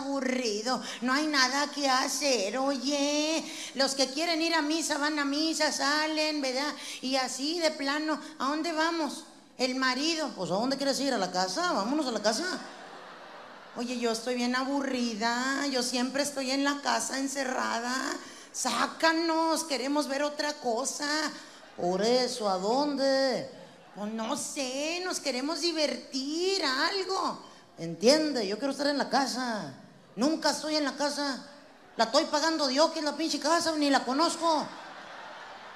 aburrido. 0.00 0.82
No 1.00 1.12
hay 1.12 1.26
nada 1.26 1.68
que 1.70 1.88
hacer, 1.88 2.58
oye. 2.58 3.44
Los 3.74 3.94
que 3.94 4.08
quieren 4.08 4.42
ir 4.42 4.54
a 4.54 4.62
misa 4.62 4.98
van 4.98 5.18
a 5.18 5.24
misa, 5.24 5.72
salen, 5.72 6.40
¿verdad? 6.40 6.72
Y 7.00 7.16
así 7.16 7.58
de 7.60 7.70
plano, 7.70 8.20
¿a 8.38 8.46
dónde 8.46 8.72
vamos? 8.72 9.24
El 9.58 9.74
marido, 9.74 10.30
pues 10.36 10.50
¿a 10.50 10.54
dónde 10.54 10.76
quieres 10.76 10.98
ir? 11.00 11.12
¿A 11.12 11.18
la 11.18 11.30
casa? 11.30 11.72
Vámonos 11.72 12.06
a 12.06 12.12
la 12.12 12.22
casa. 12.22 12.44
Oye, 13.76 13.98
yo 13.98 14.10
estoy 14.10 14.34
bien 14.34 14.56
aburrida, 14.56 15.66
yo 15.68 15.82
siempre 15.82 16.22
estoy 16.22 16.50
en 16.50 16.64
la 16.64 16.80
casa 16.82 17.18
encerrada. 17.18 17.94
Sácanos, 18.52 19.64
queremos 19.64 20.08
ver 20.08 20.22
otra 20.22 20.52
cosa. 20.54 21.06
Por 21.76 22.02
eso, 22.02 22.48
¿a 22.48 22.58
dónde? 22.58 23.48
Pues 23.94 24.12
no 24.12 24.36
sé, 24.36 25.00
nos 25.04 25.20
queremos 25.20 25.60
divertir, 25.60 26.62
algo. 26.64 27.38
¿Entiende? 27.78 28.46
Yo 28.46 28.58
quiero 28.58 28.72
estar 28.72 28.88
en 28.88 28.98
la 28.98 29.08
casa. 29.08 29.72
Nunca 30.16 30.50
estoy 30.50 30.76
en 30.76 30.84
la 30.84 30.96
casa. 30.96 31.46
La 31.96 32.04
estoy 32.04 32.24
pagando 32.24 32.66
Dios, 32.66 32.92
que 32.92 33.00
es 33.00 33.04
la 33.04 33.16
pinche 33.16 33.38
casa, 33.38 33.72
ni 33.72 33.90
la 33.90 34.04
conozco. 34.04 34.66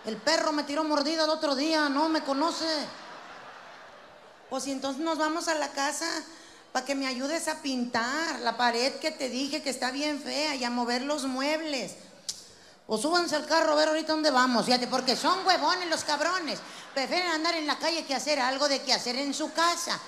El 0.04 0.16
perro 0.18 0.52
me 0.52 0.64
tiró 0.64 0.84
mordida 0.84 1.24
el 1.24 1.30
otro 1.30 1.54
día, 1.54 1.88
no 1.88 2.08
me 2.08 2.22
conoce. 2.22 2.66
Pues 4.50 4.66
entonces 4.66 5.02
nos 5.02 5.18
vamos 5.18 5.48
a 5.48 5.54
la 5.54 5.68
casa 5.70 6.06
para 6.72 6.84
que 6.84 6.94
me 6.94 7.06
ayudes 7.06 7.48
a 7.48 7.62
pintar 7.62 8.40
la 8.40 8.56
pared 8.56 8.94
que 8.96 9.10
te 9.10 9.28
dije 9.28 9.62
que 9.62 9.70
está 9.70 9.90
bien 9.90 10.20
fea 10.20 10.54
y 10.54 10.64
a 10.64 10.70
mover 10.70 11.02
los 11.02 11.24
muebles. 11.24 11.92
O 12.86 12.98
súbanse 12.98 13.36
al 13.36 13.46
carro 13.46 13.72
a 13.72 13.76
ver 13.76 13.88
ahorita 13.88 14.12
dónde 14.12 14.30
vamos, 14.30 14.66
fíjate, 14.66 14.86
porque 14.88 15.16
son 15.16 15.46
huevones 15.46 15.88
los 15.88 16.04
cabrones. 16.04 16.58
Prefieren 16.92 17.30
andar 17.30 17.54
en 17.54 17.66
la 17.66 17.78
calle 17.78 18.04
que 18.04 18.14
hacer 18.14 18.38
algo 18.38 18.68
de 18.68 18.82
que 18.82 18.92
hacer 18.92 19.16
en 19.16 19.32
su 19.32 19.52
casa. 19.52 19.98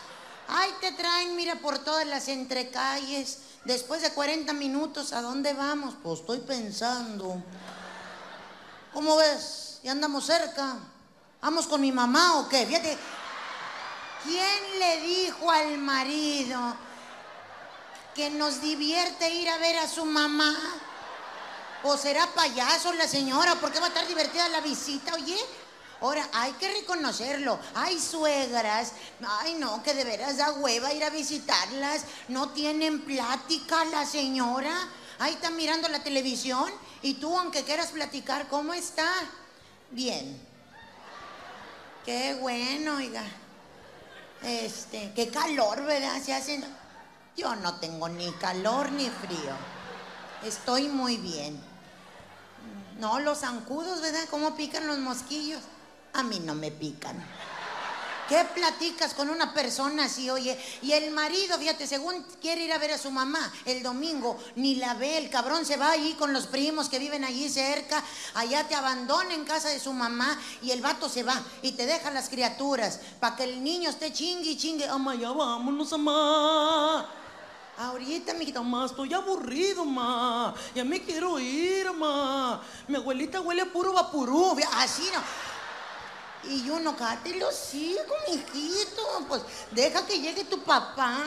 Ay, 0.48 0.70
te 0.80 0.92
traen, 0.92 1.34
mira, 1.34 1.54
por 1.56 1.78
todas 1.78 2.06
las 2.06 2.28
entrecalles. 2.28 3.38
Después 3.66 4.00
de 4.00 4.12
40 4.12 4.52
minutos, 4.52 5.12
¿a 5.12 5.20
dónde 5.20 5.52
vamos? 5.52 5.94
Pues 6.00 6.20
estoy 6.20 6.38
pensando. 6.38 7.42
¿Cómo 8.94 9.16
ves? 9.16 9.80
¿Ya 9.82 9.90
andamos 9.90 10.24
cerca? 10.24 10.76
¿Vamos 11.42 11.66
con 11.66 11.80
mi 11.80 11.90
mamá 11.90 12.38
o 12.38 12.48
qué? 12.48 12.64
Fíjate, 12.64 12.96
¿quién 14.22 14.78
le 14.78 15.00
dijo 15.00 15.50
al 15.50 15.78
marido 15.78 16.76
que 18.14 18.30
nos 18.30 18.60
divierte 18.60 19.34
ir 19.34 19.48
a 19.48 19.58
ver 19.58 19.78
a 19.78 19.88
su 19.88 20.04
mamá? 20.04 20.56
¿O 21.82 21.96
será 21.96 22.24
payaso 22.34 22.92
la 22.92 23.08
señora? 23.08 23.56
¿Por 23.56 23.72
qué 23.72 23.80
va 23.80 23.86
a 23.86 23.88
estar 23.88 24.06
divertida 24.06 24.48
la 24.48 24.60
visita? 24.60 25.12
Oye, 25.14 25.36
ahora 26.00 26.28
hay 26.32 26.52
que 26.52 26.72
reconocerlo. 26.72 27.58
Hay 27.74 27.98
suegras. 27.98 28.92
Ay, 29.26 29.54
no, 29.54 29.82
que 29.82 29.94
de 29.94 30.04
veras 30.04 30.36
da 30.36 30.52
hueva 30.52 30.92
ir 30.92 31.04
a 31.04 31.10
visitarlas. 31.10 32.02
No 32.28 32.50
tienen 32.50 33.02
plática 33.02 33.84
la 33.86 34.06
señora. 34.06 34.74
Ahí 35.18 35.34
está 35.34 35.50
mirando 35.50 35.88
la 35.88 36.02
televisión. 36.02 36.70
Y 37.02 37.14
tú, 37.14 37.36
aunque 37.38 37.64
quieras 37.64 37.88
platicar, 37.88 38.48
¿cómo 38.48 38.72
está? 38.72 39.08
Bien. 39.90 40.40
Qué 42.04 42.34
bueno, 42.40 42.96
oiga. 42.96 43.24
Este, 44.42 45.12
qué 45.14 45.28
calor, 45.28 45.84
¿verdad? 45.84 46.22
Se 46.22 46.34
hace. 46.34 46.62
Yo 47.36 47.54
no 47.56 47.74
tengo 47.80 48.08
ni 48.08 48.30
calor 48.32 48.92
ni 48.92 49.10
frío. 49.10 49.54
Estoy 50.42 50.88
muy 50.88 51.16
bien. 51.16 51.60
No, 52.98 53.20
los 53.20 53.38
zancudos, 53.38 54.00
¿verdad? 54.00 54.24
¿Cómo 54.30 54.56
pican 54.56 54.86
los 54.86 54.98
mosquillos? 54.98 55.60
A 56.16 56.22
mí 56.22 56.40
no 56.40 56.54
me 56.54 56.70
pican. 56.70 57.22
¿Qué 58.28 58.44
platicas 58.54 59.14
con 59.14 59.30
una 59.30 59.54
persona 59.54 60.06
así, 60.06 60.28
oye? 60.30 60.58
Y 60.82 60.92
el 60.92 61.12
marido, 61.12 61.56
fíjate, 61.58 61.86
según 61.86 62.24
quiere 62.40 62.64
ir 62.64 62.72
a 62.72 62.78
ver 62.78 62.90
a 62.92 62.98
su 62.98 63.10
mamá 63.12 63.52
el 63.66 63.84
domingo, 63.84 64.36
ni 64.56 64.76
la 64.76 64.94
ve, 64.94 65.18
el 65.18 65.30
cabrón 65.30 65.64
se 65.64 65.76
va 65.76 65.92
allí 65.92 66.14
con 66.14 66.32
los 66.32 66.48
primos 66.48 66.88
que 66.88 66.98
viven 66.98 67.22
allí 67.22 67.48
cerca, 67.48 68.02
allá 68.34 68.66
te 68.66 68.74
abandona 68.74 69.32
en 69.32 69.44
casa 69.44 69.68
de 69.68 69.78
su 69.78 69.92
mamá 69.92 70.40
y 70.60 70.72
el 70.72 70.80
vato 70.80 71.08
se 71.08 71.22
va 71.22 71.40
y 71.62 71.72
te 71.72 71.86
deja 71.86 72.10
las 72.10 72.28
criaturas 72.28 72.98
para 73.20 73.36
que 73.36 73.44
el 73.44 73.62
niño 73.62 73.90
esté 73.90 74.12
chingue 74.12 74.50
y 74.50 74.56
chingue. 74.56 74.88
Ama, 74.88 75.14
ya 75.14 75.30
vámonos, 75.30 75.92
ama. 75.92 77.08
Ahorita, 77.78 78.34
mijito, 78.34 78.64
ma, 78.64 78.86
estoy 78.86 79.12
aburrido, 79.12 79.84
ma. 79.84 80.52
Ya 80.74 80.82
me 80.82 81.00
quiero 81.04 81.38
ir, 81.38 81.92
ma. 81.92 82.60
Mi 82.88 82.96
abuelita 82.96 83.40
huele 83.40 83.62
a 83.62 83.66
puro 83.66 83.92
vapurú. 83.92 84.56
Así 84.72 85.08
no. 85.12 85.20
Y 86.48 86.68
uno, 86.70 86.96
cállate 86.96 87.34
los 87.34 87.54
hocico, 87.54 88.14
mijito. 88.28 89.24
Pues 89.28 89.42
deja 89.70 90.06
que 90.06 90.20
llegue 90.20 90.44
tu 90.44 90.62
papá. 90.62 91.24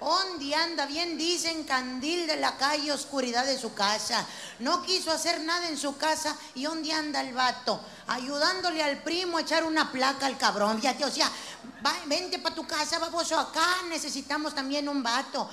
¿Dónde 0.00 0.54
anda? 0.54 0.86
Bien 0.86 1.18
dicen, 1.18 1.64
candil 1.64 2.26
de 2.26 2.36
la 2.36 2.56
calle, 2.56 2.92
oscuridad 2.92 3.44
de 3.44 3.58
su 3.58 3.74
casa. 3.74 4.24
No 4.60 4.82
quiso 4.82 5.10
hacer 5.10 5.40
nada 5.40 5.68
en 5.68 5.76
su 5.76 5.96
casa. 5.96 6.36
¿Y 6.54 6.64
dónde 6.64 6.92
anda 6.92 7.20
el 7.20 7.34
vato? 7.34 7.80
Ayudándole 8.06 8.82
al 8.82 9.02
primo 9.02 9.38
a 9.38 9.40
echar 9.40 9.64
una 9.64 9.90
placa 9.90 10.26
al 10.26 10.38
cabrón. 10.38 10.80
Fíjate, 10.80 11.04
o 11.04 11.10
sea, 11.10 11.30
vente 12.06 12.38
para 12.38 12.54
tu 12.54 12.66
casa, 12.66 12.98
baboso. 12.98 13.38
Acá 13.38 13.82
necesitamos 13.88 14.54
también 14.54 14.88
un 14.88 15.02
vato. 15.02 15.50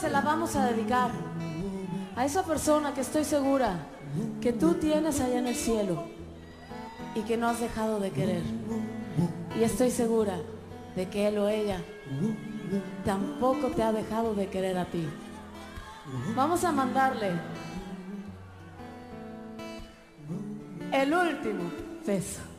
Se 0.00 0.10
la 0.10 0.20
vamos 0.20 0.56
a 0.56 0.66
dedicar 0.66 1.10
a 2.16 2.24
esa 2.24 2.42
persona 2.42 2.94
que 2.94 3.00
estoy 3.00 3.24
segura 3.24 3.76
que 4.40 4.52
tú 4.52 4.74
tienes 4.74 5.20
allá 5.20 5.38
en 5.38 5.46
el 5.46 5.54
cielo 5.54 6.04
y 7.14 7.20
que 7.22 7.36
no 7.36 7.48
has 7.48 7.60
dejado 7.60 8.00
de 8.00 8.10
querer. 8.10 8.42
Y 9.58 9.62
estoy 9.62 9.90
segura 9.90 10.38
de 10.96 11.08
que 11.08 11.28
él 11.28 11.38
o 11.38 11.48
ella 11.48 11.80
tampoco 13.04 13.68
te 13.68 13.82
ha 13.82 13.92
dejado 13.92 14.34
de 14.34 14.48
querer 14.48 14.78
a 14.78 14.84
ti. 14.84 15.06
Vamos 16.34 16.64
a 16.64 16.72
mandarle 16.72 17.32
el 20.92 21.14
último 21.14 21.70
beso. 22.06 22.53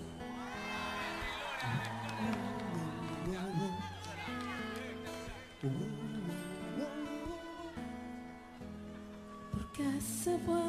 Se 10.05 10.37
fue, 10.39 10.61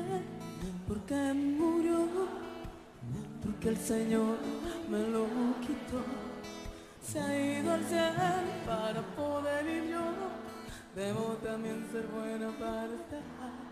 porque 0.89 1.15
murió, 1.35 2.09
porque 3.43 3.69
el 3.71 3.77
Señor 3.77 4.39
me 4.91 4.99
lo 5.09 5.27
quitó. 5.61 6.03
Se 7.03 7.21
ha 7.21 7.61
ido 7.61 7.73
al 7.73 7.85
cielo 7.85 8.13
para 8.67 9.03
poder 9.15 9.67
ir 9.67 9.91
yo. 9.91 10.01
Debo 10.95 11.37
también 11.45 11.87
ser 11.93 12.07
buena 12.07 12.49
para 12.59 12.87
estar 12.87 13.66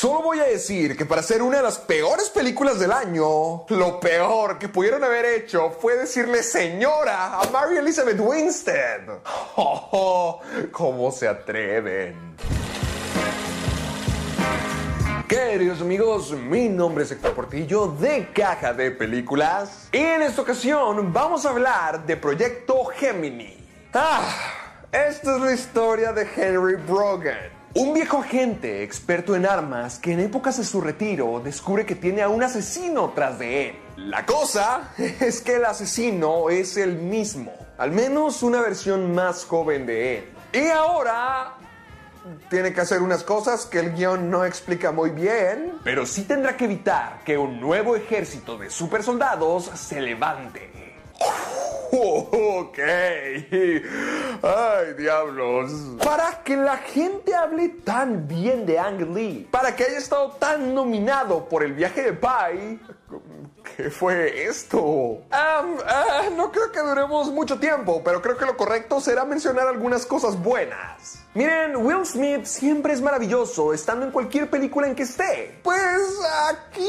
Solo 0.00 0.22
voy 0.22 0.40
a 0.40 0.44
decir 0.44 0.96
que 0.96 1.04
para 1.04 1.22
ser 1.22 1.42
una 1.42 1.58
de 1.58 1.62
las 1.62 1.76
peores 1.76 2.30
películas 2.30 2.80
del 2.80 2.90
año, 2.90 3.66
lo 3.68 4.00
peor 4.00 4.58
que 4.58 4.66
pudieron 4.66 5.04
haber 5.04 5.26
hecho 5.26 5.72
fue 5.78 5.94
decirle 5.94 6.42
señora 6.42 7.38
a 7.38 7.50
Mary 7.50 7.76
Elizabeth 7.76 8.18
Winstead. 8.18 9.02
Oh, 9.56 9.88
oh, 9.92 10.40
¿Cómo 10.72 11.12
se 11.12 11.28
atreven? 11.28 12.34
Queridos 15.28 15.82
amigos, 15.82 16.30
mi 16.32 16.70
nombre 16.70 17.04
es 17.04 17.12
Héctor 17.12 17.34
Portillo 17.34 17.88
de 17.88 18.30
Caja 18.32 18.72
de 18.72 18.92
Películas 18.92 19.90
y 19.92 19.98
en 19.98 20.22
esta 20.22 20.40
ocasión 20.40 21.12
vamos 21.12 21.44
a 21.44 21.50
hablar 21.50 22.06
de 22.06 22.16
Proyecto 22.16 22.86
Gemini. 22.86 23.54
Ah, 23.92 24.22
esta 24.90 25.36
es 25.36 25.42
la 25.42 25.52
historia 25.52 26.14
de 26.14 26.26
Henry 26.34 26.76
Brogan. 26.76 27.59
Un 27.72 27.94
viejo 27.94 28.18
agente 28.18 28.82
experto 28.82 29.36
en 29.36 29.46
armas 29.46 30.00
que 30.00 30.12
en 30.12 30.18
épocas 30.18 30.58
de 30.58 30.64
su 30.64 30.80
retiro 30.80 31.40
descubre 31.42 31.86
que 31.86 31.94
tiene 31.94 32.20
a 32.20 32.28
un 32.28 32.42
asesino 32.42 33.12
tras 33.14 33.38
de 33.38 33.68
él. 33.68 33.76
La 33.96 34.26
cosa 34.26 34.92
es 34.98 35.40
que 35.40 35.54
el 35.54 35.64
asesino 35.64 36.50
es 36.50 36.76
el 36.76 36.96
mismo, 36.96 37.52
al 37.78 37.92
menos 37.92 38.42
una 38.42 38.60
versión 38.60 39.14
más 39.14 39.44
joven 39.44 39.86
de 39.86 40.18
él. 40.18 40.24
Y 40.52 40.66
ahora 40.66 41.54
tiene 42.48 42.72
que 42.72 42.80
hacer 42.80 43.02
unas 43.02 43.22
cosas 43.22 43.66
que 43.66 43.78
el 43.78 43.94
guion 43.94 44.28
no 44.28 44.44
explica 44.44 44.90
muy 44.90 45.10
bien, 45.10 45.74
pero 45.84 46.06
sí 46.06 46.22
tendrá 46.22 46.56
que 46.56 46.64
evitar 46.64 47.20
que 47.24 47.38
un 47.38 47.60
nuevo 47.60 47.94
ejército 47.94 48.58
de 48.58 48.68
supersoldados 48.68 49.66
se 49.76 50.00
levante. 50.00 50.69
Ok. 51.92 52.78
Ay, 54.42 54.94
diablos. 54.96 55.72
Para 56.02 56.42
que 56.44 56.56
la 56.56 56.76
gente 56.76 57.34
hable 57.34 57.68
tan 57.84 58.28
bien 58.28 58.64
de 58.64 58.78
Ang 58.78 59.12
Lee, 59.14 59.48
para 59.50 59.74
que 59.74 59.84
haya 59.84 59.98
estado 59.98 60.30
tan 60.32 60.72
nominado 60.72 61.48
por 61.48 61.64
el 61.64 61.72
viaje 61.72 62.02
de 62.02 62.12
Pai, 62.12 62.78
¿qué 63.76 63.90
fue 63.90 64.44
esto? 64.44 65.22
Am, 65.30 65.76
ah, 65.86 66.22
no 66.36 66.50
creo 66.50 66.70
que 66.70 66.80
duremos 66.80 67.30
mucho 67.30 67.58
tiempo, 67.58 68.02
pero 68.04 68.20
creo 68.20 68.36
que 68.36 68.46
lo 68.46 68.56
correcto 68.56 69.00
será 69.00 69.24
mencionar 69.24 69.68
algunas 69.68 70.06
cosas 70.06 70.40
buenas. 70.40 71.20
Miren, 71.34 71.76
Will 71.76 72.04
Smith 72.04 72.44
siempre 72.44 72.92
es 72.92 73.00
maravilloso 73.00 73.72
estando 73.72 74.04
en 74.04 74.12
cualquier 74.12 74.50
película 74.50 74.88
en 74.88 74.94
que 74.94 75.04
esté. 75.04 75.60
Pues 75.62 76.02
aquí 76.48 76.88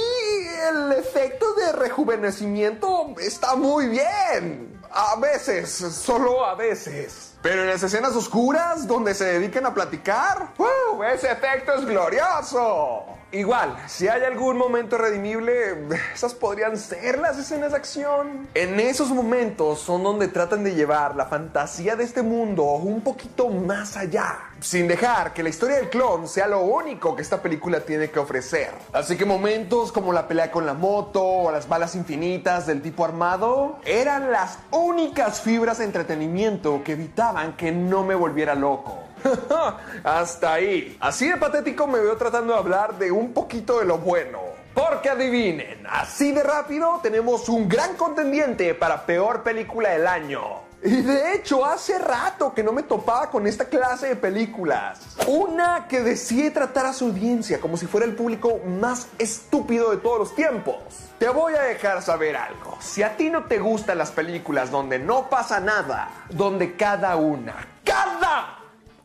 el 0.68 0.94
efecto 0.94 1.54
de 1.54 1.72
rejuvenecimiento 1.74 3.14
está 3.20 3.56
muy 3.56 3.88
bien. 3.88 4.82
A 4.92 5.16
veces, 5.18 5.70
solo 5.72 6.46
a 6.46 6.56
veces. 6.56 7.36
Pero 7.42 7.62
en 7.62 7.70
las 7.70 7.82
escenas 7.82 8.16
oscuras 8.16 8.88
donde 8.88 9.14
se 9.14 9.26
dedican 9.26 9.66
a 9.66 9.74
platicar, 9.74 10.54
¡wow! 10.58 11.04
ese 11.04 11.32
efecto 11.32 11.74
es 11.76 11.86
glorioso. 11.86 13.06
Igual, 13.34 13.78
si 13.88 14.10
hay 14.10 14.24
algún 14.24 14.58
momento 14.58 14.98
redimible, 14.98 15.88
esas 16.14 16.34
podrían 16.34 16.78
ser 16.78 17.18
las 17.18 17.38
escenas 17.38 17.72
de 17.72 17.78
acción. 17.78 18.50
En 18.54 18.78
esos 18.78 19.10
momentos 19.10 19.80
son 19.80 20.04
donde 20.04 20.28
tratan 20.28 20.66
de 20.66 20.76
llevar 20.76 21.16
la 21.16 21.28
fantasía 21.28 21.96
de 21.96 22.04
este 22.04 22.24
mundo 22.24 22.64
un 22.64 23.00
poquito 23.00 23.48
más 23.48 23.96
allá, 23.96 24.38
sin 24.60 24.86
dejar 24.86 25.32
que 25.34 25.44
la 25.44 25.50
historia 25.50 25.78
del 25.78 25.90
clon 25.90 26.28
sea 26.28 26.48
lo 26.48 26.60
único 26.60 27.16
que 27.16 27.22
esta 27.22 27.42
película 27.42 27.80
tiene 27.80 28.10
que 28.10 28.20
ofrecer. 28.20 28.72
Así 28.92 29.16
que 29.16 29.24
momentos 29.24 29.94
como 29.94 30.12
la 30.12 30.28
pelea 30.28 30.52
con 30.52 30.66
la 30.66 30.74
moto 30.74 31.24
o 31.24 31.52
las 31.52 31.70
balas 31.70 31.96
infinitas 31.96 32.68
del 32.68 32.82
tipo 32.82 33.06
armado 33.06 33.80
eran 33.86 34.30
las 34.30 34.60
únicas 34.72 35.40
fibras 35.40 35.78
de 35.78 35.86
entretenimiento 35.86 36.82
que 36.84 36.94
evitaban 36.94 37.56
que 37.56 37.72
no 37.72 38.04
me 38.04 38.14
volviera 38.14 38.56
loco. 38.56 39.11
Hasta 40.04 40.54
ahí. 40.54 40.98
Así 41.00 41.30
de 41.30 41.38
patético 41.38 41.88
me 41.88 42.00
veo 42.00 42.18
tratando 42.18 42.54
de 42.54 42.60
hablar 42.60 42.98
de 42.98 43.12
un 43.12 43.34
poquito 43.34 43.80
de 43.80 43.86
lo 43.86 43.98
bueno. 43.98 44.40
Porque 44.74 45.10
adivinen, 45.10 45.86
así 45.90 46.32
de 46.32 46.44
rápido 46.44 47.00
tenemos 47.04 47.50
un 47.50 47.68
gran 47.68 47.96
contendiente 47.98 48.74
para 48.74 49.06
peor 49.06 49.44
película 49.44 49.90
del 49.90 50.08
año. 50.08 50.72
Y 50.84 51.02
de 51.02 51.36
hecho, 51.36 51.64
hace 51.64 52.00
rato 52.00 52.54
que 52.56 52.64
no 52.64 52.72
me 52.72 52.82
topaba 52.82 53.30
con 53.30 53.46
esta 53.46 53.66
clase 53.66 54.08
de 54.08 54.16
películas. 54.16 55.00
Una 55.28 55.88
que 55.88 56.02
decide 56.02 56.50
tratar 56.50 56.88
a 56.88 56.94
su 56.94 57.06
audiencia 57.06 57.60
como 57.62 57.78
si 57.78 57.86
fuera 57.86 58.08
el 58.08 58.16
público 58.16 58.60
más 58.66 59.08
estúpido 59.20 59.92
de 59.92 59.98
todos 59.98 60.18
los 60.18 60.36
tiempos. 60.36 60.78
Te 61.20 61.30
voy 61.30 61.54
a 61.54 61.62
dejar 61.62 62.02
saber 62.02 62.36
algo. 62.36 62.78
Si 62.80 63.04
a 63.04 63.16
ti 63.16 63.30
no 63.30 63.44
te 63.44 63.60
gustan 63.60 64.00
las 64.00 64.12
películas 64.12 64.72
donde 64.72 64.98
no 64.98 65.30
pasa 65.30 65.60
nada, 65.60 66.26
donde 66.30 66.76
cada 66.76 67.16
una, 67.16 67.68
cada 67.84 68.61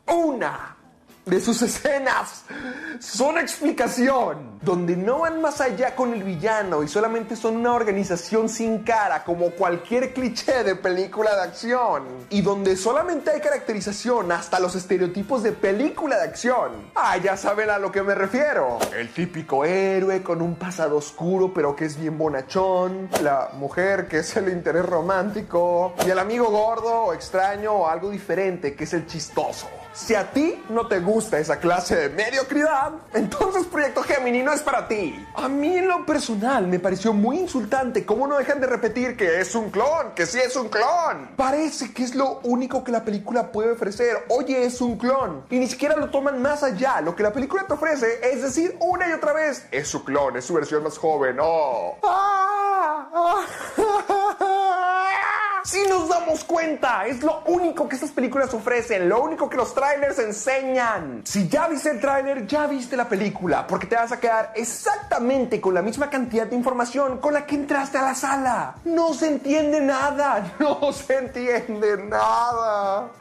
una 0.07 0.77
de 1.27 1.41
sus 1.41 1.61
escenas 1.61 2.45
son 2.99 3.37
explicación, 3.37 4.59
donde 4.61 4.95
no 4.95 5.19
van 5.19 5.41
más 5.41 5.59
allá 5.59 5.93
con 5.93 6.13
el 6.13 6.23
villano 6.23 6.83
y 6.83 6.87
solamente 6.87 7.35
son 7.35 7.57
una 7.57 7.73
organización 7.73 8.47
sin 8.47 8.83
cara 8.83 9.25
como 9.25 9.51
cualquier 9.51 10.13
cliché 10.13 10.63
de 10.63 10.75
película 10.75 11.35
de 11.35 11.41
acción, 11.41 12.05
y 12.29 12.41
donde 12.41 12.77
solamente 12.77 13.31
hay 13.31 13.41
caracterización 13.41 14.31
hasta 14.31 14.59
los 14.59 14.75
estereotipos 14.75 15.43
de 15.43 15.51
película 15.51 16.17
de 16.17 16.23
acción. 16.23 16.91
Ah, 16.95 17.17
ya 17.17 17.35
saben 17.35 17.69
a 17.69 17.77
lo 17.77 17.91
que 17.91 18.01
me 18.03 18.15
refiero. 18.15 18.79
El 18.97 19.09
típico 19.09 19.65
héroe 19.65 20.23
con 20.23 20.41
un 20.41 20.55
pasado 20.55 20.97
oscuro 20.97 21.51
pero 21.53 21.75
que 21.75 21.85
es 21.85 21.99
bien 21.99 22.17
bonachón, 22.17 23.09
la 23.21 23.49
mujer 23.53 24.07
que 24.07 24.19
es 24.19 24.37
el 24.37 24.47
interés 24.49 24.85
romántico, 24.85 25.93
y 26.05 26.09
el 26.09 26.19
amigo 26.19 26.49
gordo 26.49 27.07
o 27.07 27.13
extraño 27.13 27.73
o 27.73 27.87
algo 27.89 28.09
diferente 28.09 28.75
que 28.75 28.85
es 28.85 28.93
el 28.93 29.05
chistoso. 29.05 29.67
Si 29.97 30.13
a 30.13 30.31
ti 30.31 30.63
no 30.69 30.85
te 30.85 30.99
gusta 30.99 31.39
esa 31.39 31.59
clase 31.59 31.95
de 31.95 32.09
mediocridad, 32.09 32.91
entonces 33.15 33.65
Proyecto 33.65 34.03
Gemini 34.03 34.43
no 34.43 34.53
es 34.53 34.61
para 34.61 34.87
ti. 34.87 35.25
A 35.33 35.49
mí 35.49 35.75
en 35.75 35.87
lo 35.87 36.05
personal 36.05 36.67
me 36.67 36.77
pareció 36.77 37.13
muy 37.13 37.39
insultante 37.39 38.05
cómo 38.05 38.27
no 38.27 38.37
dejan 38.37 38.61
de 38.61 38.67
repetir 38.67 39.17
que 39.17 39.41
es 39.41 39.55
un 39.55 39.71
clon, 39.71 40.11
que 40.13 40.27
sí 40.27 40.37
es 40.37 40.55
un 40.55 40.69
clon. 40.69 41.31
Parece 41.35 41.93
que 41.93 42.03
es 42.03 42.13
lo 42.13 42.41
único 42.43 42.83
que 42.83 42.91
la 42.91 43.03
película 43.03 43.51
puede 43.51 43.71
ofrecer. 43.71 44.25
Oye, 44.29 44.65
es 44.65 44.81
un 44.81 44.99
clon. 44.99 45.45
Y 45.49 45.57
ni 45.57 45.67
siquiera 45.67 45.95
lo 45.95 46.11
toman 46.11 46.43
más 46.43 46.61
allá. 46.61 47.01
Lo 47.01 47.15
que 47.15 47.23
la 47.23 47.33
película 47.33 47.65
te 47.65 47.73
ofrece 47.73 48.19
es 48.21 48.43
decir 48.43 48.77
una 48.79 49.09
y 49.09 49.13
otra 49.13 49.33
vez, 49.33 49.65
es 49.71 49.87
su 49.87 50.03
clon, 50.03 50.37
es 50.37 50.45
su 50.45 50.53
versión 50.53 50.83
más 50.83 50.99
joven. 50.99 51.37
Oh. 51.41 51.97
Si 55.67 55.85
nos 55.89 56.07
damos 56.07 56.45
cuenta, 56.45 57.07
es 57.07 57.21
lo 57.21 57.43
único 57.45 57.89
que 57.89 57.95
estas 57.95 58.11
películas 58.11 58.53
ofrecen, 58.53 59.09
lo 59.09 59.21
único 59.21 59.49
que 59.49 59.57
los 59.57 59.73
trailers 59.87 60.19
enseñan. 60.19 61.21
Si 61.23 61.47
ya 61.47 61.67
viste 61.67 61.91
el 61.91 61.99
trailer, 61.99 62.45
ya 62.45 62.67
viste 62.67 62.97
la 62.97 63.07
película, 63.07 63.65
porque 63.65 63.87
te 63.87 63.95
vas 63.95 64.11
a 64.11 64.19
quedar 64.19 64.51
exactamente 64.55 65.61
con 65.61 65.73
la 65.73 65.81
misma 65.81 66.09
cantidad 66.09 66.45
de 66.45 66.55
información 66.55 67.19
con 67.19 67.33
la 67.33 67.45
que 67.45 67.55
entraste 67.55 67.97
a 67.97 68.01
la 68.01 68.15
sala. 68.15 68.75
No 68.83 69.13
se 69.13 69.27
entiende 69.27 69.79
nada, 69.79 70.55
no 70.59 70.91
se 70.91 71.17
entiende 71.17 71.97
nada. 72.03 73.11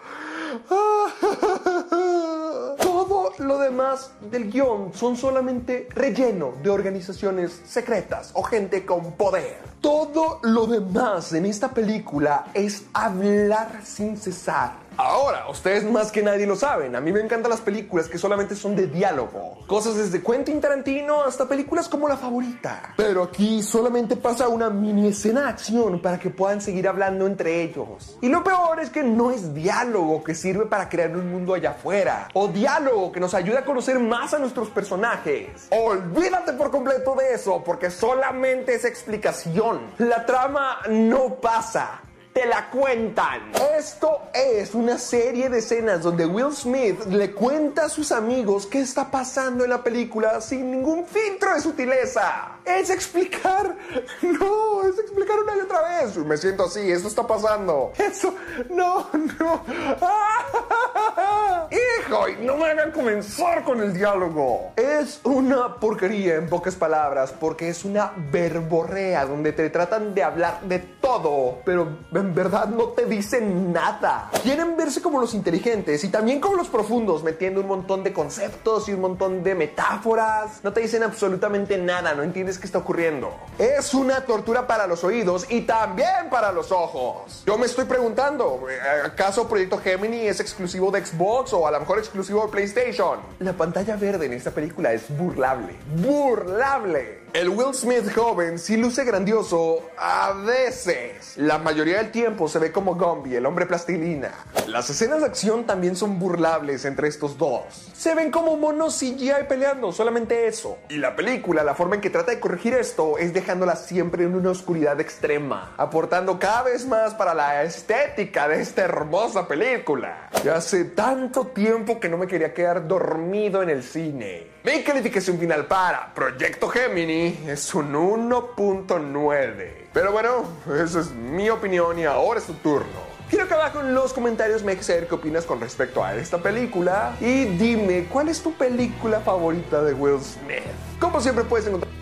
Todo 2.78 3.32
lo 3.38 3.58
demás 3.58 4.10
del 4.20 4.50
guion 4.50 4.92
son 4.94 5.16
solamente 5.16 5.88
relleno 5.90 6.54
de 6.62 6.70
organizaciones 6.70 7.62
secretas 7.66 8.30
o 8.34 8.42
gente 8.42 8.84
con 8.84 9.12
poder. 9.12 9.58
Todo 9.80 10.40
lo 10.42 10.66
demás 10.66 11.32
en 11.32 11.46
esta 11.46 11.70
película 11.70 12.46
es 12.54 12.84
hablar 12.92 13.80
sin 13.84 14.16
cesar. 14.16 14.85
Ahora, 14.98 15.48
ustedes 15.50 15.84
más 15.84 16.10
que 16.10 16.22
nadie 16.22 16.46
lo 16.46 16.56
saben. 16.56 16.96
A 16.96 17.00
mí 17.00 17.12
me 17.12 17.20
encantan 17.20 17.50
las 17.50 17.60
películas 17.60 18.08
que 18.08 18.16
solamente 18.16 18.54
son 18.54 18.74
de 18.74 18.86
diálogo. 18.86 19.58
Cosas 19.66 19.96
desde 19.96 20.22
Quentin 20.22 20.60
Tarantino 20.60 21.22
hasta 21.22 21.46
películas 21.46 21.88
como 21.88 22.08
La 22.08 22.16
Favorita. 22.16 22.94
Pero 22.96 23.22
aquí 23.22 23.62
solamente 23.62 24.16
pasa 24.16 24.48
una 24.48 24.70
mini 24.70 25.08
escena 25.08 25.42
de 25.42 25.48
acción 25.48 26.00
para 26.00 26.18
que 26.18 26.30
puedan 26.30 26.62
seguir 26.62 26.88
hablando 26.88 27.26
entre 27.26 27.62
ellos. 27.62 28.16
Y 28.22 28.28
lo 28.28 28.42
peor 28.42 28.80
es 28.80 28.88
que 28.88 29.02
no 29.02 29.30
es 29.30 29.52
diálogo 29.52 30.24
que 30.24 30.34
sirve 30.34 30.64
para 30.64 30.88
crear 30.88 31.14
un 31.14 31.30
mundo 31.30 31.52
allá 31.52 31.72
afuera. 31.72 32.28
O 32.32 32.48
diálogo 32.48 33.12
que 33.12 33.20
nos 33.20 33.34
ayuda 33.34 33.60
a 33.60 33.64
conocer 33.64 33.98
más 33.98 34.32
a 34.32 34.38
nuestros 34.38 34.70
personajes. 34.70 35.68
Olvídate 35.70 36.54
por 36.54 36.70
completo 36.70 37.14
de 37.14 37.34
eso, 37.34 37.62
porque 37.62 37.90
solamente 37.90 38.74
es 38.74 38.84
explicación. 38.86 39.80
La 39.98 40.24
trama 40.24 40.78
no 40.88 41.34
pasa. 41.34 42.00
Te 42.36 42.44
la 42.44 42.68
cuentan. 42.68 43.50
Esto 43.78 44.28
es 44.34 44.74
una 44.74 44.98
serie 44.98 45.48
de 45.48 45.60
escenas 45.60 46.02
donde 46.02 46.26
Will 46.26 46.52
Smith 46.52 47.06
le 47.06 47.32
cuenta 47.32 47.86
a 47.86 47.88
sus 47.88 48.12
amigos 48.12 48.66
qué 48.66 48.80
está 48.80 49.10
pasando 49.10 49.64
en 49.64 49.70
la 49.70 49.82
película 49.82 50.42
sin 50.42 50.70
ningún 50.70 51.06
filtro 51.06 51.54
de 51.54 51.62
sutileza. 51.62 52.58
Es 52.62 52.90
explicar, 52.90 53.74
no, 54.22 54.82
es 54.82 54.98
explicar 54.98 55.38
una 55.44 55.56
y 55.56 55.60
otra 55.60 55.80
vez. 55.80 56.14
Me 56.18 56.36
siento 56.36 56.64
así, 56.64 56.90
esto 56.90 57.08
está 57.08 57.26
pasando. 57.26 57.94
Eso, 57.96 58.34
no, 58.68 59.08
no. 59.38 59.64
Hijo, 61.70 62.28
y 62.28 62.36
no 62.44 62.58
me 62.58 62.66
hagan 62.66 62.92
comenzar 62.92 63.64
con 63.64 63.80
el 63.80 63.94
diálogo. 63.94 64.72
Es 64.76 65.20
una 65.24 65.76
porquería 65.76 66.34
en 66.34 66.50
pocas 66.50 66.74
palabras, 66.74 67.32
porque 67.32 67.70
es 67.70 67.86
una 67.86 68.12
verborrea 68.30 69.24
donde 69.24 69.52
te 69.52 69.70
tratan 69.70 70.14
de 70.14 70.22
hablar 70.22 70.60
de 70.62 70.78
todo, 70.78 71.60
pero 71.64 71.96
en 72.26 72.34
verdad 72.34 72.66
no 72.66 72.88
te 72.88 73.06
dicen 73.06 73.72
nada. 73.72 74.30
Quieren 74.42 74.76
verse 74.76 75.00
como 75.00 75.20
los 75.20 75.32
inteligentes 75.32 76.02
y 76.02 76.08
también 76.08 76.40
como 76.40 76.56
los 76.56 76.68
profundos, 76.68 77.22
metiendo 77.22 77.60
un 77.60 77.68
montón 77.68 78.02
de 78.02 78.12
conceptos 78.12 78.88
y 78.88 78.92
un 78.92 79.00
montón 79.00 79.44
de 79.44 79.54
metáforas. 79.54 80.60
No 80.64 80.72
te 80.72 80.80
dicen 80.80 81.04
absolutamente 81.04 81.78
nada, 81.78 82.14
no 82.14 82.22
entiendes 82.22 82.58
qué 82.58 82.66
está 82.66 82.78
ocurriendo. 82.78 83.32
Es 83.58 83.94
una 83.94 84.22
tortura 84.22 84.66
para 84.66 84.88
los 84.88 85.04
oídos 85.04 85.46
y 85.48 85.62
también 85.62 86.28
para 86.30 86.50
los 86.50 86.72
ojos. 86.72 87.44
Yo 87.46 87.56
me 87.58 87.66
estoy 87.66 87.84
preguntando, 87.84 88.66
¿acaso 89.04 89.48
Proyecto 89.48 89.78
Gemini 89.78 90.26
es 90.26 90.40
exclusivo 90.40 90.90
de 90.90 91.06
Xbox 91.06 91.52
o 91.52 91.66
a 91.66 91.70
lo 91.70 91.80
mejor 91.80 91.98
exclusivo 91.98 92.44
de 92.46 92.48
PlayStation? 92.48 93.20
La 93.38 93.52
pantalla 93.52 93.96
verde 93.96 94.26
en 94.26 94.32
esta 94.32 94.50
película 94.50 94.92
es 94.92 95.16
burlable. 95.16 95.76
¡Burlable! 95.96 97.25
El 97.36 97.50
Will 97.50 97.74
Smith 97.74 98.10
joven 98.14 98.58
sí 98.58 98.78
luce 98.78 99.04
grandioso 99.04 99.90
a 99.98 100.32
veces. 100.32 101.36
La 101.36 101.58
mayoría 101.58 101.98
del 101.98 102.10
tiempo 102.10 102.48
se 102.48 102.58
ve 102.58 102.72
como 102.72 102.94
Gumby, 102.94 103.34
el 103.34 103.44
hombre 103.44 103.66
plastilina. 103.66 104.32
Las 104.68 104.88
escenas 104.88 105.20
de 105.20 105.26
acción 105.26 105.66
también 105.66 105.96
son 105.96 106.18
burlables 106.18 106.86
entre 106.86 107.08
estos 107.08 107.36
dos. 107.36 107.92
Se 107.94 108.14
ven 108.14 108.30
como 108.30 108.56
monos 108.56 108.98
CGI 108.98 109.44
peleando, 109.50 109.92
solamente 109.92 110.46
eso. 110.46 110.78
Y 110.88 110.96
la 110.96 111.14
película, 111.14 111.62
la 111.62 111.74
forma 111.74 111.96
en 111.96 112.00
que 112.00 112.08
trata 112.08 112.30
de 112.30 112.40
corregir 112.40 112.72
esto 112.72 113.18
es 113.18 113.34
dejándola 113.34 113.76
siempre 113.76 114.24
en 114.24 114.34
una 114.34 114.52
oscuridad 114.52 114.98
extrema, 114.98 115.74
aportando 115.76 116.38
cada 116.38 116.62
vez 116.62 116.86
más 116.86 117.12
para 117.12 117.34
la 117.34 117.64
estética 117.64 118.48
de 118.48 118.62
esta 118.62 118.80
hermosa 118.80 119.46
película. 119.46 120.30
Ya 120.42 120.54
hace 120.54 120.86
tanto 120.86 121.48
tiempo 121.48 122.00
que 122.00 122.08
no 122.08 122.16
me 122.16 122.28
quería 122.28 122.54
quedar 122.54 122.88
dormido 122.88 123.62
en 123.62 123.68
el 123.68 123.82
cine. 123.82 124.55
Mi 124.66 124.82
calificación 124.82 125.38
final 125.38 125.66
para 125.66 126.12
Proyecto 126.12 126.68
Gemini 126.68 127.38
es 127.46 127.72
un 127.72 127.92
1.9. 127.92 129.90
Pero 129.92 130.10
bueno, 130.10 130.42
esa 130.82 131.02
es 131.02 131.12
mi 131.12 131.48
opinión 131.48 131.96
y 132.00 132.04
ahora 132.04 132.40
es 132.40 132.46
tu 132.46 132.54
turno. 132.54 133.06
Quiero 133.30 133.46
que 133.46 133.54
abajo 133.54 133.78
en 133.78 133.94
los 133.94 134.12
comentarios 134.12 134.64
me 134.64 134.72
dejes 134.72 134.86
saber 134.86 135.06
qué 135.06 135.14
opinas 135.14 135.44
con 135.44 135.60
respecto 135.60 136.04
a 136.04 136.16
esta 136.16 136.38
película 136.38 137.14
y 137.20 137.44
dime 137.44 138.08
cuál 138.12 138.28
es 138.28 138.42
tu 138.42 138.54
película 138.54 139.20
favorita 139.20 139.84
de 139.84 139.94
Will 139.94 140.20
Smith. 140.20 140.64
Como 140.98 141.20
siempre 141.20 141.44
puedes 141.44 141.68
encontrar... 141.68 141.92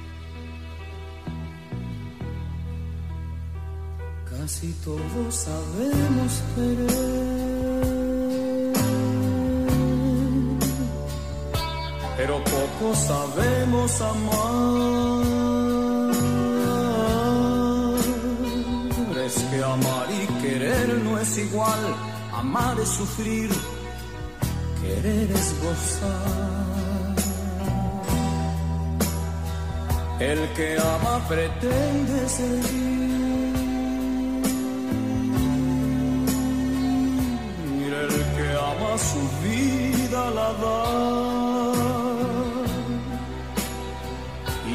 Casi 4.40 4.72
todos 4.82 5.34
sabemos 5.34 6.42
querer, 6.56 7.93
pero 12.16 12.42
poco 12.44 12.94
sabemos 12.94 14.00
amar. 14.00 15.24
Es 19.26 19.34
que 19.50 19.64
amar 19.64 20.06
y 20.10 20.26
querer 20.42 20.88
no 21.02 21.18
es 21.18 21.38
igual, 21.38 21.80
amar 22.32 22.78
es 22.78 22.88
sufrir, 22.88 23.50
querer 24.82 25.30
es 25.32 25.54
gozar. 25.62 26.64
El 30.20 30.48
que 30.54 30.76
ama 30.78 31.28
pretende 31.28 32.28
servir. 32.28 33.14
El 38.02 38.14
que 38.36 38.48
ama 38.70 38.98
su 38.98 39.22
vida 39.42 40.30
la 40.30 40.52
da. 40.62 41.83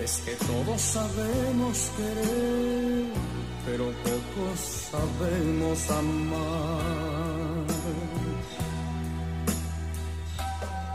Es 0.00 0.22
que 0.24 0.32
todos 0.32 0.80
sabemos 0.80 1.90
querer, 1.96 3.06
pero 3.64 3.92
pocos 4.02 4.60
sabemos 4.90 5.90
amar. 5.90 7.64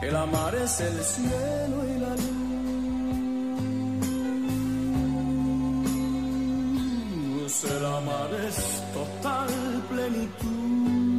El 0.01 0.15
amar 0.15 0.55
es 0.55 0.79
el 0.79 1.03
cielo 1.03 1.85
y 1.87 1.99
la 1.99 2.09
luz. 2.09 2.29
El 7.63 7.85
amar 7.85 8.33
es 8.47 8.83
total 8.93 9.49
plenitud. 9.89 11.18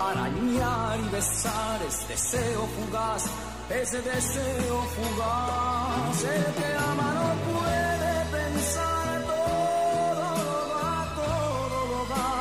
arañar 0.00 0.98
y 0.98 1.08
besar, 1.10 1.82
es 1.88 2.08
deseo 2.08 2.66
fugaz 2.76 3.24
ese 3.70 4.02
deseo 4.02 4.82
fugaz, 4.96 6.24
el 6.24 6.54
que 6.54 6.74
ama 6.74 7.08
no 7.14 7.28
puede 7.52 8.14
pensar, 8.36 9.22
todo 9.30 10.28
lo 10.48 10.60
da, 10.74 11.14
todo 11.14 11.78
lo 11.92 12.00
da. 12.12 12.32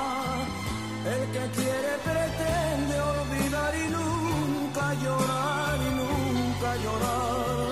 El 1.14 1.24
que 1.34 1.43
quiere 1.62 1.91
pretende 2.03 2.95
olvidar 2.99 3.74
y 3.76 3.88
nunca 3.97 4.93
llorar 5.03 5.78
y 5.88 5.91
nunca 6.01 6.76
llorar. 6.84 7.68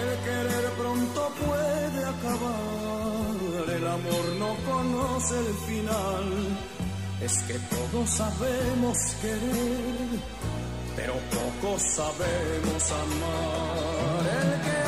El 0.00 0.10
querer 0.26 0.64
pronto 0.72 1.32
puede 1.46 2.04
acabar, 2.04 3.76
el 3.76 3.86
amor 3.86 4.24
no 4.40 4.50
conoce 4.68 5.38
el 5.38 5.54
final. 5.68 6.77
Es 7.20 7.42
que 7.42 7.54
todos 7.58 8.10
sabemos 8.10 8.96
querer 9.20 10.20
pero 10.98 11.14
pocos 11.30 11.80
sabemos 11.94 12.90
amar. 12.90 14.26
El 14.42 14.50
que 14.64 14.87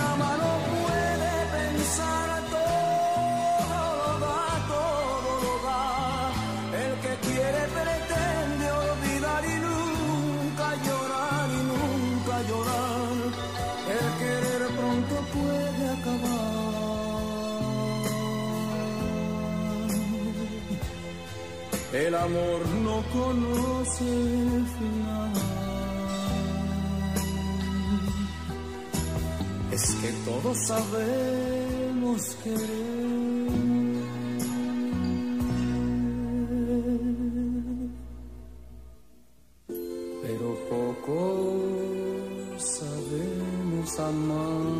El 21.93 22.15
amor 22.15 22.69
no 22.85 23.03
conoce 23.13 24.05
el 24.05 24.67
final. 24.79 25.33
Es 29.73 29.95
que 29.97 30.13
todos 30.25 30.57
sabemos 30.69 32.37
querer. 32.45 33.11
Pero 40.23 40.49
poco 40.71 41.17
sabemos 42.57 43.99
amar. 43.99 44.80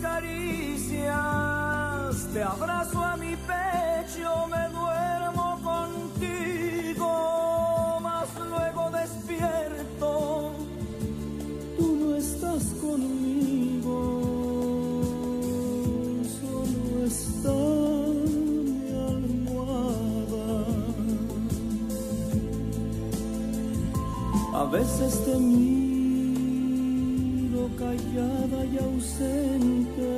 caricias, 0.00 1.12
te 2.32 2.42
abrazo 2.42 3.04
a 3.04 3.16
mi 3.16 3.36
pecho, 3.36 4.46
me 4.48 4.68
duermo 4.68 5.60
contigo, 5.62 7.10
mas 8.02 8.28
luego 8.48 8.90
despierto 8.90 10.52
tú 11.76 11.96
no 12.00 12.16
estás 12.16 12.64
conmigo, 12.80 13.96
solo 16.40 17.04
está 17.06 17.56
mi 18.30 18.90
almohada. 19.12 20.48
A 24.54 24.64
veces 24.64 25.24
te 25.24 25.34
callada 27.76 28.64
y 28.64 28.78
ausente 28.78 30.08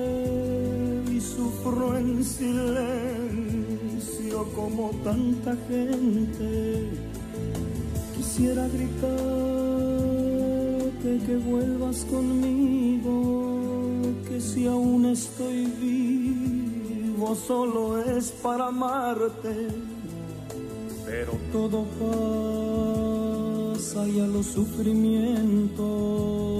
y 1.11 1.21
sufro 1.21 1.97
en 1.97 2.23
silencio 2.25 4.45
como 4.55 4.91
tanta 5.03 5.57
gente. 5.69 6.91
Quisiera 8.17 8.69
gritarte 8.69 9.91
que 11.27 11.37
vuelvas 11.37 12.05
conmigo, 12.05 13.59
que 14.29 14.41
si 14.41 14.67
aún 14.67 15.07
estoy 15.07 15.67
vivo 15.81 17.35
solo 17.35 17.99
es 18.03 18.31
para 18.43 18.69
amarte, 18.69 19.69
pero 21.05 21.33
todo 21.53 21.85
pasa 22.01 22.41
y 24.09 24.21
a 24.21 24.27
los 24.27 24.47
sufrimientos, 24.47 26.60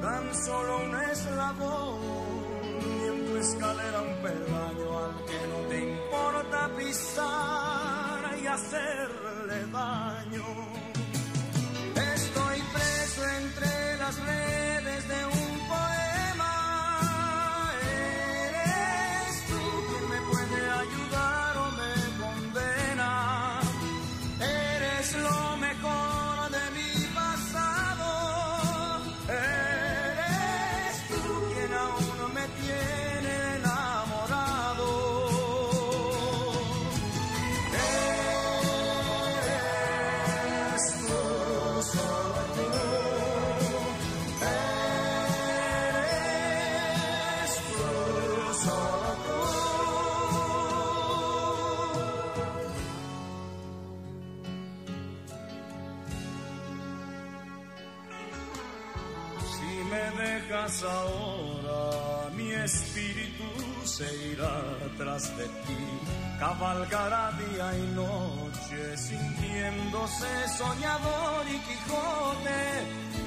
tan 0.00 0.34
solo 0.34 0.84
un 0.84 0.94
eslabón 1.10 1.98
y 2.80 3.06
en 3.08 3.26
tu 3.26 3.36
escalera 3.36 4.00
un 4.02 4.22
peldaño 4.22 4.98
al 5.04 5.24
que 5.26 5.40
no 5.50 5.58
te 5.68 5.78
importa 5.90 6.70
pisar 6.76 8.38
y 8.42 8.46
hacerle 8.46 9.66
daño. 9.72 10.46
Estoy 12.14 12.58
preso 12.74 13.28
entre 13.42 13.96
las 13.98 14.16
redes 14.24 15.08
de 15.08 15.26
un 15.26 15.47
Ahora, 60.50 62.30
mi 62.34 62.50
espíritu 62.52 63.44
se 63.84 64.08
irá 64.32 64.62
tras 64.96 65.36
de 65.36 65.44
ti, 65.44 65.76
cabalgará 66.40 67.32
día 67.32 67.76
y 67.76 67.86
noche, 67.94 68.96
sintiéndose 68.96 70.48
soñador 70.56 71.44
y 71.48 71.58
Quijote, 71.58 72.62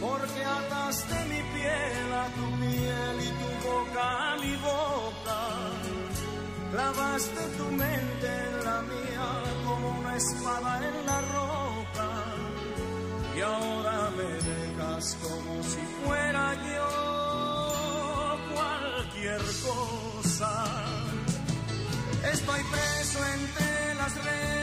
porque 0.02 0.44
ataste 0.44 1.14
mi 1.26 1.42
piel 1.54 2.12
a 2.12 2.26
tu 2.38 2.46
piel 2.60 3.16
y 3.22 3.30
tu 3.40 3.50
boca 3.68 4.34
a 4.34 4.38
mi 4.38 4.56
boca. 4.56 5.40
Clavaste 6.72 7.42
tu 7.56 7.66
mente 7.66 8.28
en 8.50 8.66
la 8.66 8.82
mía 8.82 9.28
como 9.64 9.90
una 10.00 10.18
espada 10.18 10.88
en 10.88 11.06
la 11.06 11.22
roca 11.22 12.10
y 13.38 13.42
ahora 13.42 14.10
me 14.18 14.71
como 15.02 15.64
si 15.64 15.82
fuera 16.06 16.54
yo 16.54 18.38
cualquier 18.54 19.42
cosa. 19.66 20.52
Estoy 22.32 22.62
preso 22.72 23.20
entre 23.26 23.96
las 23.96 24.14
redes 24.24 24.61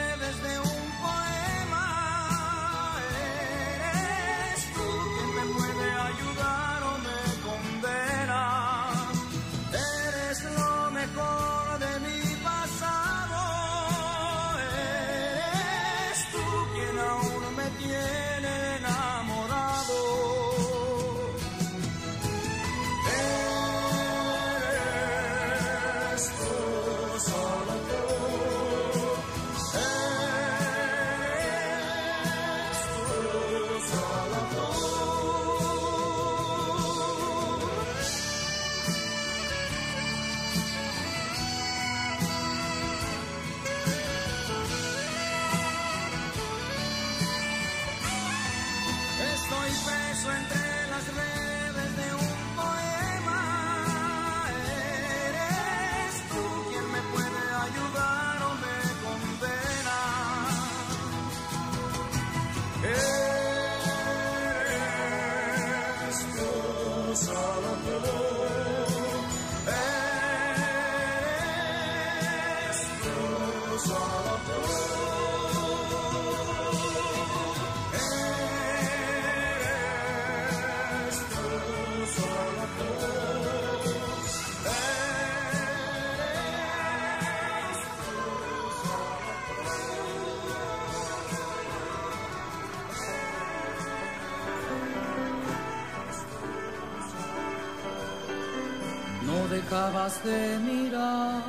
de 100.08 100.58
mirar, 100.60 101.42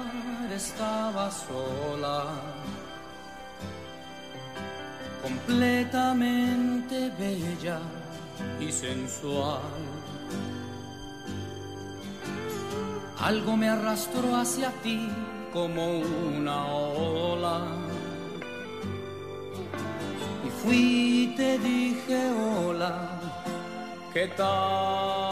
estaba 0.54 1.32
sola, 1.32 2.26
completamente 5.24 7.10
bella 7.18 7.80
y 8.60 8.70
sensual. 8.70 9.62
Algo 13.22 13.56
me 13.56 13.70
arrastró 13.70 14.36
hacia 14.36 14.72
ti 14.84 15.10
como 15.54 16.00
una 16.00 16.66
ola. 16.66 17.62
Y 20.46 20.50
fui 20.62 21.24
y 21.24 21.36
te 21.38 21.58
dije 21.60 22.30
hola, 22.32 23.22
¿qué 24.14 24.28
tal? 24.28 25.29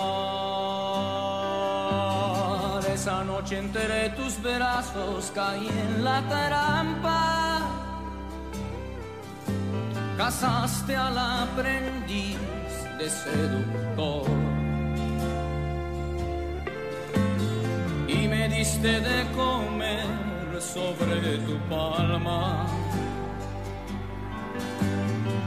Noche 3.48 3.60
entre 3.60 4.10
tus 4.10 4.42
brazos 4.42 5.32
caí 5.34 5.68
en 5.68 6.04
la 6.04 6.22
trampa. 6.28 7.62
Casaste 10.18 10.96
al 10.96 11.18
aprendiz 11.18 12.38
de 13.00 13.10
seductor. 13.10 14.28
y 18.08 18.28
me 18.28 18.48
diste 18.50 19.02
de 19.02 19.26
comer 19.36 20.06
sobre 20.60 21.38
tu 21.46 21.58
palma, 21.70 22.66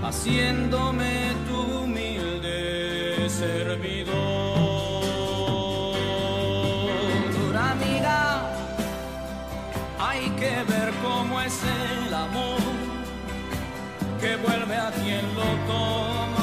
haciéndome 0.03 1.33
tu 1.49 1.83
humilde 1.83 3.29
servidor. 3.29 4.00
Es 11.51 11.63
el 12.07 12.15
amor 12.15 12.61
que 14.21 14.37
vuelve 14.37 14.77
a 14.77 14.91
quien 14.93 15.25
lo 15.35 15.49
toma. 15.67 16.40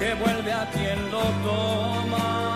Que 0.00 0.14
vuelve 0.14 0.50
a 0.50 0.64
quien 0.70 1.10
lo 1.10 1.20
toma. 1.44 2.50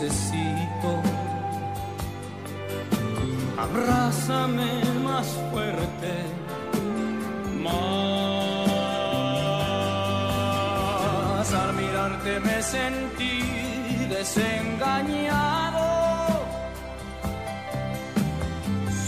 Necesito. 0.00 1.02
Abrázame 3.56 4.82
más 5.04 5.26
fuerte, 5.50 6.12
más. 7.62 7.94
Al 11.54 11.74
mirarte 11.74 12.40
me 12.40 12.62
sentí 12.62 13.42
desengañado. 14.08 15.84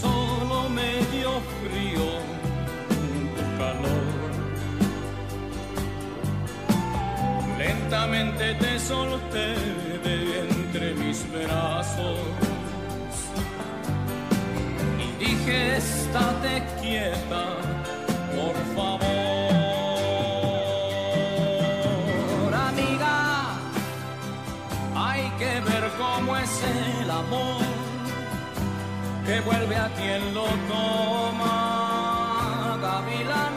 Solo 0.01 0.69
me 0.69 0.91
dio 1.11 1.31
frío 1.61 2.07
tu 3.35 3.43
calor. 3.57 4.07
Lentamente 7.57 8.45
te 8.55 8.79
solté 8.79 9.86
y 14.99 15.07
dije, 15.23 15.77
estate 15.77 16.63
quieta, 16.81 17.45
por 18.35 18.55
favor. 18.75 19.07
Amiga, 22.53 23.15
hay 24.95 25.29
que 25.39 25.59
ver 25.61 25.91
cómo 25.97 26.37
es 26.37 26.63
el 26.63 27.09
amor 27.09 27.61
que 29.25 29.41
vuelve 29.41 29.75
a 29.75 29.89
quien 29.95 30.33
lo 30.33 30.45
toma. 30.69 31.57
Gavilán 32.81 33.56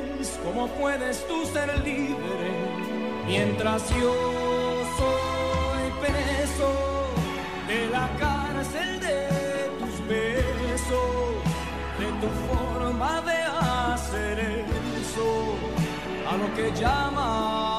¿cómo 0.43 0.67
puedes 0.67 1.25
tú 1.27 1.45
ser 1.45 1.79
libre 1.79 2.51
mientras 3.25 3.89
yo 3.89 4.13
soy 4.97 5.91
preso 5.99 6.69
de 7.67 7.87
la 7.87 8.07
cárcel 8.19 8.99
de 8.99 9.27
tus 9.79 10.07
besos, 10.07 11.35
de 11.97 12.07
tu 12.21 12.29
forma 12.47 13.21
de 13.21 13.41
hacer 13.93 14.39
eso, 14.99 15.55
a 16.29 16.37
lo 16.37 16.53
que 16.55 16.71
llamas 16.79 17.70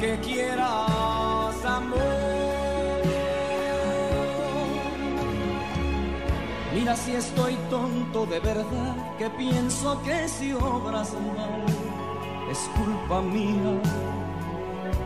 que 0.00 0.18
quieras 0.20 1.64
amor. 1.64 2.36
Mira 6.74 6.94
si 6.94 7.12
estoy 7.12 7.54
tonto 7.70 8.26
de 8.26 8.40
verdad, 8.40 9.16
que 9.18 9.30
pienso 9.30 10.00
que 10.02 10.28
si 10.28 10.52
obras 10.52 11.12
mal 11.14 11.64
es 12.50 12.58
culpa 12.76 13.22
mía. 13.22 13.80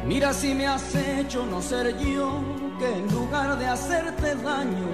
Mira 0.07 0.32
si 0.32 0.55
me 0.55 0.66
has 0.66 0.95
hecho 0.95 1.47
no 1.47 1.62
ser 1.62 1.97
yo, 1.99 2.41
que 2.78 2.93
en 2.99 3.07
lugar 3.14 3.57
de 3.59 3.66
hacerte 3.66 4.34
daño, 4.36 4.88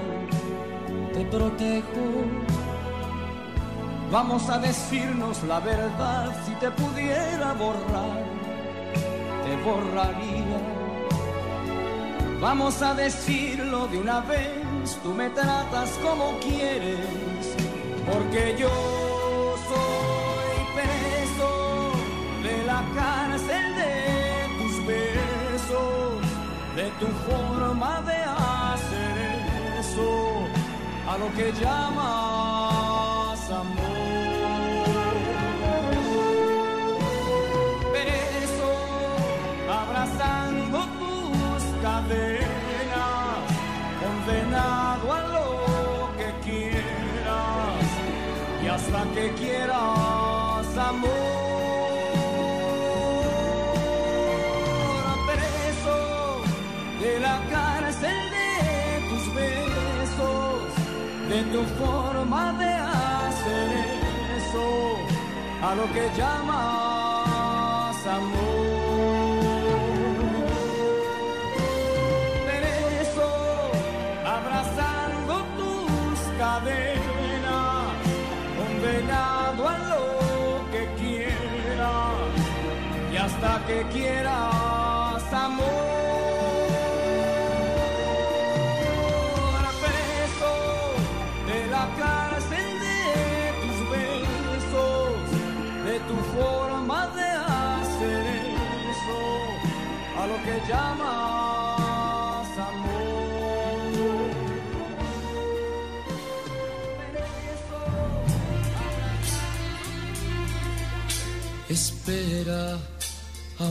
te 1.15 1.25
protejo. 1.27 2.05
Vamos 4.11 4.49
a 4.51 4.59
decirnos 4.59 5.43
la 5.45 5.61
verdad, 5.61 6.33
si 6.45 6.53
te 6.57 6.71
pudiera 6.71 7.55
borrar, 7.55 8.36
borraría. 9.67 10.61
Vamos 12.41 12.81
a 12.83 12.95
decirlo 12.95 13.89
de 13.89 13.99
una 13.99 14.21
vez, 14.21 14.99
tú 15.03 15.13
me 15.13 15.29
tratas 15.31 15.91
como 16.05 16.39
quieres, 16.39 17.45
porque 18.11 18.43
yo 18.63 18.75
soy 19.71 20.57
preso 20.79 21.51
de 22.47 22.57
la 22.71 22.81
cárcel 22.95 23.65
de 23.81 23.95
tus 24.59 24.75
besos, 24.87 26.23
de 26.77 26.87
tu 27.01 27.09
forma 27.29 28.03
de 28.11 28.19
hacer 28.53 29.17
eso, 29.81 30.11
a 31.11 31.19
lo 31.19 31.29
que 31.37 31.47
llamas 31.61 33.51
amor. 33.51 33.96
Hasta 48.77 49.03
que 49.15 49.33
quieras 49.41 50.67
amor. 50.93 51.11
Preso 55.31 55.99
de 57.03 57.13
la 57.27 57.37
cárcel 57.55 58.19
de 58.37 58.51
tus 59.09 59.25
besos, 59.41 60.69
de 61.31 61.41
tu 61.53 61.63
forma 61.81 62.43
de 62.63 62.73
hacer 62.99 63.69
eso, 64.39 64.67
a 65.69 65.75
lo 65.79 65.85
que 65.95 66.05
llamas 66.19 68.07
amor. 68.19 68.56
Que 83.67 83.83
quieras 83.93 85.33
amor. 85.33 85.97
Preso 89.83 90.55
de 91.47 91.59
la 91.67 91.85
cárcel 91.99 92.71
de 92.87 93.01
tus 93.63 93.79
besos, 93.95 95.27
de 95.85 95.97
tu 96.09 96.17
forma 96.37 97.01
de 97.09 97.29
hacer 97.57 98.25
eso, 98.93 99.21
a 100.19 100.23
lo 100.27 100.37
que 100.45 100.55
llamas 100.69 102.49
amor. 102.71 102.97
Espera, 111.69 112.79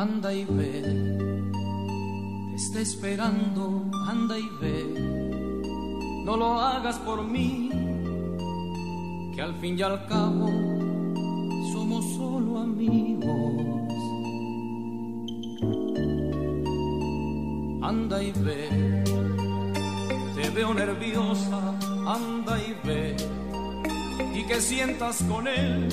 Anda 0.00 0.32
y 0.32 0.46
ve, 0.46 0.80
te 2.48 2.56
está 2.56 2.80
esperando, 2.80 3.84
anda 4.08 4.38
y 4.38 4.48
ve. 4.58 6.24
No 6.24 6.38
lo 6.38 6.58
hagas 6.58 6.96
por 7.00 7.22
mí, 7.22 7.68
que 9.34 9.42
al 9.42 9.54
fin 9.56 9.78
y 9.78 9.82
al 9.82 10.06
cabo 10.06 10.46
somos 11.74 12.02
solo 12.16 12.60
amigos. 12.60 13.26
Anda 17.82 18.22
y 18.22 18.32
ve, 18.42 19.04
te 20.34 20.48
veo 20.48 20.72
nerviosa, 20.72 21.78
anda 22.06 22.58
y 22.58 22.74
ve. 22.88 23.16
Y 24.34 24.44
que 24.44 24.62
sientas 24.62 25.22
con 25.24 25.46
él 25.46 25.88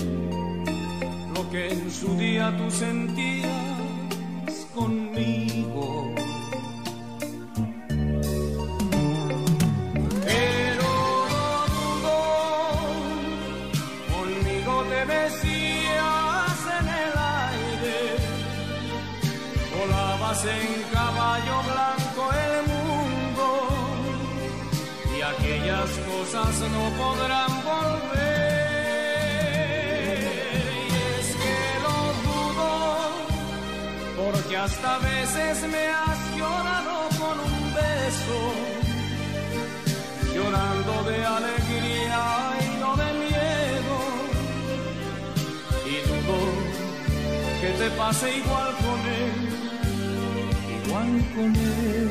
lo 1.35 1.49
que 1.49 1.73
en 1.73 1.91
su 1.91 2.15
día 2.15 2.55
tú 2.57 2.71
sentías 2.71 3.66
conmigo. 4.77 6.13
Pero 10.25 10.91
no 12.05 12.21
conmigo 14.13 14.73
te 14.91 15.01
mecías 15.13 16.59
en 16.79 16.85
el 17.03 17.13
aire, 17.45 17.97
volabas 19.75 20.41
en 20.45 20.69
caballo 20.93 21.55
blanco 21.71 22.21
el 22.45 22.55
mundo 22.73 23.45
y 25.15 25.21
aquellas 25.33 25.89
cosas 26.09 26.53
no 26.75 26.83
podrán 27.01 27.51
volver. 27.63 28.26
Porque 34.27 34.57
hasta 34.57 34.95
a 34.95 34.99
veces 34.99 35.53
me 35.71 35.87
has 35.87 36.19
llorado 36.37 36.95
con 37.21 37.35
un 37.49 37.73
beso, 37.79 38.39
llorando 40.35 40.93
de 41.09 41.17
alegría 41.37 42.23
y 42.65 42.67
no 42.81 42.91
de 43.01 43.09
miedo. 43.23 43.95
Y 45.93 45.95
dudo 46.07 46.39
que 47.61 47.69
te 47.79 47.89
pase 47.91 48.27
igual 48.37 48.71
con 48.85 48.99
él, 49.21 49.35
igual 50.77 51.11
con 51.35 51.49
él. 51.55 52.09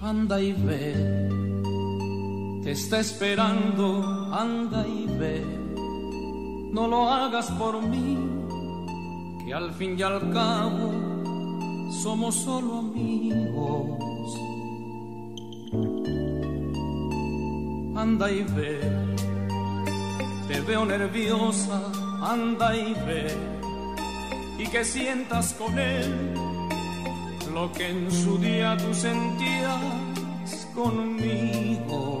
Anda 0.00 0.40
y 0.40 0.52
ve, 0.52 0.94
te 2.64 2.70
está 2.72 3.00
esperando, 3.00 3.84
anda 4.32 4.86
y 4.86 5.06
ve. 5.18 5.44
No 6.72 6.86
lo 6.86 7.10
hagas 7.10 7.50
por 7.52 7.82
mí, 7.82 8.39
que 9.50 9.56
al 9.56 9.72
fin 9.74 9.98
y 9.98 10.02
al 10.04 10.32
cabo 10.32 11.90
somos 11.90 12.36
solo 12.36 12.78
amigos. 12.78 14.30
Anda 17.96 18.30
y 18.30 18.44
ve, 18.44 18.80
te 20.46 20.60
veo 20.60 20.84
nerviosa, 20.84 21.82
anda 22.22 22.76
y 22.76 22.94
ve, 23.06 23.26
y 24.56 24.68
que 24.68 24.84
sientas 24.84 25.52
con 25.54 25.76
él 25.76 26.32
lo 27.52 27.72
que 27.72 27.88
en 27.88 28.08
su 28.08 28.38
día 28.38 28.76
tú 28.76 28.94
sentías 28.94 30.68
conmigo. 30.76 32.20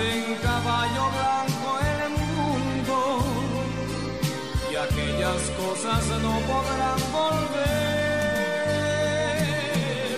En 0.00 0.34
caballo 0.36 1.04
blanco 1.16 1.68
el 1.92 2.00
mundo 2.38 2.96
y 4.70 4.72
aquellas 4.76 5.42
cosas 5.60 6.02
no 6.24 6.34
podrán 6.50 7.00
volver. 7.12 7.80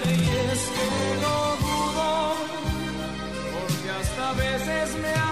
Y 0.06 0.20
es 0.52 0.60
que 0.74 0.86
lo 1.24 1.38
dudo, 1.66 2.10
porque 3.54 3.88
hasta 4.00 4.22
a 4.30 4.34
veces 4.34 4.86
me 5.02 5.12
has 5.26 5.31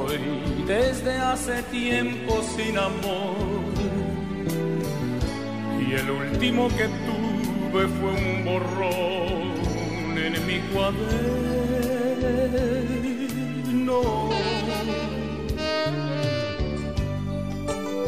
desde 0.67 1.17
hace 1.17 1.63
tiempo 1.63 2.41
sin 2.55 2.77
amor. 2.77 3.35
Y 5.79 5.93
el 5.93 6.09
último 6.09 6.67
que 6.69 6.87
tuve 7.07 7.87
fue 7.87 8.11
un 8.11 8.45
borrón 8.45 10.17
en 10.17 10.33
mi 10.47 10.59
cuaderno. 10.71 11.61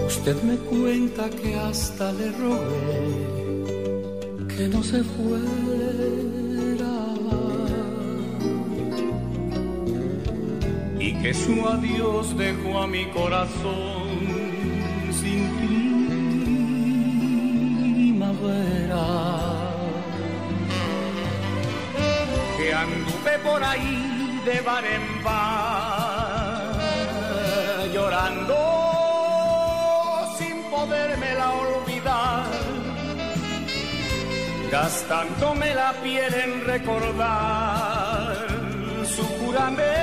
Usted 0.08 0.42
me 0.44 0.58
cuenta 0.58 1.30
que 1.30 1.56
hasta 1.56 2.12
le 2.14 2.32
rogué 2.32 3.34
que 4.56 4.68
no 4.68 4.84
se 4.84 5.04
fuera 5.04 6.33
que 11.24 11.34
su 11.34 11.66
adiós 11.66 12.38
dejó 12.38 12.80
a 12.80 12.88
mi 12.88 13.06
corazón 13.06 14.10
sin 15.10 15.50
primavera. 18.12 19.06
Que 22.58 22.74
anduve 22.74 23.40
por 23.42 23.64
ahí 23.64 24.42
de 24.44 24.60
bar 24.68 24.84
en 24.86 25.24
bar 25.24 26.74
llorando 27.94 28.58
sin 30.38 30.62
podérmela 30.70 31.52
olvidar 31.54 32.48
gastándome 34.70 35.74
la 35.74 35.94
piel 36.04 36.34
en 36.34 36.66
recordar 36.66 38.36
su 39.06 39.24
juramento. 39.24 40.03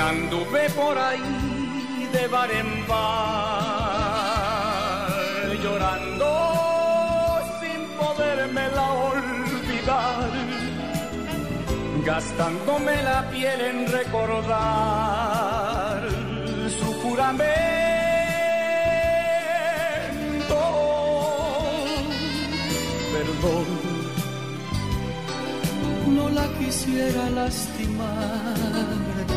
Anduve 0.00 0.70
por 0.70 0.98
ahí 0.98 2.08
de 2.12 2.26
bar 2.28 2.50
en 2.50 2.86
bar 2.88 3.90
llorando 5.62 6.30
sin 7.60 7.86
podérmela 7.98 8.92
olvidar, 8.92 10.30
gastándome 12.04 13.02
la 13.02 13.28
piel 13.30 13.60
en 13.60 13.92
recordar 13.92 14.48
su 16.78 16.92
juramento. 17.02 17.60
Perdón, 23.12 23.66
no 26.16 26.28
la 26.30 26.46
quisiera 26.58 27.30
lastimar, 27.30 29.09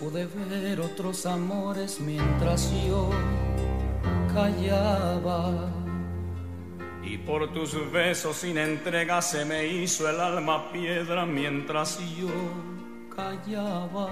Pude 0.00 0.26
ver 0.26 0.80
otros 0.80 1.24
amores 1.24 2.00
mientras 2.00 2.70
yo 2.86 3.08
callaba. 4.32 5.70
Y 7.02 7.18
por 7.18 7.52
tus 7.52 7.74
besos 7.90 8.36
sin 8.36 8.58
entrega 8.58 9.22
se 9.22 9.44
me 9.46 9.66
hizo 9.66 10.08
el 10.10 10.20
alma 10.20 10.70
piedra 10.70 11.24
mientras 11.24 11.98
yo 12.16 12.28
callaba. 13.14 14.10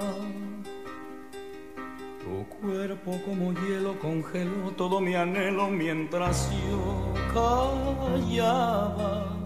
Tu 2.25 2.47
cuerpo 2.61 3.21
como 3.27 3.53
hielo 3.53 3.99
congeló 3.99 4.71
todo 4.79 5.01
mi 5.01 5.15
anhelo 5.15 5.69
mientras 5.69 6.51
yo 6.71 7.13
callaba, 7.35 9.37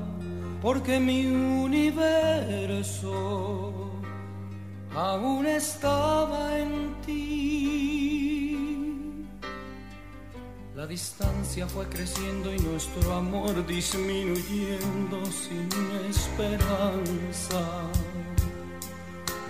porque 0.62 1.00
mi 1.00 1.26
universo 1.26 2.98
aún 4.98 5.46
estaba 5.46 6.58
en 6.58 6.94
ti. 7.06 8.48
La 10.74 10.86
distancia 10.86 11.66
fue 11.68 11.88
creciendo 11.88 12.52
y 12.52 12.58
nuestro 12.58 13.14
amor 13.14 13.64
disminuyendo 13.66 15.24
sin 15.26 15.68
esperanza. 16.10 17.62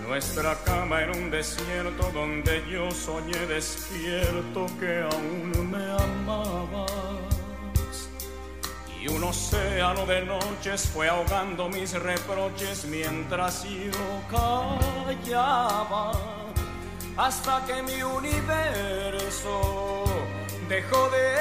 Nuestra 0.07 0.55
cama 0.65 1.01
era 1.01 1.13
un 1.13 1.29
desierto 1.31 2.11
donde 2.13 2.63
yo 2.71 2.91
soñé 2.91 3.45
despierto 3.47 4.67
que 4.79 5.01
aún 5.01 5.71
me 5.71 5.83
amaba 5.91 7.08
y 9.01 9.07
un 9.07 9.23
océano 9.23 10.05
de 10.05 10.25
noches 10.25 10.89
fue 10.93 11.07
ahogando 11.07 11.69
mis 11.69 11.93
reproches 11.93 12.83
mientras 12.85 13.63
yo 13.63 13.91
callaba. 14.29 16.11
Hasta 17.15 17.65
que 17.65 17.81
mi 17.81 18.01
universo 18.01 20.03
dejó 20.67 21.09
de 21.09 21.38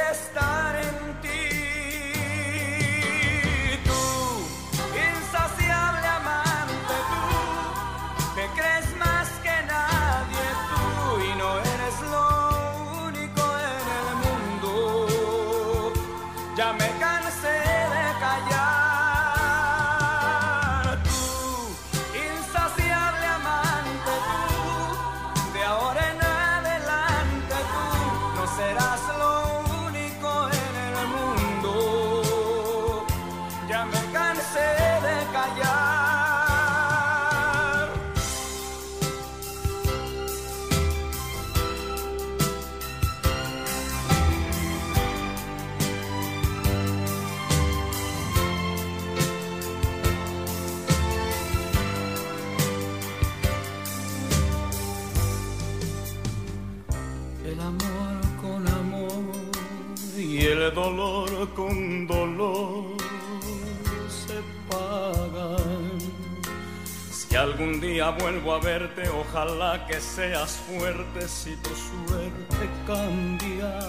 algún 67.59 67.81
día 67.81 68.11
vuelvo 68.11 68.55
a 68.55 68.61
verte, 68.61 69.03
ojalá 69.09 69.85
que 69.89 70.01
seas 70.01 70.53
fuerte 70.69 71.27
si 71.27 71.57
tu 71.57 71.71
suerte 71.71 72.69
cambia. 72.87 73.81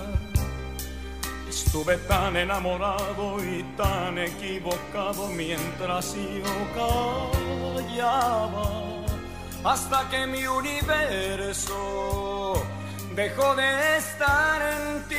Estuve 1.47 1.97
tan 1.97 2.35
enamorado 2.35 3.37
y 3.43 3.61
tan 3.77 4.17
equivocado 4.17 5.27
mientras 5.27 6.15
yo 6.15 6.51
callaba, 7.75 9.05
hasta 9.63 10.09
que 10.09 10.25
mi 10.25 10.47
universo 10.47 11.75
dejó 13.15 13.55
de 13.55 13.97
estar 13.97 14.61
en 14.63 15.03
ti. 15.09 15.18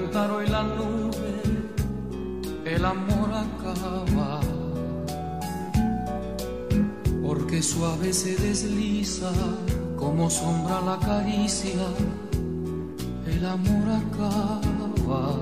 Como 0.00 0.06
el 0.06 0.10
cántaro 0.10 0.42
y 0.42 0.48
la 0.48 0.62
nube, 0.62 1.42
el 2.64 2.84
amor 2.84 3.30
acaba. 3.32 4.40
Porque 7.22 7.62
suave 7.62 8.12
se 8.12 8.36
desliza 8.36 9.30
como 9.96 10.30
sombra 10.30 10.80
la 10.80 10.98
caricia, 10.98 11.86
el 13.26 13.44
amor 13.44 13.88
acaba. 13.88 15.36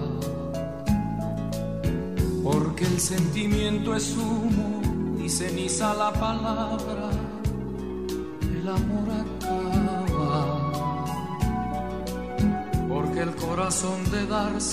Porque 2.42 2.84
el 2.84 3.00
sentimiento 3.00 3.94
es 3.94 4.16
humo 4.16 4.80
y 5.22 5.28
ceniza 5.28 5.94
la 5.94 6.12
palabra, 6.12 6.77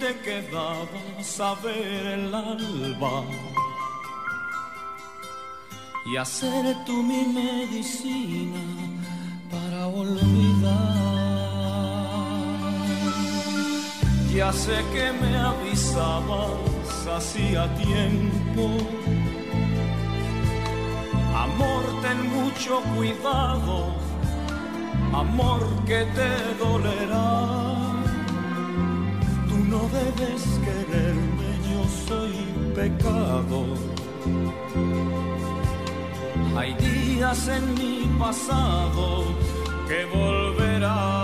Te 0.00 0.18
quedabas 0.20 1.40
a 1.40 1.54
ver 1.62 2.06
el 2.06 2.34
alba 2.34 3.22
y 6.06 6.16
hacer 6.16 6.74
tú 6.86 7.02
mi 7.02 7.22
medicina 7.40 8.62
para 9.50 9.86
olvidar. 9.88 11.10
Ya 14.34 14.50
sé 14.52 14.82
que 14.92 15.12
me 15.12 15.36
avisabas 15.36 17.06
hacía 17.16 17.72
tiempo. 17.74 18.64
Amor, 21.34 21.84
ten 22.00 22.18
mucho 22.30 22.80
cuidado, 22.96 23.94
amor 25.12 25.60
que 25.86 26.06
te 26.16 26.30
dolerá. 26.58 27.79
No 29.70 29.88
debes 29.88 30.42
quererme, 30.64 31.50
yo 31.70 31.84
soy 32.08 32.34
pecado. 32.74 33.66
Hay 36.56 36.74
días 36.74 37.46
en 37.46 37.74
mi 37.74 38.18
pasado 38.18 39.24
que 39.86 40.04
volverán. 40.06 41.19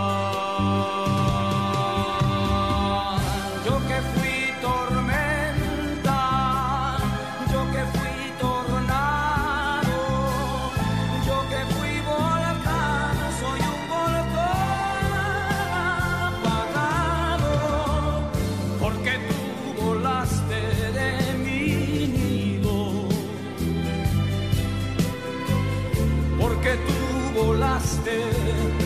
Volaste 28.47 28.86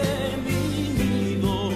De 0.00 0.12
mi 0.46 0.62
nido 0.98 1.70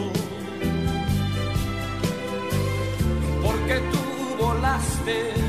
porque 3.43 3.81
tú 3.93 4.45
volaste 4.45 5.42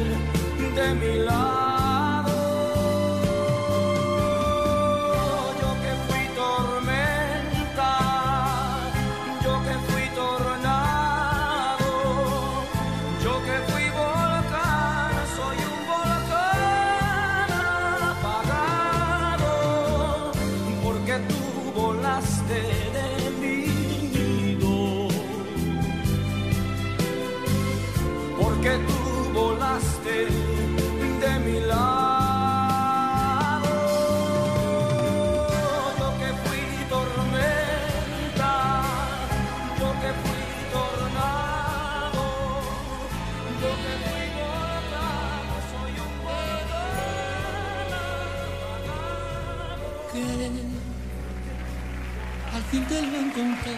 al 52.54 52.64
fin 52.64 52.86
te 52.86 53.02
lo 53.02 53.08
he 53.08 53.20
encontrado. 53.20 53.78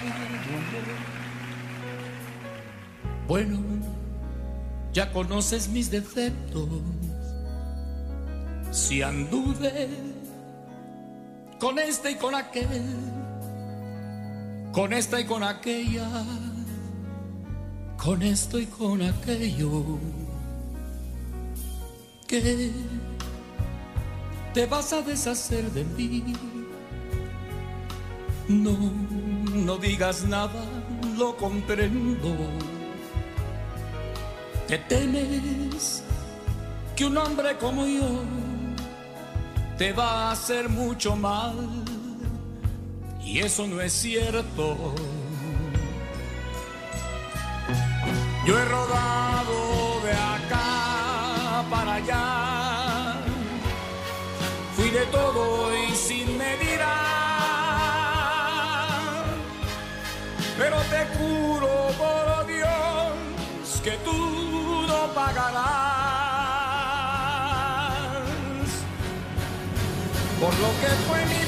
Bueno, 3.27 3.59
ya 4.93 5.11
conoces 5.11 5.69
mis 5.69 5.89
defectos. 5.89 6.69
Si 8.71 9.01
anduve 9.01 9.89
con 11.59 11.79
este 11.79 12.11
y 12.11 12.15
con 12.15 12.35
aquel, 12.35 12.83
con 14.73 14.91
esta 14.91 15.19
y 15.21 15.25
con 15.25 15.43
aquella, 15.43 16.09
con 17.97 18.21
esto 18.21 18.59
y 18.59 18.65
con 18.65 19.01
aquello, 19.01 19.97
que 22.27 22.71
te 24.55 24.65
vas 24.65 24.93
a 24.93 25.01
deshacer 25.01 25.69
de 25.71 25.83
mí. 25.83 26.33
No, 28.47 28.71
no 29.53 29.77
digas 29.77 30.23
nada, 30.23 30.63
lo 31.17 31.35
comprendo. 31.35 32.33
Te 34.65 34.77
temes 34.77 36.03
que 36.95 37.05
un 37.05 37.17
hombre 37.17 37.57
como 37.57 37.85
yo 37.85 38.23
te 39.77 39.91
va 39.91 40.29
a 40.29 40.31
hacer 40.31 40.69
mucho 40.69 41.17
mal. 41.17 41.57
Y 43.21 43.39
eso 43.39 43.67
no 43.67 43.81
es 43.81 43.91
cierto. 43.91 44.95
Yo 48.45 48.57
he 48.57 48.65
rodado 48.65 49.99
de 50.05 50.13
acá 50.13 51.65
para 51.69 51.95
allá. 51.95 52.64
De 54.95 55.05
todo 55.07 55.75
y 55.75 55.93
sin 55.93 56.37
medida. 56.37 56.93
Pero 60.57 60.77
te 60.93 61.05
juro 61.17 61.67
por 61.97 62.47
Dios 62.47 63.81
que 63.83 63.91
tú 64.05 64.85
no 64.87 65.13
pagarás 65.13 65.75
por 70.39 70.53
lo 70.63 70.69
que 70.79 70.91
fue 71.07 71.25
mi 71.25 71.44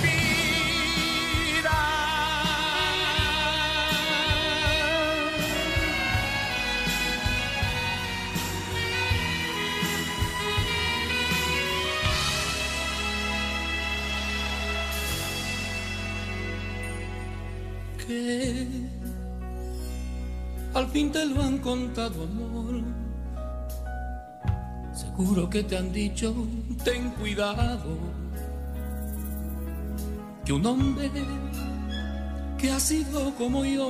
al 20.73 20.87
fin 20.89 21.11
te 21.11 21.25
lo 21.25 21.41
han 21.41 21.57
contado, 21.59 22.23
amor. 22.23 22.81
Seguro 24.93 25.49
que 25.49 25.63
te 25.63 25.77
han 25.77 25.91
dicho, 25.91 26.33
ten 26.83 27.11
cuidado 27.11 27.97
que 30.43 30.53
un 30.53 30.65
hombre 30.65 31.11
que 32.57 32.71
ha 32.71 32.79
sido 32.79 33.33
como 33.35 33.65
yo 33.65 33.89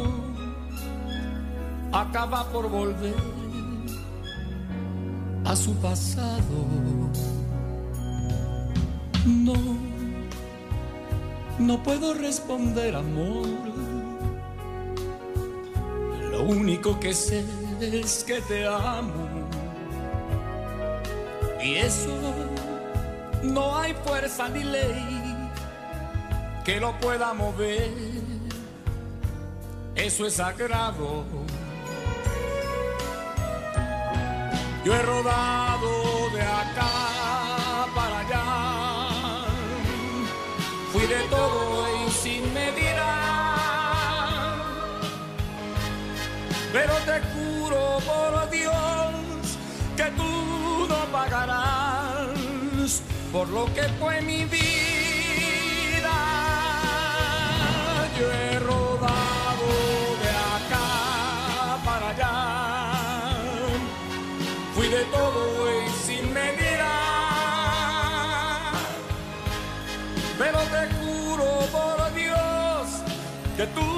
acaba 1.92 2.52
por 2.52 2.70
volver 2.70 3.16
a 5.46 5.56
su 5.56 5.74
pasado. 5.76 6.66
No, 9.26 9.56
no 11.60 11.84
puedo 11.84 12.14
responder, 12.14 12.96
amor. 12.96 13.77
Único 16.48 16.98
que 16.98 17.14
sé 17.14 17.44
es 17.82 18.24
que 18.24 18.40
te 18.40 18.66
amo. 18.66 19.28
Y 21.62 21.76
eso 21.76 22.18
no 23.44 23.78
hay 23.78 23.94
fuerza 24.06 24.48
ni 24.48 24.64
ley 24.64 25.50
que 26.64 26.80
lo 26.80 26.98
pueda 27.02 27.34
mover. 27.34 27.92
Eso 29.94 30.26
es 30.26 30.36
sagrado. 30.36 31.26
Yo 34.86 34.96
he 34.96 35.02
rodado 35.02 36.30
de 36.34 36.42
acá 36.44 37.88
para 37.94 38.20
allá. 38.20 39.48
Fui 40.94 41.06
de 41.08 41.20
todo 41.30 41.97
Pero 46.80 46.94
te 47.10 47.20
juro 47.34 47.98
por 48.06 48.50
Dios 48.52 49.58
que 49.96 50.04
tú 50.16 50.86
no 50.88 51.00
pagarás 51.12 53.02
por 53.34 53.50
lo 53.50 53.66
que 53.74 53.82
fue 54.00 54.22
mi 54.22 54.46
vida. 54.46 56.18
Yo 58.20 58.32
he 58.32 58.60
rodado 58.60 59.68
de 60.22 60.30
acá 60.56 61.80
para 61.84 62.10
allá. 62.10 62.36
Fui 64.76 64.88
de 64.88 65.04
todo 65.06 65.82
y 65.82 65.90
sin 66.06 66.32
medida. 66.32 66.94
Pero 70.38 70.60
te 70.60 70.84
juro 71.00 71.48
por 71.72 72.14
Dios 72.14 72.86
que 73.58 73.66
tú 73.66 73.97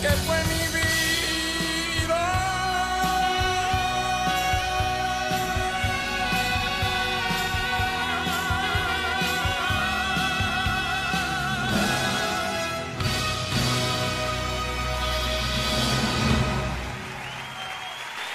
que 0.00 0.08
fue 0.08 0.44
mi 0.44 0.68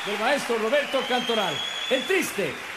del 0.05 0.19
maestro 0.19 0.57
Roberto 0.57 0.99
Cantoral. 1.07 1.53
El 1.89 2.03
triste. 2.03 2.72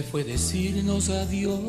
Fue 0.00 0.24
decirnos 0.24 1.10
adiós 1.10 1.60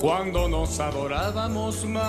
cuando 0.00 0.48
nos 0.48 0.80
adorábamos 0.80 1.84
más. 1.84 2.02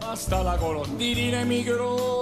Hasta 0.00 0.44
la 0.44 0.56
golondrina 0.58 1.42
emigró, 1.42 2.13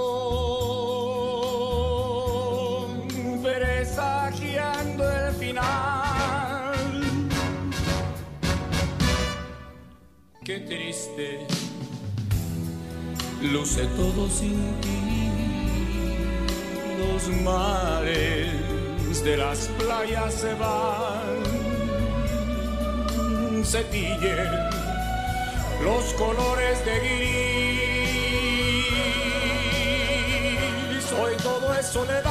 luce 13.73 13.87
todo 13.95 14.29
sin 14.29 14.79
ti. 14.81 15.31
Los 16.99 17.27
mares 17.41 19.23
de 19.23 19.37
las 19.37 19.67
playas 19.79 20.33
se 20.33 20.53
van, 20.55 21.43
se 23.63 23.83
tiñen 23.85 24.69
los 25.83 26.13
colores 26.13 26.85
de 26.85 26.99
gris. 26.99 27.83
Hoy 31.13 31.33
todo 31.41 31.73
es 31.73 31.87
soledad. 31.87 32.23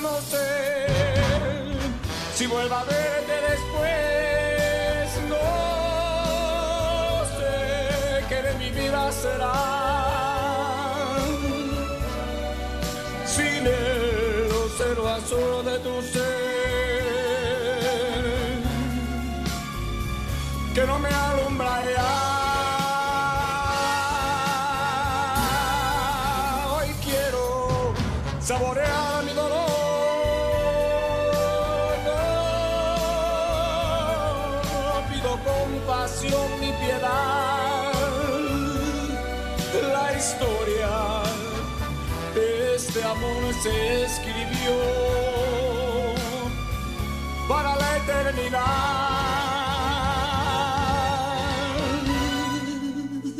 No 0.00 0.20
sé 0.30 0.86
si 2.34 2.46
vuelva 2.46 2.75
Sin 13.26 13.66
el 13.66 14.50
cero 14.78 15.08
azul 15.08 15.64
de 15.64 15.78
tu 15.80 16.02
ser 16.12 16.56
que 20.74 20.86
no 20.86 20.98
me 20.98 21.08
alumbra 21.08 21.45
se 43.62 44.04
escribió 44.04 44.74
para 47.48 47.76
la 47.76 47.96
eternidad. 47.96 49.16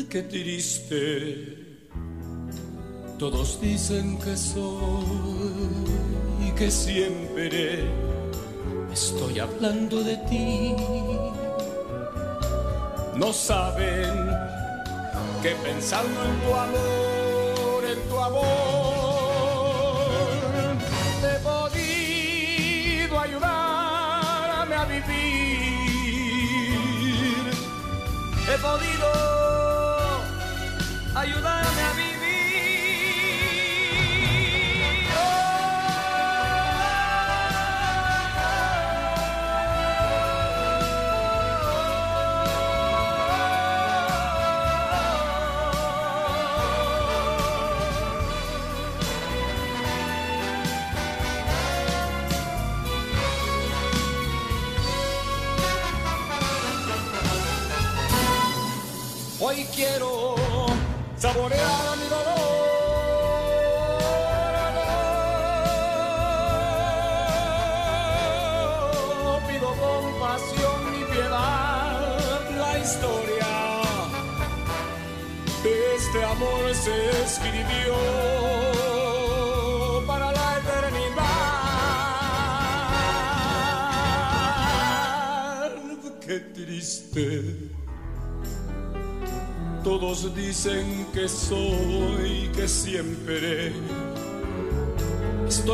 Qué 0.09 0.23
triste, 0.23 1.77
todos 3.19 3.61
dicen 3.61 4.19
que 4.19 4.37
soy 4.37 5.05
y 6.47 6.51
que 6.53 6.71
siempre 6.71 7.85
estoy 8.93 9.41
hablando 9.41 10.03
de 10.03 10.17
ti. 10.29 10.75
No 13.17 13.33
saben 13.33 14.31
que 15.43 15.51
pensando 15.57 16.25
en 16.25 16.41
tu 16.41 16.55
amor 16.55 17.06
he 28.57 28.63
podido 28.63 30.23
ayudar. 31.15 31.66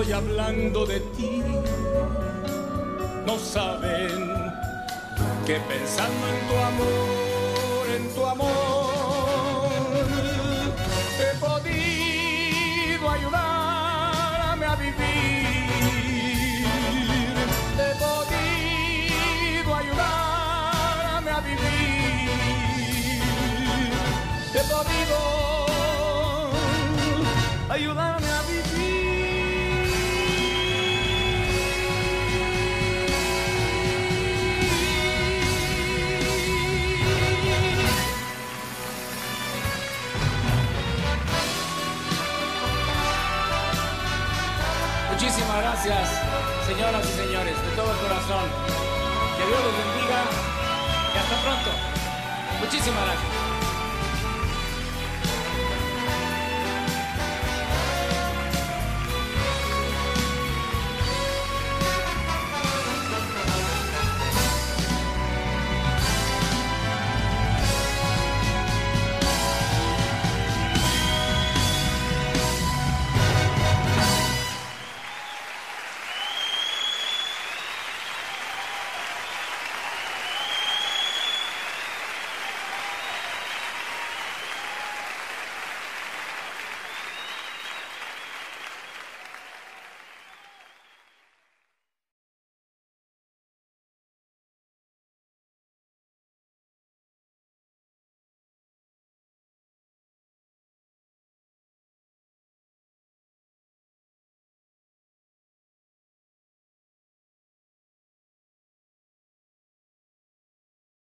estoy 0.02 0.12
hablando 0.14 0.84
de 0.84 0.98
ti. 1.16 1.42
No 3.24 3.38
saben 3.38 4.52
que 5.46 5.60
pensando 5.60 6.26
en 6.28 6.48
tu 6.48 6.56
amor. 6.56 7.21